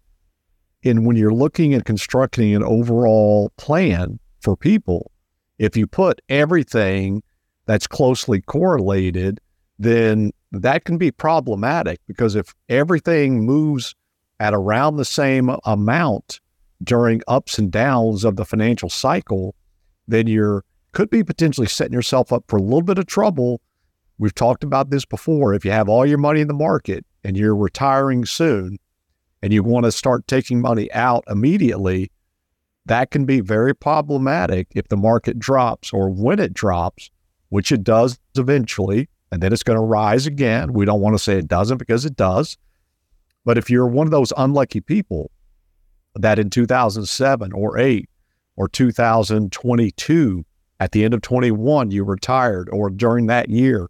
and 0.85 1.07
when 1.07 1.17
you're 1.17 1.33
looking 1.33 1.75
at 1.75 1.85
constructing 1.85 2.55
an 2.55 2.63
overall 2.63 3.53
plan 3.57 4.19
for 4.41 4.57
people, 4.57 5.11
if 5.59 5.77
you 5.77 5.87
put 5.87 6.21
everything 6.29 7.23
that's 7.67 7.87
closely 7.87 8.41
correlated 8.41 9.41
then 9.83 10.33
that 10.53 10.85
can 10.85 10.97
be 10.97 11.11
problematic 11.11 11.99
because 12.07 12.37
if 12.37 12.55
everything 12.69 13.45
moves 13.45 13.95
at 14.39 14.55
around 14.55 14.97
the 14.97 15.05
same 15.05 15.51
amount 15.65 16.41
during 16.83 17.21
ups 17.27 17.59
and 17.59 17.71
downs 17.71 18.25
of 18.25 18.37
the 18.37 18.45
financial 18.45 18.89
cycle, 18.89 19.55
then 20.07 20.27
you're 20.27 20.65
could 20.93 21.09
be 21.09 21.25
potentially 21.25 21.67
setting 21.67 21.95
yourself 21.95 22.33
up 22.33 22.45
for 22.49 22.59
a 22.59 22.63
little 22.63 22.83
bit 22.83 22.99
of 22.99 23.07
trouble. 23.07 23.63
We've 24.19 24.35
talked 24.35 24.63
about 24.63 24.91
this 24.91 25.07
before. 25.07 25.55
If 25.55 25.65
you 25.65 25.71
have 25.71 25.89
all 25.89 26.05
your 26.05 26.19
money 26.19 26.43
in 26.43 26.49
the 26.49 26.55
market 26.55 27.07
and 27.25 27.37
you're 27.37 27.57
retiring 27.57 28.27
soon 28.27 28.79
and 29.43 29.53
you 29.53 29.63
want 29.63 29.85
to 29.85 29.93
start 29.93 30.27
taking 30.27 30.61
money 30.61 30.93
out 30.93 31.25
immediately, 31.29 32.11
that 32.87 33.11
can 33.11 33.25
be 33.25 33.41
very 33.41 33.75
problematic 33.75 34.69
if 34.75 34.89
the 34.89 34.97
market 34.97 35.39
drops 35.39 35.93
or 35.93 36.11
when 36.11 36.39
it 36.39 36.55
drops, 36.55 37.11
which 37.49 37.73
it 37.73 37.85
does 37.85 38.19
eventually 38.37 39.09
and 39.33 39.43
then 39.43 39.53
it's 39.53 39.63
going 39.63 39.79
to 39.79 39.85
rise 39.85 40.27
again. 40.27 40.75
We 40.75 40.85
don't 40.85 41.01
want 41.01 41.15
to 41.15 41.19
say 41.19 41.39
it 41.39 41.49
doesn't 41.49 41.79
because 41.79 42.05
it 42.05 42.17
does. 42.17 42.59
But 43.47 43.57
if 43.57 43.71
you're 43.71 43.87
one 43.87 44.07
of 44.07 44.11
those 44.11 44.33
unlucky 44.37 44.83
people 44.83 45.31
that 46.15 46.39
in 46.39 46.51
2007 46.51 47.53
or 47.53 47.79
8 47.79 48.09
or 48.57 48.69
2022, 48.69 50.45
at 50.79 50.93
the 50.93 51.05
end 51.05 51.15
of 51.15 51.23
21, 51.23 51.91
you 51.91 52.05
retired, 52.05 52.69
or 52.71 52.91
during 52.91 53.27
that 53.29 53.49
year, 53.49 53.89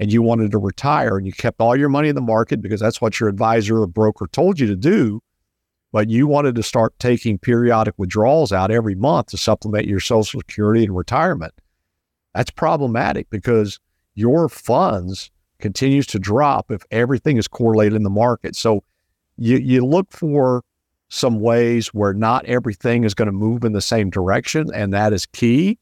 and 0.00 0.12
you 0.12 0.22
wanted 0.22 0.50
to 0.50 0.58
retire 0.58 1.16
and 1.16 1.26
you 1.26 1.32
kept 1.32 1.60
all 1.60 1.76
your 1.76 1.88
money 1.88 2.08
in 2.08 2.14
the 2.14 2.20
market 2.20 2.60
because 2.60 2.80
that's 2.80 3.00
what 3.00 3.20
your 3.20 3.28
advisor 3.28 3.80
or 3.80 3.86
broker 3.86 4.26
told 4.26 4.58
you 4.58 4.66
to 4.66 4.76
do, 4.76 5.20
but 5.92 6.10
you 6.10 6.26
wanted 6.26 6.54
to 6.56 6.62
start 6.62 6.98
taking 6.98 7.38
periodic 7.38 7.94
withdrawals 7.96 8.52
out 8.52 8.70
every 8.70 8.94
month 8.94 9.28
to 9.28 9.36
supplement 9.36 9.86
your 9.86 10.00
Social 10.00 10.40
Security 10.40 10.84
and 10.84 10.96
retirement. 10.96 11.54
That's 12.34 12.50
problematic 12.50 13.30
because 13.30 13.78
your 14.14 14.48
funds 14.48 15.30
continues 15.60 16.06
to 16.08 16.18
drop 16.18 16.70
if 16.70 16.82
everything 16.90 17.36
is 17.36 17.46
correlated 17.46 17.94
in 17.94 18.02
the 18.02 18.10
market. 18.10 18.56
So 18.56 18.82
you, 19.36 19.58
you 19.58 19.86
look 19.86 20.10
for 20.10 20.64
some 21.08 21.40
ways 21.40 21.88
where 21.94 22.12
not 22.12 22.44
everything 22.46 23.04
is 23.04 23.14
going 23.14 23.26
to 23.26 23.32
move 23.32 23.64
in 23.64 23.72
the 23.72 23.80
same 23.80 24.10
direction, 24.10 24.68
and 24.74 24.92
that 24.92 25.12
is 25.12 25.26
key. 25.26 25.78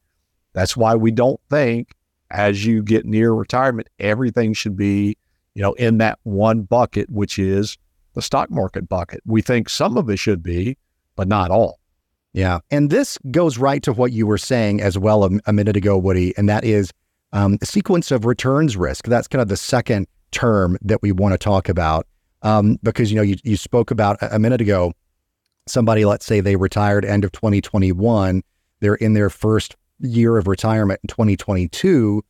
That's 0.52 0.76
why 0.76 0.94
we 0.94 1.10
don't 1.10 1.40
think 1.48 1.94
as 2.32 2.64
you 2.64 2.82
get 2.82 3.04
near 3.04 3.32
retirement, 3.32 3.88
everything 3.98 4.52
should 4.52 4.76
be, 4.76 5.16
you 5.54 5.62
know, 5.62 5.72
in 5.74 5.98
that 5.98 6.18
one 6.24 6.62
bucket, 6.62 7.08
which 7.10 7.38
is 7.38 7.78
the 8.14 8.22
stock 8.22 8.50
market 8.50 8.88
bucket. 8.88 9.20
We 9.24 9.42
think 9.42 9.68
some 9.68 9.96
of 9.96 10.10
it 10.10 10.18
should 10.18 10.42
be, 10.42 10.76
but 11.16 11.28
not 11.28 11.50
all. 11.50 11.78
Yeah. 12.32 12.60
And 12.70 12.90
this 12.90 13.18
goes 13.30 13.58
right 13.58 13.82
to 13.82 13.92
what 13.92 14.12
you 14.12 14.26
were 14.26 14.38
saying 14.38 14.80
as 14.80 14.98
well 14.98 15.24
a, 15.24 15.30
a 15.46 15.52
minute 15.52 15.76
ago, 15.76 15.98
Woody, 15.98 16.36
and 16.36 16.48
that 16.48 16.64
is 16.64 16.90
um, 17.32 17.58
sequence 17.62 18.10
of 18.10 18.24
returns 18.24 18.76
risk. 18.76 19.06
That's 19.06 19.28
kind 19.28 19.42
of 19.42 19.48
the 19.48 19.56
second 19.56 20.06
term 20.30 20.78
that 20.82 21.02
we 21.02 21.12
want 21.12 21.32
to 21.32 21.38
talk 21.38 21.68
about 21.68 22.06
um, 22.42 22.78
because 22.82 23.10
you 23.10 23.16
know 23.16 23.22
you, 23.22 23.36
you 23.44 23.56
spoke 23.56 23.90
about 23.90 24.16
a 24.22 24.38
minute 24.38 24.60
ago 24.60 24.92
somebody, 25.66 26.04
let's 26.04 26.26
say 26.26 26.40
they 26.40 26.56
retired 26.56 27.04
end 27.04 27.24
of 27.24 27.32
2021, 27.32 28.42
they're 28.80 28.94
in 28.96 29.14
their 29.14 29.30
first 29.30 29.76
year 30.02 30.36
of 30.36 30.46
retirement 30.46 31.00
in 31.02 31.08
2022, 31.08 32.22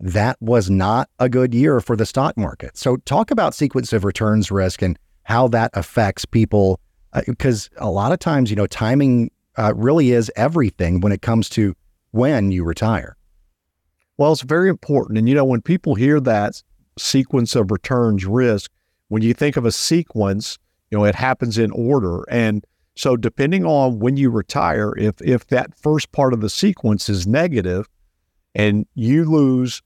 that 0.00 0.36
was 0.40 0.70
not 0.70 1.08
a 1.18 1.28
good 1.28 1.54
year 1.54 1.80
for 1.80 1.96
the 1.96 2.06
stock 2.06 2.36
market. 2.36 2.76
So, 2.76 2.96
talk 2.98 3.30
about 3.30 3.54
sequence 3.54 3.92
of 3.92 4.04
returns 4.04 4.50
risk 4.50 4.82
and 4.82 4.98
how 5.24 5.48
that 5.48 5.70
affects 5.74 6.24
people. 6.24 6.80
Because 7.26 7.70
uh, 7.80 7.86
a 7.86 7.90
lot 7.90 8.12
of 8.12 8.18
times, 8.18 8.50
you 8.50 8.56
know, 8.56 8.66
timing 8.66 9.30
uh, 9.56 9.72
really 9.74 10.12
is 10.12 10.30
everything 10.36 11.00
when 11.00 11.12
it 11.12 11.22
comes 11.22 11.48
to 11.50 11.74
when 12.10 12.52
you 12.52 12.64
retire. 12.64 13.16
Well, 14.18 14.32
it's 14.32 14.42
very 14.42 14.68
important. 14.68 15.18
And, 15.18 15.28
you 15.28 15.34
know, 15.34 15.44
when 15.44 15.60
people 15.60 15.94
hear 15.94 16.20
that 16.20 16.62
sequence 16.98 17.54
of 17.54 17.70
returns 17.70 18.24
risk, 18.24 18.70
when 19.08 19.22
you 19.22 19.34
think 19.34 19.56
of 19.56 19.64
a 19.64 19.72
sequence, 19.72 20.58
you 20.90 20.98
know, 20.98 21.04
it 21.04 21.14
happens 21.14 21.58
in 21.58 21.70
order. 21.72 22.24
And 22.30 22.64
so 22.96 23.16
depending 23.16 23.64
on 23.66 23.98
when 23.98 24.16
you 24.16 24.30
retire, 24.30 24.94
if 24.96 25.20
if 25.20 25.46
that 25.48 25.78
first 25.78 26.12
part 26.12 26.32
of 26.32 26.40
the 26.40 26.48
sequence 26.48 27.08
is 27.08 27.26
negative 27.26 27.88
and 28.54 28.86
you 28.94 29.30
lose 29.30 29.82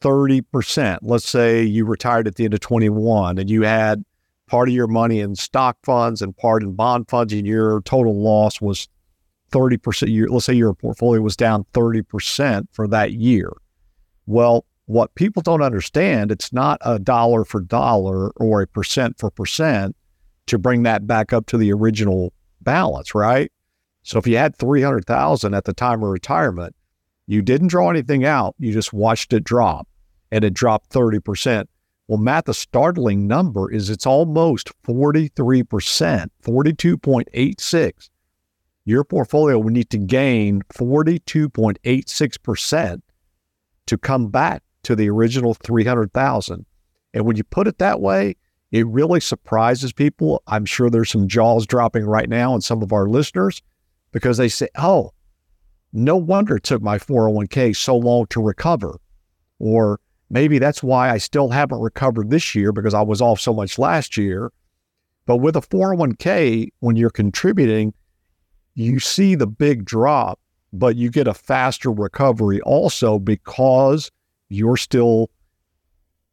30%, 0.00 0.98
let's 1.02 1.28
say 1.28 1.62
you 1.62 1.84
retired 1.84 2.26
at 2.26 2.34
the 2.34 2.44
end 2.44 2.54
of 2.54 2.60
21 2.60 3.38
and 3.38 3.48
you 3.48 3.62
had 3.62 4.04
part 4.48 4.68
of 4.68 4.74
your 4.74 4.88
money 4.88 5.20
in 5.20 5.36
stock 5.36 5.76
funds 5.84 6.20
and 6.20 6.36
part 6.36 6.64
in 6.64 6.74
bond 6.74 7.08
funds 7.08 7.32
and 7.32 7.46
your 7.46 7.82
total 7.82 8.20
loss 8.20 8.60
was 8.60 8.88
30%, 9.52 10.12
your, 10.12 10.28
let's 10.28 10.46
say 10.46 10.54
your 10.54 10.74
portfolio 10.74 11.20
was 11.20 11.36
down 11.36 11.64
30% 11.72 12.66
for 12.72 12.88
that 12.88 13.12
year. 13.12 13.52
Well, 14.26 14.64
what 14.86 15.14
people 15.14 15.42
don't 15.42 15.62
understand, 15.62 16.32
it's 16.32 16.52
not 16.52 16.80
a 16.84 16.98
dollar 16.98 17.44
for 17.44 17.60
dollar 17.60 18.30
or 18.30 18.62
a 18.62 18.66
percent 18.66 19.18
for 19.20 19.30
percent 19.30 19.94
to 20.46 20.58
bring 20.58 20.82
that 20.82 21.06
back 21.06 21.32
up 21.32 21.46
to 21.46 21.56
the 21.56 21.72
original 21.72 22.32
balance, 22.62 23.14
right? 23.14 23.50
So 24.02 24.18
if 24.18 24.26
you 24.26 24.36
had 24.36 24.56
300,000 24.56 25.54
at 25.54 25.64
the 25.64 25.72
time 25.72 26.02
of 26.02 26.10
retirement, 26.10 26.74
you 27.26 27.40
didn't 27.42 27.68
draw 27.68 27.90
anything 27.90 28.24
out, 28.24 28.56
you 28.58 28.72
just 28.72 28.92
watched 28.92 29.32
it 29.32 29.44
drop 29.44 29.86
and 30.32 30.44
it 30.44 30.54
dropped 30.54 30.90
30%. 30.90 31.66
Well, 32.08 32.18
Matt, 32.18 32.46
the 32.46 32.54
startling 32.54 33.28
number 33.28 33.70
is 33.70 33.88
it's 33.88 34.06
almost 34.06 34.72
43%, 34.84 36.28
42.86. 36.42 38.10
Your 38.84 39.04
portfolio 39.04 39.58
would 39.58 39.72
need 39.72 39.90
to 39.90 39.98
gain 39.98 40.62
42.86% 40.74 43.02
to 43.86 43.98
come 43.98 44.28
back 44.28 44.62
to 44.82 44.96
the 44.96 45.08
original 45.08 45.54
300,000. 45.54 46.66
And 47.14 47.24
when 47.24 47.36
you 47.36 47.44
put 47.44 47.68
it 47.68 47.78
that 47.78 48.00
way, 48.00 48.34
it 48.72 48.86
really 48.86 49.20
surprises 49.20 49.92
people. 49.92 50.42
I'm 50.46 50.64
sure 50.64 50.90
there's 50.90 51.10
some 51.10 51.28
jaws 51.28 51.66
dropping 51.66 52.04
right 52.04 52.28
now 52.28 52.54
in 52.54 52.60
some 52.60 52.82
of 52.82 52.92
our 52.92 53.08
listeners 53.08 53.62
because 54.12 54.36
they 54.36 54.48
say, 54.48 54.68
oh, 54.76 55.12
no 55.92 56.16
wonder 56.16 56.56
it 56.56 56.62
took 56.62 56.82
my 56.82 56.98
401k 56.98 57.74
so 57.76 57.96
long 57.96 58.26
to 58.28 58.40
recover. 58.40 58.98
Or 59.58 60.00
maybe 60.30 60.58
that's 60.58 60.82
why 60.82 61.10
I 61.10 61.18
still 61.18 61.50
haven't 61.50 61.80
recovered 61.80 62.30
this 62.30 62.54
year 62.54 62.72
because 62.72 62.94
I 62.94 63.02
was 63.02 63.20
off 63.20 63.40
so 63.40 63.52
much 63.52 63.78
last 63.78 64.16
year. 64.16 64.52
But 65.26 65.36
with 65.38 65.56
a 65.56 65.60
401k, 65.60 66.68
when 66.78 66.96
you're 66.96 67.10
contributing, 67.10 67.92
you 68.74 69.00
see 69.00 69.34
the 69.34 69.46
big 69.46 69.84
drop, 69.84 70.38
but 70.72 70.96
you 70.96 71.10
get 71.10 71.26
a 71.26 71.34
faster 71.34 71.90
recovery 71.90 72.60
also 72.62 73.18
because 73.18 74.10
you're 74.48 74.76
still 74.76 75.28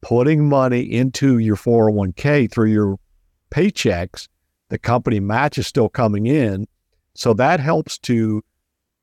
putting 0.02 0.48
money 0.48 0.82
into 0.82 1.38
your 1.40 1.56
401k 1.56 2.52
through 2.52 2.72
your 2.72 3.00
paychecks, 3.52 4.28
the 4.70 4.78
company 4.78 5.20
match 5.20 5.58
is 5.58 5.68
still 5.68 5.90
coming 5.90 6.28
in. 6.28 6.68
So 7.16 7.34
that 7.34 7.60
helps 7.60 7.98
to 8.00 8.44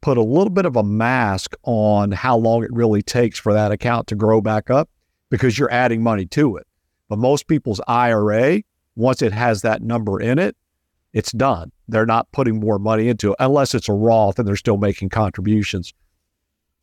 put 0.01 0.19
a 0.19 0.23
little 0.23 0.51
bit 0.51 0.67
of 0.67 0.77
a 0.77 0.83
mask 0.83 1.55
on 1.63 2.13
how 2.13 2.37
long 2.37 2.63
it 2.63 2.73
really 2.73 3.03
takes 3.03 3.39
for 3.39 3.53
that 3.55 3.73
account 3.73 4.07
to 4.09 4.15
grow 4.15 4.41
back 4.41 4.71
up 4.71 4.91
because 5.31 5.59
you're 5.59 5.73
adding 5.73 6.03
money 6.03 6.27
to 6.27 6.57
it. 6.57 6.67
But 7.09 7.19
most 7.19 7.49
people's 7.49 7.81
IRA, 7.89 8.63
once 8.97 9.23
it 9.23 9.33
has 9.33 9.63
that 9.63 9.83
number 9.83 10.21
in 10.21 10.39
it, 10.39 10.57
it's 11.13 11.33
done. 11.33 11.73
They're 11.89 12.07
not 12.07 12.31
putting 12.33 12.61
more 12.61 12.79
money 12.79 13.09
into 13.09 13.31
it 13.31 13.37
unless 13.39 13.75
it's 13.75 13.89
a 13.89 13.93
Roth 13.93 14.39
and 14.39 14.47
they're 14.47 14.57
still 14.57 14.77
making 14.77 15.09
contributions. 15.09 15.95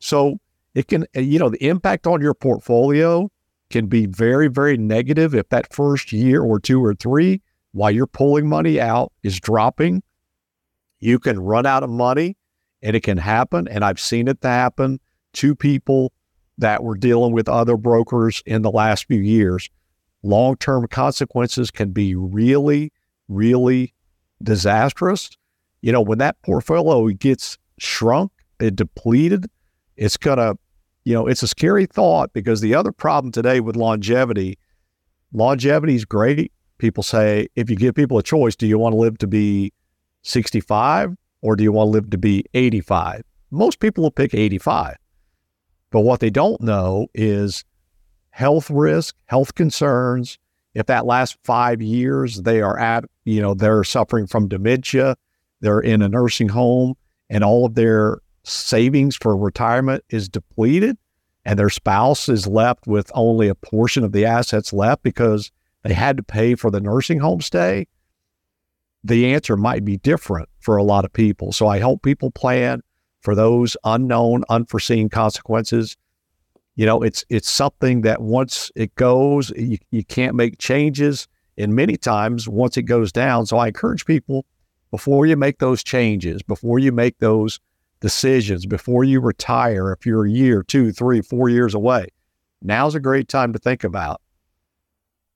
So 0.00 0.38
it 0.74 0.88
can, 0.88 1.06
you 1.14 1.38
know, 1.38 1.48
the 1.48 1.64
impact 1.64 2.06
on 2.06 2.20
your 2.20 2.34
portfolio 2.34 3.30
can 3.72 3.86
be 3.86 4.06
very, 4.06 4.48
very 4.48 4.76
negative 4.76 5.34
if 5.34 5.48
that 5.48 5.72
first 5.72 6.12
year 6.12 6.42
or 6.42 6.60
two 6.60 6.84
or 6.84 6.94
three, 6.94 7.40
while 7.72 7.90
you're 7.90 8.06
pulling 8.06 8.48
money 8.48 8.80
out, 8.80 9.12
is 9.22 9.40
dropping. 9.40 10.02
You 11.00 11.18
can 11.18 11.40
run 11.40 11.66
out 11.66 11.82
of 11.82 11.90
money 11.90 12.36
and 12.82 12.94
it 12.94 13.02
can 13.02 13.18
happen. 13.18 13.66
And 13.68 13.84
I've 13.84 13.98
seen 13.98 14.28
it 14.28 14.38
happen 14.42 15.00
to 15.34 15.54
people 15.54 16.12
that 16.58 16.84
were 16.84 16.96
dealing 16.96 17.32
with 17.32 17.48
other 17.48 17.76
brokers 17.76 18.42
in 18.46 18.62
the 18.62 18.70
last 18.70 19.06
few 19.06 19.20
years. 19.20 19.68
Long 20.22 20.56
term 20.56 20.86
consequences 20.86 21.70
can 21.70 21.90
be 21.90 22.14
really, 22.14 22.92
really 23.28 23.94
disastrous. 24.42 25.30
You 25.80 25.90
know, 25.92 26.00
when 26.00 26.18
that 26.18 26.40
portfolio 26.42 27.08
gets 27.08 27.58
shrunk 27.78 28.30
and 28.60 28.76
depleted, 28.76 29.46
it's 29.96 30.16
going 30.16 30.38
to 30.38 30.56
you 31.04 31.14
know, 31.14 31.26
it's 31.26 31.42
a 31.42 31.48
scary 31.48 31.86
thought 31.86 32.32
because 32.32 32.60
the 32.60 32.74
other 32.74 32.92
problem 32.92 33.32
today 33.32 33.60
with 33.60 33.76
longevity, 33.76 34.58
longevity 35.32 35.94
is 35.94 36.04
great. 36.04 36.52
People 36.78 37.02
say, 37.02 37.48
if 37.56 37.70
you 37.70 37.76
give 37.76 37.94
people 37.94 38.18
a 38.18 38.22
choice, 38.22 38.56
do 38.56 38.66
you 38.66 38.78
want 38.78 38.92
to 38.92 38.98
live 38.98 39.18
to 39.18 39.26
be 39.26 39.72
65 40.22 41.16
or 41.40 41.56
do 41.56 41.64
you 41.64 41.72
want 41.72 41.88
to 41.88 41.92
live 41.92 42.10
to 42.10 42.18
be 42.18 42.44
85? 42.54 43.22
Most 43.50 43.80
people 43.80 44.02
will 44.02 44.10
pick 44.10 44.34
85. 44.34 44.96
But 45.90 46.00
what 46.00 46.20
they 46.20 46.30
don't 46.30 46.60
know 46.60 47.08
is 47.14 47.64
health 48.30 48.70
risk, 48.70 49.14
health 49.26 49.54
concerns. 49.54 50.38
If 50.74 50.86
that 50.86 51.04
last 51.04 51.36
five 51.44 51.82
years 51.82 52.42
they 52.42 52.62
are 52.62 52.78
at, 52.78 53.04
you 53.24 53.42
know, 53.42 53.54
they're 53.54 53.84
suffering 53.84 54.26
from 54.26 54.48
dementia, 54.48 55.16
they're 55.60 55.80
in 55.80 56.00
a 56.00 56.08
nursing 56.08 56.48
home, 56.48 56.94
and 57.28 57.44
all 57.44 57.66
of 57.66 57.74
their 57.74 58.18
savings 58.44 59.16
for 59.16 59.36
retirement 59.36 60.04
is 60.10 60.28
depleted 60.28 60.96
and 61.44 61.58
their 61.58 61.70
spouse 61.70 62.28
is 62.28 62.46
left 62.46 62.86
with 62.86 63.10
only 63.14 63.48
a 63.48 63.54
portion 63.54 64.04
of 64.04 64.12
the 64.12 64.24
assets 64.24 64.72
left 64.72 65.02
because 65.02 65.50
they 65.82 65.94
had 65.94 66.16
to 66.16 66.22
pay 66.22 66.54
for 66.54 66.70
the 66.70 66.80
nursing 66.80 67.18
home 67.18 67.40
stay, 67.40 67.86
the 69.04 69.32
answer 69.32 69.56
might 69.56 69.84
be 69.84 69.96
different 69.96 70.48
for 70.60 70.76
a 70.76 70.84
lot 70.84 71.04
of 71.04 71.12
people. 71.12 71.52
So 71.52 71.66
I 71.66 71.78
help 71.78 72.02
people 72.02 72.30
plan 72.30 72.82
for 73.20 73.34
those 73.34 73.76
unknown, 73.84 74.44
unforeseen 74.48 75.08
consequences. 75.08 75.96
You 76.76 76.86
know, 76.86 77.02
it's 77.02 77.24
it's 77.28 77.50
something 77.50 78.02
that 78.02 78.22
once 78.22 78.70
it 78.76 78.94
goes, 78.94 79.50
you, 79.56 79.78
you 79.90 80.04
can't 80.04 80.36
make 80.36 80.58
changes. 80.58 81.26
And 81.58 81.74
many 81.74 81.96
times, 81.96 82.48
once 82.48 82.76
it 82.76 82.84
goes 82.84 83.12
down, 83.12 83.46
so 83.46 83.58
I 83.58 83.68
encourage 83.68 84.06
people 84.06 84.46
before 84.90 85.26
you 85.26 85.36
make 85.36 85.58
those 85.58 85.82
changes, 85.82 86.42
before 86.42 86.78
you 86.78 86.92
make 86.92 87.18
those 87.18 87.60
decisions 88.02 88.66
before 88.66 89.04
you 89.04 89.20
retire, 89.20 89.92
if 89.92 90.04
you're 90.04 90.26
a 90.26 90.30
year, 90.30 90.62
two, 90.62 90.92
three, 90.92 91.22
four 91.22 91.48
years 91.48 91.72
away, 91.72 92.08
now's 92.60 92.94
a 92.94 93.00
great 93.00 93.28
time 93.28 93.52
to 93.54 93.58
think 93.58 93.84
about 93.84 94.20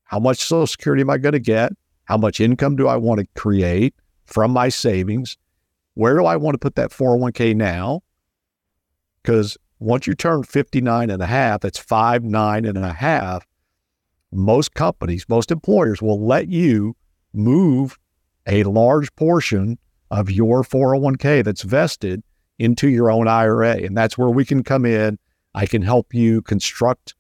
how 0.05 0.19
much 0.19 0.39
Social 0.39 0.67
Security 0.67 1.01
am 1.01 1.11
I 1.11 1.19
going 1.19 1.33
to 1.33 1.39
get? 1.39 1.73
How 2.05 2.17
much 2.17 2.41
income 2.41 2.77
do 2.77 2.87
I 2.87 2.97
want 2.97 3.21
to 3.21 3.27
create 3.41 3.95
from 4.27 4.51
my 4.51 4.69
savings? 4.69 5.39
Where 5.95 6.17
do 6.17 6.27
I 6.27 6.37
want 6.37 6.55
to 6.55 6.59
put 6.59 6.75
that 6.75 6.91
401k 6.91 7.57
now? 7.57 8.03
Because 9.23 9.57
once 9.79 10.07
you 10.07 10.15
turn 10.15 10.43
59 10.43 11.11
and 11.11 11.23
a 11.23 11.27
half, 11.27 11.61
that's 11.61 11.79
five, 11.79 12.23
nine 12.23 12.65
and 12.65 12.79
a 12.79 12.93
half. 12.93 13.47
Most 14.33 14.75
companies, 14.75 15.25
most 15.29 15.51
employers 15.51 16.03
will 16.03 16.25
let 16.25 16.49
you 16.49 16.97
move 17.33 17.99
a 18.47 18.65
large 18.65 19.15
portion 19.17 19.79
of 20.11 20.31
your 20.31 20.63
401k 20.63 21.45
that's 21.45 21.63
vested 21.63 22.23
into 22.59 22.89
your 22.89 23.11
own 23.11 23.29
IRA. 23.29 23.77
And 23.77 23.97
that's 23.97 24.17
where 24.17 24.31
we 24.31 24.45
can 24.45 24.63
come 24.63 24.85
in. 24.85 25.19
I 25.55 25.67
can 25.67 25.83
help 25.83 26.15
you 26.15 26.43
construct 26.43 27.15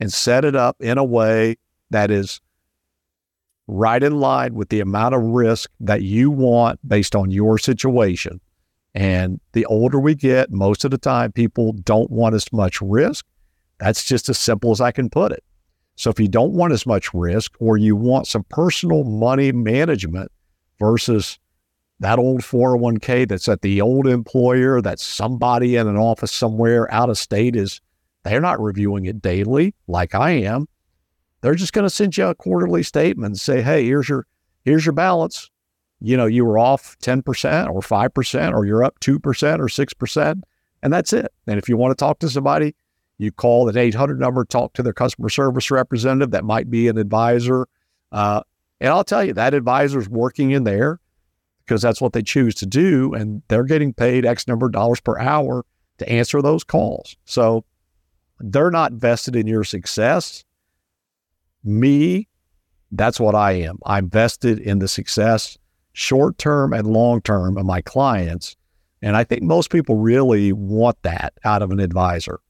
and 0.00 0.12
set 0.12 0.44
it 0.44 0.56
up 0.56 0.76
in 0.80 0.98
a 0.98 1.04
way 1.04 1.56
that 1.90 2.10
is 2.10 2.40
right 3.66 4.02
in 4.02 4.18
line 4.18 4.54
with 4.54 4.68
the 4.68 4.80
amount 4.80 5.14
of 5.14 5.22
risk 5.22 5.70
that 5.80 6.02
you 6.02 6.30
want 6.30 6.80
based 6.86 7.14
on 7.14 7.30
your 7.30 7.58
situation. 7.58 8.40
And 8.94 9.40
the 9.52 9.64
older 9.66 10.00
we 10.00 10.14
get, 10.14 10.50
most 10.50 10.84
of 10.84 10.90
the 10.90 10.98
time, 10.98 11.32
people 11.32 11.72
don't 11.72 12.10
want 12.10 12.34
as 12.34 12.52
much 12.52 12.80
risk. 12.80 13.24
That's 13.78 14.04
just 14.04 14.28
as 14.28 14.38
simple 14.38 14.72
as 14.72 14.80
I 14.80 14.90
can 14.90 15.08
put 15.08 15.32
it. 15.32 15.44
So 15.96 16.10
if 16.10 16.18
you 16.18 16.28
don't 16.28 16.52
want 16.52 16.72
as 16.72 16.86
much 16.86 17.14
risk 17.14 17.52
or 17.60 17.76
you 17.76 17.94
want 17.94 18.26
some 18.26 18.44
personal 18.44 19.04
money 19.04 19.52
management 19.52 20.32
versus 20.78 21.38
that 22.00 22.18
old 22.18 22.40
401k 22.40 23.28
that's 23.28 23.48
at 23.48 23.60
the 23.60 23.80
old 23.80 24.06
employer, 24.06 24.80
that 24.80 24.98
somebody 24.98 25.76
in 25.76 25.86
an 25.86 25.98
office 25.98 26.32
somewhere 26.32 26.92
out 26.92 27.10
of 27.10 27.18
state 27.18 27.54
is, 27.54 27.80
they're 28.22 28.40
not 28.40 28.60
reviewing 28.60 29.04
it 29.04 29.22
daily 29.22 29.74
like 29.86 30.14
I 30.14 30.30
am. 30.30 30.66
They're 31.42 31.54
just 31.54 31.72
going 31.72 31.86
to 31.86 31.90
send 31.90 32.16
you 32.16 32.26
a 32.26 32.34
quarterly 32.34 32.82
statement 32.82 33.26
and 33.32 33.40
say, 33.40 33.62
hey, 33.62 33.84
here's 33.84 34.08
your, 34.08 34.26
here's 34.64 34.84
your 34.84 34.94
balance. 34.94 35.50
you 36.00 36.16
know, 36.16 36.26
you 36.26 36.44
were 36.44 36.58
off 36.58 36.96
10% 37.00 37.18
or 37.68 37.80
5% 37.80 38.54
or 38.54 38.64
you're 38.64 38.84
up 38.84 38.98
2% 39.00 39.14
or 39.14 39.66
6%, 39.66 40.42
and 40.82 40.92
that's 40.92 41.12
it. 41.12 41.32
And 41.46 41.58
if 41.58 41.68
you 41.68 41.76
want 41.76 41.92
to 41.92 42.02
talk 42.02 42.18
to 42.20 42.28
somebody, 42.28 42.74
you 43.18 43.30
call 43.30 43.66
that 43.66 43.76
800 43.76 44.18
number, 44.18 44.44
talk 44.46 44.72
to 44.74 44.82
their 44.82 44.94
customer 44.94 45.28
service 45.28 45.70
representative. 45.70 46.30
That 46.30 46.44
might 46.44 46.70
be 46.70 46.88
an 46.88 46.96
advisor. 46.96 47.66
Uh, 48.10 48.40
and 48.80 48.90
I'll 48.90 49.04
tell 49.04 49.22
you, 49.22 49.34
that 49.34 49.52
advisor 49.52 49.98
is 49.98 50.08
working 50.08 50.52
in 50.52 50.64
there 50.64 50.98
because 51.70 51.82
that's 51.82 52.00
what 52.00 52.14
they 52.14 52.22
choose 52.22 52.56
to 52.56 52.66
do. 52.66 53.14
And 53.14 53.42
they're 53.46 53.62
getting 53.62 53.92
paid 53.92 54.26
X 54.26 54.48
number 54.48 54.66
of 54.66 54.72
dollars 54.72 54.98
per 54.98 55.16
hour 55.20 55.64
to 55.98 56.08
answer 56.08 56.42
those 56.42 56.64
calls. 56.64 57.14
So 57.26 57.64
they're 58.40 58.72
not 58.72 58.94
vested 58.94 59.36
in 59.36 59.46
your 59.46 59.62
success. 59.62 60.44
Me, 61.62 62.26
that's 62.90 63.20
what 63.20 63.36
I 63.36 63.52
am. 63.52 63.78
I'm 63.86 64.10
vested 64.10 64.58
in 64.58 64.80
the 64.80 64.88
success, 64.88 65.58
short 65.92 66.38
term 66.38 66.72
and 66.72 66.88
long 66.88 67.20
term, 67.20 67.56
of 67.56 67.64
my 67.64 67.82
clients. 67.82 68.56
And 69.00 69.16
I 69.16 69.22
think 69.22 69.44
most 69.44 69.70
people 69.70 69.94
really 69.94 70.52
want 70.52 71.00
that 71.02 71.34
out 71.44 71.62
of 71.62 71.70
an 71.70 71.78
advisor. 71.78 72.40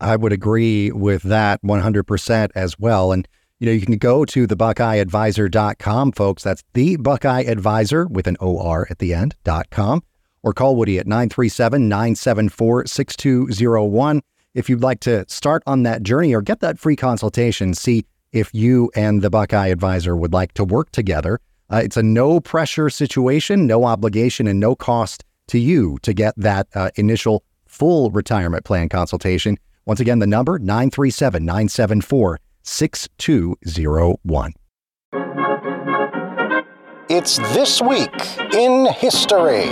I 0.00 0.16
would 0.16 0.32
agree 0.32 0.90
with 0.92 1.24
that 1.24 1.60
100% 1.62 2.50
as 2.54 2.78
well. 2.78 3.12
And, 3.12 3.28
you 3.62 3.66
know, 3.66 3.72
you 3.72 3.86
can 3.86 3.96
go 3.96 4.24
to 4.24 4.44
the 4.44 4.56
BuckeyeAdvisor.com, 4.56 6.12
folks. 6.12 6.42
That's 6.42 6.64
the 6.72 6.96
Buckeye 6.96 7.42
Advisor 7.42 8.08
with 8.08 8.26
an 8.26 8.36
OR 8.40 8.88
at 8.90 8.98
the 8.98 9.14
end.com 9.14 10.02
or 10.42 10.52
call 10.52 10.74
Woody 10.74 10.98
at 10.98 11.06
937 11.06 11.88
974 11.88 12.86
6201 12.86 14.20
if 14.54 14.68
you'd 14.68 14.82
like 14.82 14.98
to 14.98 15.24
start 15.28 15.62
on 15.64 15.84
that 15.84 16.02
journey 16.02 16.34
or 16.34 16.42
get 16.42 16.58
that 16.58 16.80
free 16.80 16.96
consultation. 16.96 17.72
See 17.72 18.04
if 18.32 18.52
you 18.52 18.90
and 18.96 19.22
the 19.22 19.30
Buckeye 19.30 19.68
Advisor 19.68 20.16
would 20.16 20.32
like 20.32 20.54
to 20.54 20.64
work 20.64 20.90
together. 20.90 21.38
Uh, 21.70 21.82
it's 21.84 21.96
a 21.96 22.02
no 22.02 22.40
pressure 22.40 22.90
situation, 22.90 23.68
no 23.68 23.84
obligation, 23.84 24.48
and 24.48 24.58
no 24.58 24.74
cost 24.74 25.22
to 25.46 25.60
you 25.60 25.98
to 26.02 26.12
get 26.12 26.34
that 26.36 26.66
uh, 26.74 26.90
initial 26.96 27.44
full 27.66 28.10
retirement 28.10 28.64
plan 28.64 28.88
consultation. 28.88 29.56
Once 29.86 30.00
again, 30.00 30.18
the 30.18 30.26
number 30.26 30.58
937 30.58 31.44
974 31.44 32.40
6201. 32.62 34.52
It's 37.08 37.36
This 37.54 37.80
Week 37.82 38.10
in 38.54 38.86
History. 38.86 39.66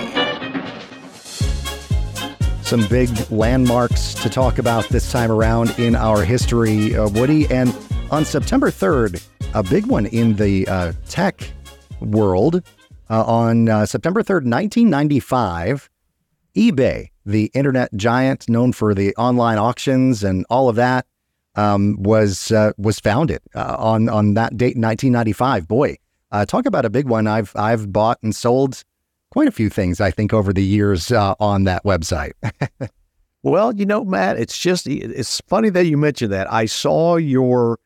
Some 2.62 2.86
big 2.88 3.10
landmarks 3.30 4.14
to 4.14 4.28
talk 4.28 4.58
about 4.58 4.88
this 4.88 5.10
time 5.10 5.32
around 5.32 5.76
in 5.78 5.94
our 5.94 6.24
history, 6.24 6.94
uh, 6.94 7.08
Woody. 7.08 7.50
And 7.50 7.74
on 8.10 8.24
September 8.24 8.70
3rd, 8.70 9.26
a 9.54 9.62
big 9.62 9.86
one 9.86 10.06
in 10.06 10.36
the 10.36 10.68
uh, 10.68 10.92
tech 11.08 11.50
world, 12.00 12.62
uh, 13.08 13.24
on 13.24 13.68
uh, 13.68 13.86
September 13.86 14.22
3rd, 14.22 14.44
1995, 14.44 15.90
eBay 16.56 17.08
the 17.24 17.50
internet 17.54 17.94
giant 17.94 18.48
known 18.48 18.72
for 18.72 18.94
the 18.94 19.14
online 19.16 19.58
auctions 19.58 20.24
and 20.24 20.44
all 20.50 20.68
of 20.68 20.76
that, 20.76 21.06
um, 21.56 21.96
was 22.00 22.50
uh, 22.52 22.72
was 22.78 23.00
founded 23.00 23.40
uh, 23.54 23.76
on 23.78 24.08
on 24.08 24.34
that 24.34 24.56
date 24.56 24.76
in 24.76 24.82
1995. 24.82 25.68
Boy, 25.68 25.96
uh, 26.32 26.44
talk 26.44 26.66
about 26.66 26.84
a 26.84 26.90
big 26.90 27.08
one! 27.08 27.26
I've 27.26 27.52
I've 27.56 27.92
bought 27.92 28.18
and 28.22 28.34
sold 28.34 28.82
quite 29.30 29.48
a 29.48 29.52
few 29.52 29.68
things 29.68 30.00
I 30.00 30.10
think 30.10 30.32
over 30.32 30.52
the 30.52 30.64
years 30.64 31.10
uh, 31.12 31.34
on 31.40 31.64
that 31.64 31.84
website. 31.84 32.32
well, 33.42 33.74
you 33.74 33.86
know, 33.86 34.04
Matt, 34.04 34.38
it's 34.38 34.58
just 34.58 34.86
it's 34.86 35.40
funny 35.48 35.70
that 35.70 35.86
you 35.86 35.96
mentioned 35.96 36.32
that. 36.32 36.52
I 36.52 36.66
saw 36.66 37.16
your 37.16 37.78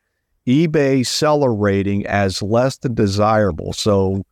eBay 0.47 1.05
seller 1.05 1.53
rating 1.53 2.05
as 2.05 2.41
less 2.41 2.77
than 2.77 2.93
desirable, 2.93 3.73
so 3.73 4.23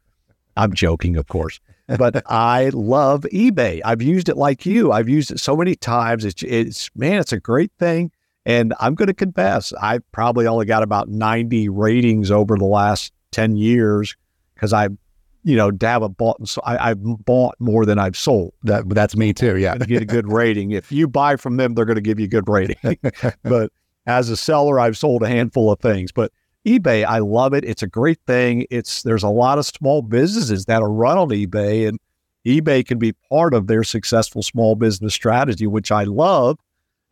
I'm 0.56 0.74
joking, 0.74 1.18
of 1.18 1.28
course 1.28 1.60
but 1.98 2.24
I 2.32 2.70
love 2.74 3.22
eBay. 3.34 3.82
I've 3.84 4.02
used 4.02 4.30
it 4.30 4.38
like 4.38 4.66
you. 4.66 4.92
I've 4.92 5.10
used 5.10 5.32
it 5.32 5.40
so 5.40 5.56
many 5.56 5.76
times. 5.76 6.26
It's, 6.26 6.44
it's 6.44 6.90
man, 6.96 7.20
it's 7.20 7.34
a 7.34 7.40
great 7.40 7.72
thing. 7.80 8.12
And 8.46 8.74
I'm 8.80 8.96
going 8.96 9.08
to 9.08 9.14
confess, 9.14 9.72
I've 9.82 10.10
probably 10.12 10.48
only 10.48 10.66
got 10.66 10.84
about 10.84 11.10
90 11.10 11.70
ratings 11.70 12.30
over 12.30 12.58
the 12.58 12.66
last 12.66 13.14
10 13.32 13.56
years 13.56 14.16
because 14.54 14.74
I've, 14.74 14.98
you 15.44 15.56
know, 15.56 15.72
haven't 15.82 16.18
bought 16.18 16.40
and 16.40 16.48
so 16.48 16.62
I, 16.66 16.90
have 16.90 17.02
bought 17.02 17.56
more 17.60 17.86
than 17.86 18.00
I've 18.00 18.18
sold. 18.18 18.54
That 18.64 18.88
that's 18.90 19.16
me 19.16 19.34
too. 19.34 19.58
Yeah, 19.58 19.78
get 19.78 20.02
a 20.02 20.06
good 20.06 20.32
rating. 20.32 20.72
If 20.72 20.92
you 20.92 21.08
buy 21.08 21.36
from 21.36 21.58
them, 21.58 21.74
they're 21.74 21.86
going 21.86 21.96
to 21.96 22.02
give 22.02 22.20
you 22.20 22.26
a 22.26 22.30
good 22.30 22.48
rating. 22.48 22.98
but 23.44 23.72
as 24.06 24.30
a 24.30 24.38
seller, 24.38 24.80
I've 24.80 24.98
sold 24.98 25.24
a 25.24 25.28
handful 25.28 25.72
of 25.72 25.80
things. 25.80 26.12
But 26.12 26.32
eBay, 26.66 27.06
I 27.06 27.20
love 27.20 27.54
it. 27.54 27.66
It's 27.66 27.84
a 27.84 27.88
great 27.88 28.20
thing. 28.26 28.66
It's 28.70 29.04
there's 29.04 29.24
a 29.24 29.30
lot 29.30 29.58
of 29.58 29.66
small 29.66 30.02
businesses 30.02 30.66
that 30.66 30.82
are 30.82 30.92
run 30.92 31.18
on 31.18 31.30
eBay, 31.30 31.88
and 31.88 32.00
eBay 32.46 32.86
can 32.86 33.00
be 33.00 33.14
part 33.30 33.54
of 33.54 33.68
their 33.68 33.84
successful 33.84 34.44
small 34.44 34.76
business 34.76 35.14
strategy, 35.14 35.68
which 35.68 35.92
I 35.92 36.04
love. 36.04 36.58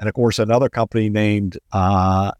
And 0.01 0.09
of 0.09 0.15
course, 0.15 0.39
another 0.39 0.67
company 0.67 1.09
named 1.09 1.59
uh, 1.71 2.31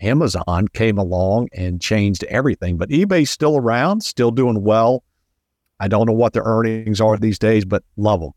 Amazon 0.00 0.68
came 0.68 0.98
along 0.98 1.48
and 1.52 1.80
changed 1.80 2.22
everything. 2.24 2.76
But 2.76 2.90
eBay's 2.90 3.28
still 3.28 3.56
around, 3.56 4.04
still 4.04 4.30
doing 4.30 4.62
well. 4.62 5.02
I 5.80 5.88
don't 5.88 6.06
know 6.06 6.12
what 6.12 6.32
their 6.32 6.44
earnings 6.44 7.00
are 7.00 7.16
these 7.16 7.40
days, 7.40 7.64
but 7.64 7.82
love 7.96 8.20
them. 8.20 8.30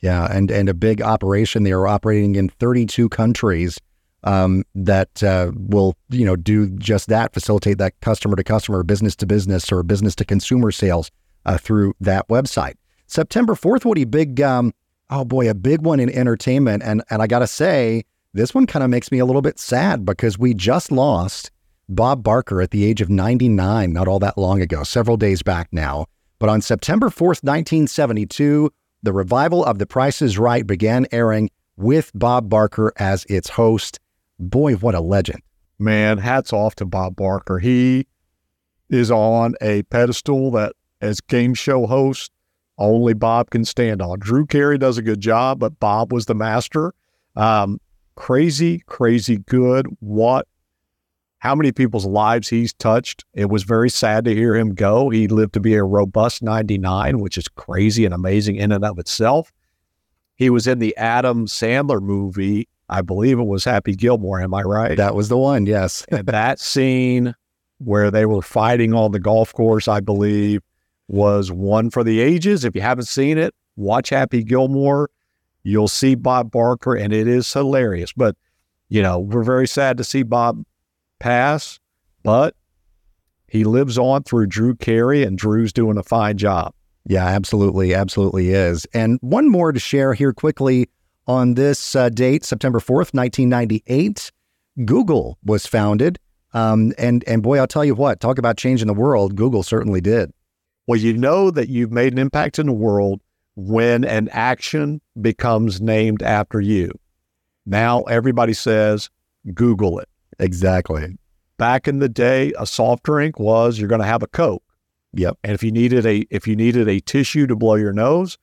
Yeah, 0.00 0.28
and 0.30 0.48
and 0.50 0.68
a 0.68 0.74
big 0.74 1.02
operation. 1.02 1.64
They 1.64 1.72
are 1.72 1.88
operating 1.88 2.36
in 2.36 2.50
32 2.50 3.08
countries 3.08 3.80
um, 4.22 4.62
that 4.76 5.22
uh, 5.22 5.50
will 5.54 5.96
you 6.08 6.24
know 6.24 6.36
do 6.36 6.68
just 6.70 7.08
that, 7.08 7.34
facilitate 7.34 7.78
that 7.78 7.98
customer 8.00 8.36
to 8.36 8.44
customer, 8.44 8.84
business 8.84 9.16
to 9.16 9.26
business, 9.26 9.72
or 9.72 9.82
business 9.82 10.14
to 10.16 10.24
consumer 10.24 10.70
sales 10.70 11.10
uh, 11.46 11.58
through 11.58 11.94
that 12.00 12.28
website. 12.28 12.74
September 13.08 13.56
fourth, 13.56 13.84
Woody, 13.84 14.04
big 14.04 14.40
um, 14.40 14.72
oh 15.10 15.24
boy, 15.24 15.48
a 15.48 15.54
big 15.54 15.82
one 15.82 16.00
in 16.00 16.10
entertainment, 16.10 16.82
and 16.84 17.02
and 17.10 17.22
I 17.22 17.26
gotta 17.26 17.46
say, 17.46 18.04
this 18.32 18.54
one 18.54 18.66
kind 18.66 18.82
of 18.82 18.90
makes 18.90 19.10
me 19.12 19.18
a 19.18 19.24
little 19.24 19.42
bit 19.42 19.58
sad 19.58 20.04
because 20.04 20.38
we 20.38 20.54
just 20.54 20.90
lost 20.90 21.50
Bob 21.88 22.22
Barker 22.22 22.60
at 22.60 22.70
the 22.70 22.84
age 22.84 23.00
of 23.00 23.10
99, 23.10 23.92
not 23.92 24.08
all 24.08 24.18
that 24.18 24.38
long 24.38 24.60
ago, 24.60 24.82
several 24.82 25.16
days 25.16 25.42
back 25.42 25.68
now. 25.70 26.06
But 26.38 26.48
on 26.48 26.60
September 26.60 27.08
4th, 27.08 27.44
1972, 27.44 28.70
the 29.02 29.12
revival 29.12 29.64
of 29.64 29.78
The 29.78 29.86
Price 29.86 30.22
is 30.22 30.38
Right 30.38 30.66
began 30.66 31.06
airing 31.12 31.50
with 31.76 32.10
Bob 32.14 32.48
Barker 32.48 32.92
as 32.96 33.24
its 33.26 33.50
host 33.50 34.00
boy, 34.38 34.74
what 34.74 34.94
a 34.94 35.00
legend. 35.00 35.42
Man, 35.78 36.18
hats 36.18 36.52
off 36.52 36.74
to 36.76 36.84
Bob 36.84 37.16
Barker. 37.16 37.58
He 37.58 38.06
is 38.88 39.10
on 39.10 39.54
a 39.60 39.82
pedestal 39.84 40.50
that, 40.52 40.74
as 41.00 41.20
game 41.20 41.54
show 41.54 41.86
host, 41.86 42.30
only 42.78 43.14
Bob 43.14 43.50
can 43.50 43.64
stand 43.64 44.02
on. 44.02 44.18
Drew 44.18 44.46
Carey 44.46 44.78
does 44.78 44.98
a 44.98 45.02
good 45.02 45.20
job, 45.20 45.58
but 45.58 45.78
Bob 45.80 46.12
was 46.12 46.26
the 46.26 46.34
master. 46.34 46.92
Um, 47.36 47.80
crazy, 48.16 48.82
crazy 48.86 49.38
good. 49.38 49.86
What, 50.00 50.46
how 51.38 51.54
many 51.54 51.72
people's 51.72 52.06
lives 52.06 52.48
he's 52.48 52.72
touched. 52.72 53.24
It 53.34 53.50
was 53.50 53.64
very 53.64 53.90
sad 53.90 54.24
to 54.24 54.34
hear 54.34 54.54
him 54.56 54.74
go. 54.74 55.10
He 55.10 55.28
lived 55.28 55.54
to 55.54 55.60
be 55.60 55.74
a 55.74 55.84
robust 55.84 56.42
99, 56.42 57.20
which 57.20 57.38
is 57.38 57.48
crazy 57.48 58.04
and 58.04 58.14
amazing 58.14 58.56
in 58.56 58.72
and 58.72 58.84
of 58.84 58.98
itself. 58.98 59.52
He 60.36 60.50
was 60.50 60.66
in 60.66 60.78
the 60.80 60.96
Adam 60.96 61.46
Sandler 61.46 62.00
movie 62.00 62.68
I 62.88 63.02
believe 63.02 63.38
it 63.38 63.46
was 63.46 63.64
Happy 63.64 63.94
Gilmore. 63.94 64.40
Am 64.40 64.54
I 64.54 64.62
right? 64.62 64.96
That 64.96 65.14
was 65.14 65.28
the 65.28 65.38
one. 65.38 65.66
Yes. 65.66 66.04
that 66.10 66.60
scene 66.60 67.34
where 67.78 68.10
they 68.10 68.26
were 68.26 68.42
fighting 68.42 68.94
on 68.94 69.12
the 69.12 69.18
golf 69.18 69.52
course, 69.52 69.88
I 69.88 70.00
believe, 70.00 70.62
was 71.08 71.52
one 71.52 71.90
for 71.90 72.04
the 72.04 72.20
ages. 72.20 72.64
If 72.64 72.74
you 72.74 72.80
haven't 72.80 73.06
seen 73.06 73.38
it, 73.38 73.54
watch 73.76 74.10
Happy 74.10 74.42
Gilmore. 74.42 75.10
You'll 75.62 75.88
see 75.88 76.14
Bob 76.14 76.50
Barker, 76.50 76.94
and 76.94 77.12
it 77.12 77.26
is 77.26 77.50
hilarious. 77.52 78.12
But, 78.12 78.36
you 78.88 79.02
know, 79.02 79.18
we're 79.18 79.42
very 79.42 79.66
sad 79.66 79.96
to 79.98 80.04
see 80.04 80.22
Bob 80.22 80.64
pass, 81.18 81.78
but 82.22 82.54
he 83.48 83.64
lives 83.64 83.96
on 83.98 84.24
through 84.24 84.46
Drew 84.46 84.74
Carey, 84.74 85.22
and 85.22 85.38
Drew's 85.38 85.72
doing 85.72 85.96
a 85.96 86.02
fine 86.02 86.36
job. 86.36 86.74
Yeah, 87.06 87.26
absolutely. 87.26 87.94
Absolutely 87.94 88.50
is. 88.50 88.86
And 88.94 89.18
one 89.20 89.48
more 89.48 89.72
to 89.72 89.80
share 89.80 90.14
here 90.14 90.32
quickly 90.32 90.88
on 91.26 91.54
this 91.54 91.94
uh, 91.94 92.08
date, 92.08 92.44
September 92.44 92.80
4th, 92.80 93.14
1998, 93.14 94.32
Google 94.84 95.38
was 95.44 95.66
founded. 95.66 96.18
Um, 96.52 96.92
and, 96.98 97.24
and 97.26 97.42
boy, 97.42 97.58
I'll 97.58 97.66
tell 97.66 97.84
you 97.84 97.94
what, 97.94 98.20
talk 98.20 98.38
about 98.38 98.56
changing 98.56 98.86
the 98.86 98.94
world. 98.94 99.34
Google 99.36 99.62
certainly 99.62 100.00
did. 100.00 100.32
Well, 100.86 100.98
you 100.98 101.14
know 101.14 101.50
that 101.50 101.68
you've 101.68 101.92
made 101.92 102.12
an 102.12 102.18
impact 102.18 102.58
in 102.58 102.66
the 102.66 102.72
world 102.72 103.22
when 103.56 104.04
an 104.04 104.28
action 104.32 105.00
becomes 105.20 105.80
named 105.80 106.22
after 106.22 106.60
you. 106.60 106.90
Now 107.66 108.02
everybody 108.02 108.52
says, 108.52 109.08
Google 109.54 109.98
it. 109.98 110.08
Exactly. 110.38 111.16
Back 111.56 111.86
in 111.86 112.00
the 112.00 112.08
day, 112.08 112.52
a 112.58 112.66
soft 112.66 113.04
drink 113.04 113.38
was 113.38 113.78
you're 113.78 113.88
going 113.88 114.00
to 114.00 114.06
have 114.06 114.22
a 114.22 114.26
Coke. 114.26 114.62
Yep. 115.14 115.38
And 115.44 115.54
if 115.54 115.62
you 115.62 115.70
needed 115.70 116.04
a 116.04 116.26
if 116.30 116.48
you 116.48 116.56
needed 116.56 116.88
a 116.88 117.00
tissue 117.00 117.46
to 117.46 117.54
blow 117.54 117.76
your 117.76 117.92
nose, 117.92 118.36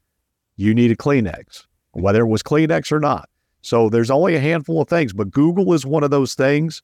you 0.56 0.74
need 0.74 0.92
a 0.92 0.96
Kleenex 0.96 1.66
whether 1.94 2.22
it 2.22 2.28
was 2.28 2.44
Kleenex 2.44 2.92
or 2.92 3.00
not. 3.00 3.30
So 3.62 3.90
there's 3.90 4.12
only 4.12 4.36
a 4.36 4.40
handful 4.40 4.82
of 4.82 4.88
things, 4.88 5.14
but 5.14 5.32
Google 5.32 5.74
is 5.74 5.86
one 5.86 6.04
of 6.04 6.12
those 6.12 6.34
things 6.34 6.82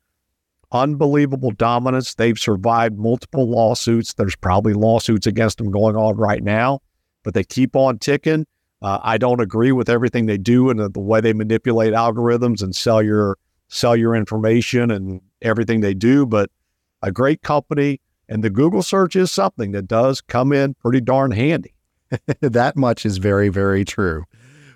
unbelievable 0.72 1.52
dominance. 1.52 2.16
They've 2.16 2.38
survived 2.38 2.98
multiple 2.98 3.50
lawsuits. 3.50 4.14
There's 4.14 4.36
probably 4.36 4.74
lawsuits 4.74 5.28
against 5.28 5.58
them 5.58 5.72
going 5.72 5.96
on 5.96 6.16
right 6.18 6.44
now, 6.44 6.80
but 7.24 7.34
they 7.34 7.44
keep 7.44 7.76
on 7.76 8.00
ticking. 8.00 8.46
Uh, 8.82 9.00
I 9.02 9.18
don't 9.18 9.42
agree 9.42 9.72
with 9.72 9.90
everything 9.90 10.26
they 10.26 10.38
do 10.38 10.70
and 10.70 10.80
the, 10.80 10.90
the 10.90 11.00
way 11.00 11.20
they 11.22 11.34
manipulate 11.34 11.94
algorithms 11.94 12.62
and 12.62 12.76
sell 12.76 13.02
your 13.02 13.38
sell 13.70 13.96
your 13.96 14.16
information 14.16 14.92
and 14.92 15.20
everything 15.42 15.82
they 15.82 15.94
do, 15.94 16.26
but 16.26 16.50
a 17.02 17.12
great 17.12 17.42
company. 17.42 18.00
And 18.30 18.44
the 18.44 18.50
Google 18.50 18.84
search 18.84 19.16
is 19.16 19.32
something 19.32 19.72
that 19.72 19.88
does 19.88 20.22
come 20.22 20.54
in 20.54 20.74
pretty 20.76 21.02
darn 21.02 21.32
handy. 21.32 21.74
that 22.40 22.76
much 22.76 23.06
is 23.06 23.18
very, 23.18 23.50
very 23.50 23.84
true. 23.84 24.24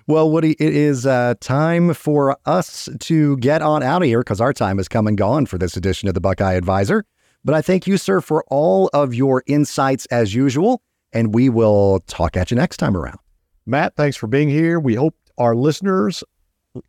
Well, 0.08 0.30
Woody, 0.30 0.52
it 0.58 0.74
is 0.74 1.06
uh, 1.06 1.34
time 1.40 1.94
for 1.94 2.36
us 2.44 2.88
to 2.98 3.36
get 3.36 3.62
on 3.62 3.84
out 3.84 4.02
of 4.02 4.08
here 4.08 4.20
because 4.20 4.40
our 4.40 4.52
time 4.52 4.78
has 4.78 4.88
come 4.88 5.06
and 5.06 5.16
gone 5.16 5.46
for 5.46 5.58
this 5.58 5.76
edition 5.76 6.08
of 6.08 6.14
the 6.14 6.20
Buckeye 6.20 6.54
Advisor. 6.54 7.04
But 7.44 7.54
I 7.54 7.62
thank 7.62 7.86
you, 7.86 7.96
sir, 7.96 8.20
for 8.20 8.44
all 8.48 8.90
of 8.92 9.14
your 9.14 9.44
insights 9.46 10.06
as 10.06 10.34
usual. 10.34 10.82
And 11.12 11.32
we 11.34 11.48
will 11.48 12.00
talk 12.06 12.36
at 12.36 12.50
you 12.50 12.56
next 12.56 12.78
time 12.78 12.96
around. 12.96 13.18
Matt, 13.64 13.94
thanks 13.94 14.16
for 14.16 14.26
being 14.26 14.48
here. 14.48 14.80
We 14.80 14.94
hope 14.94 15.14
our 15.38 15.54
listeners 15.54 16.24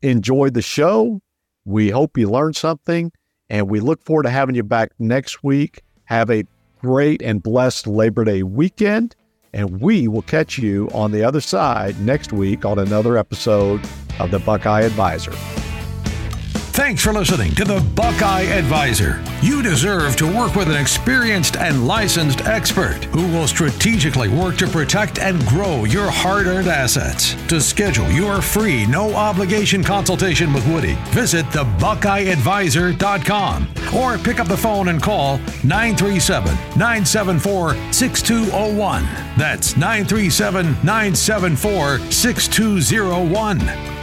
enjoyed 0.02 0.56
the 0.56 0.62
show. 0.62 1.22
We 1.66 1.90
hope 1.90 2.18
you 2.18 2.30
learned 2.30 2.56
something. 2.56 3.12
And 3.50 3.70
we 3.70 3.80
look 3.80 4.04
forward 4.04 4.24
to 4.24 4.32
having 4.32 4.56
you 4.56 4.64
back 4.64 4.92
next 4.98 5.44
week. 5.44 5.82
Have 6.06 6.32
a 6.32 6.46
great 6.82 7.22
and 7.22 7.44
blessed 7.44 7.86
Labor 7.86 8.24
Day 8.24 8.42
weekend. 8.42 9.16
And 9.54 9.82
we 9.82 10.08
will 10.08 10.24
catch 10.24 10.58
you 10.58 10.90
on 10.94 11.12
the 11.12 11.24
other 11.24 11.42
side 11.42 12.00
next 12.00 12.34
week 12.34 12.66
on 12.66 12.80
another 12.80 13.18
episode 13.18 13.82
of 14.20 14.32
the 14.32 14.40
Buckeye 14.40 14.82
Advisor. 14.82 15.34
Thanks 16.74 17.02
for 17.04 17.14
listening 17.14 17.54
to 17.54 17.64
the 17.66 17.80
Buckeye 17.94 18.46
Advisor. 18.46 19.22
You 19.44 19.62
deserve 19.62 20.16
to 20.16 20.26
work 20.26 20.56
with 20.56 20.70
an 20.70 20.76
experienced 20.76 21.56
and 21.56 21.86
licensed 21.86 22.48
expert 22.48 23.04
who 23.14 23.28
will 23.28 23.48
strategically 23.48 24.28
work 24.28 24.58
to 24.58 24.66
protect 24.66 25.20
and 25.20 25.46
grow 25.46 25.84
your 25.84 26.10
hard 26.10 26.48
earned 26.48 26.68
assets. 26.68 27.36
To 27.50 27.62
schedule 27.62 28.10
your 28.10 28.42
free, 28.42 28.88
no 28.88 29.14
obligation 29.14 29.84
consultation 29.84 30.52
with 30.52 30.68
Woody, 30.68 30.96
visit 31.12 31.46
thebuckeyeadvisor.com 31.48 33.68
or 33.96 34.18
pick 34.18 34.40
up 34.40 34.48
the 34.48 34.58
phone 34.58 34.88
and 34.88 35.00
call 35.00 35.38
937 35.64 36.56
974 36.76 37.76
6201. 37.94 39.04
That's 39.38 39.78
937 39.78 40.72
974 40.84 42.00
6201. 42.00 44.03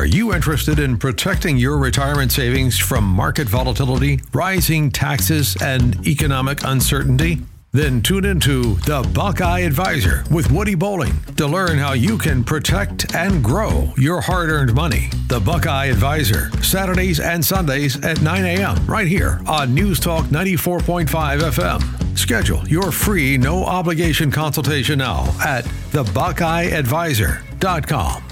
Are 0.00 0.06
you 0.06 0.32
interested 0.32 0.78
in 0.78 0.96
protecting 0.96 1.58
your 1.58 1.76
retirement 1.76 2.32
savings 2.32 2.78
from 2.78 3.04
market 3.04 3.46
volatility, 3.46 4.18
rising 4.32 4.90
taxes, 4.90 5.58
and 5.60 6.06
economic 6.06 6.64
uncertainty? 6.64 7.40
Then 7.72 8.00
tune 8.00 8.24
into 8.24 8.76
The 8.76 9.06
Buckeye 9.14 9.60
Advisor 9.60 10.24
with 10.30 10.50
Woody 10.50 10.74
Bowling 10.74 11.12
to 11.36 11.46
learn 11.46 11.76
how 11.76 11.92
you 11.92 12.16
can 12.16 12.44
protect 12.44 13.14
and 13.14 13.44
grow 13.44 13.92
your 13.98 14.22
hard 14.22 14.48
earned 14.48 14.72
money. 14.72 15.10
The 15.28 15.38
Buckeye 15.38 15.88
Advisor, 15.88 16.50
Saturdays 16.62 17.20
and 17.20 17.44
Sundays 17.44 18.02
at 18.02 18.22
9 18.22 18.42
a.m., 18.42 18.86
right 18.86 19.06
here 19.06 19.42
on 19.46 19.74
News 19.74 20.00
Talk 20.00 20.24
94.5 20.28 21.40
FM. 21.40 22.16
Schedule 22.16 22.66
your 22.66 22.90
free, 22.90 23.36
no 23.36 23.66
obligation 23.66 24.30
consultation 24.30 25.00
now 25.00 25.24
at 25.44 25.66
thebuckeyeadvisor.com. 25.92 28.29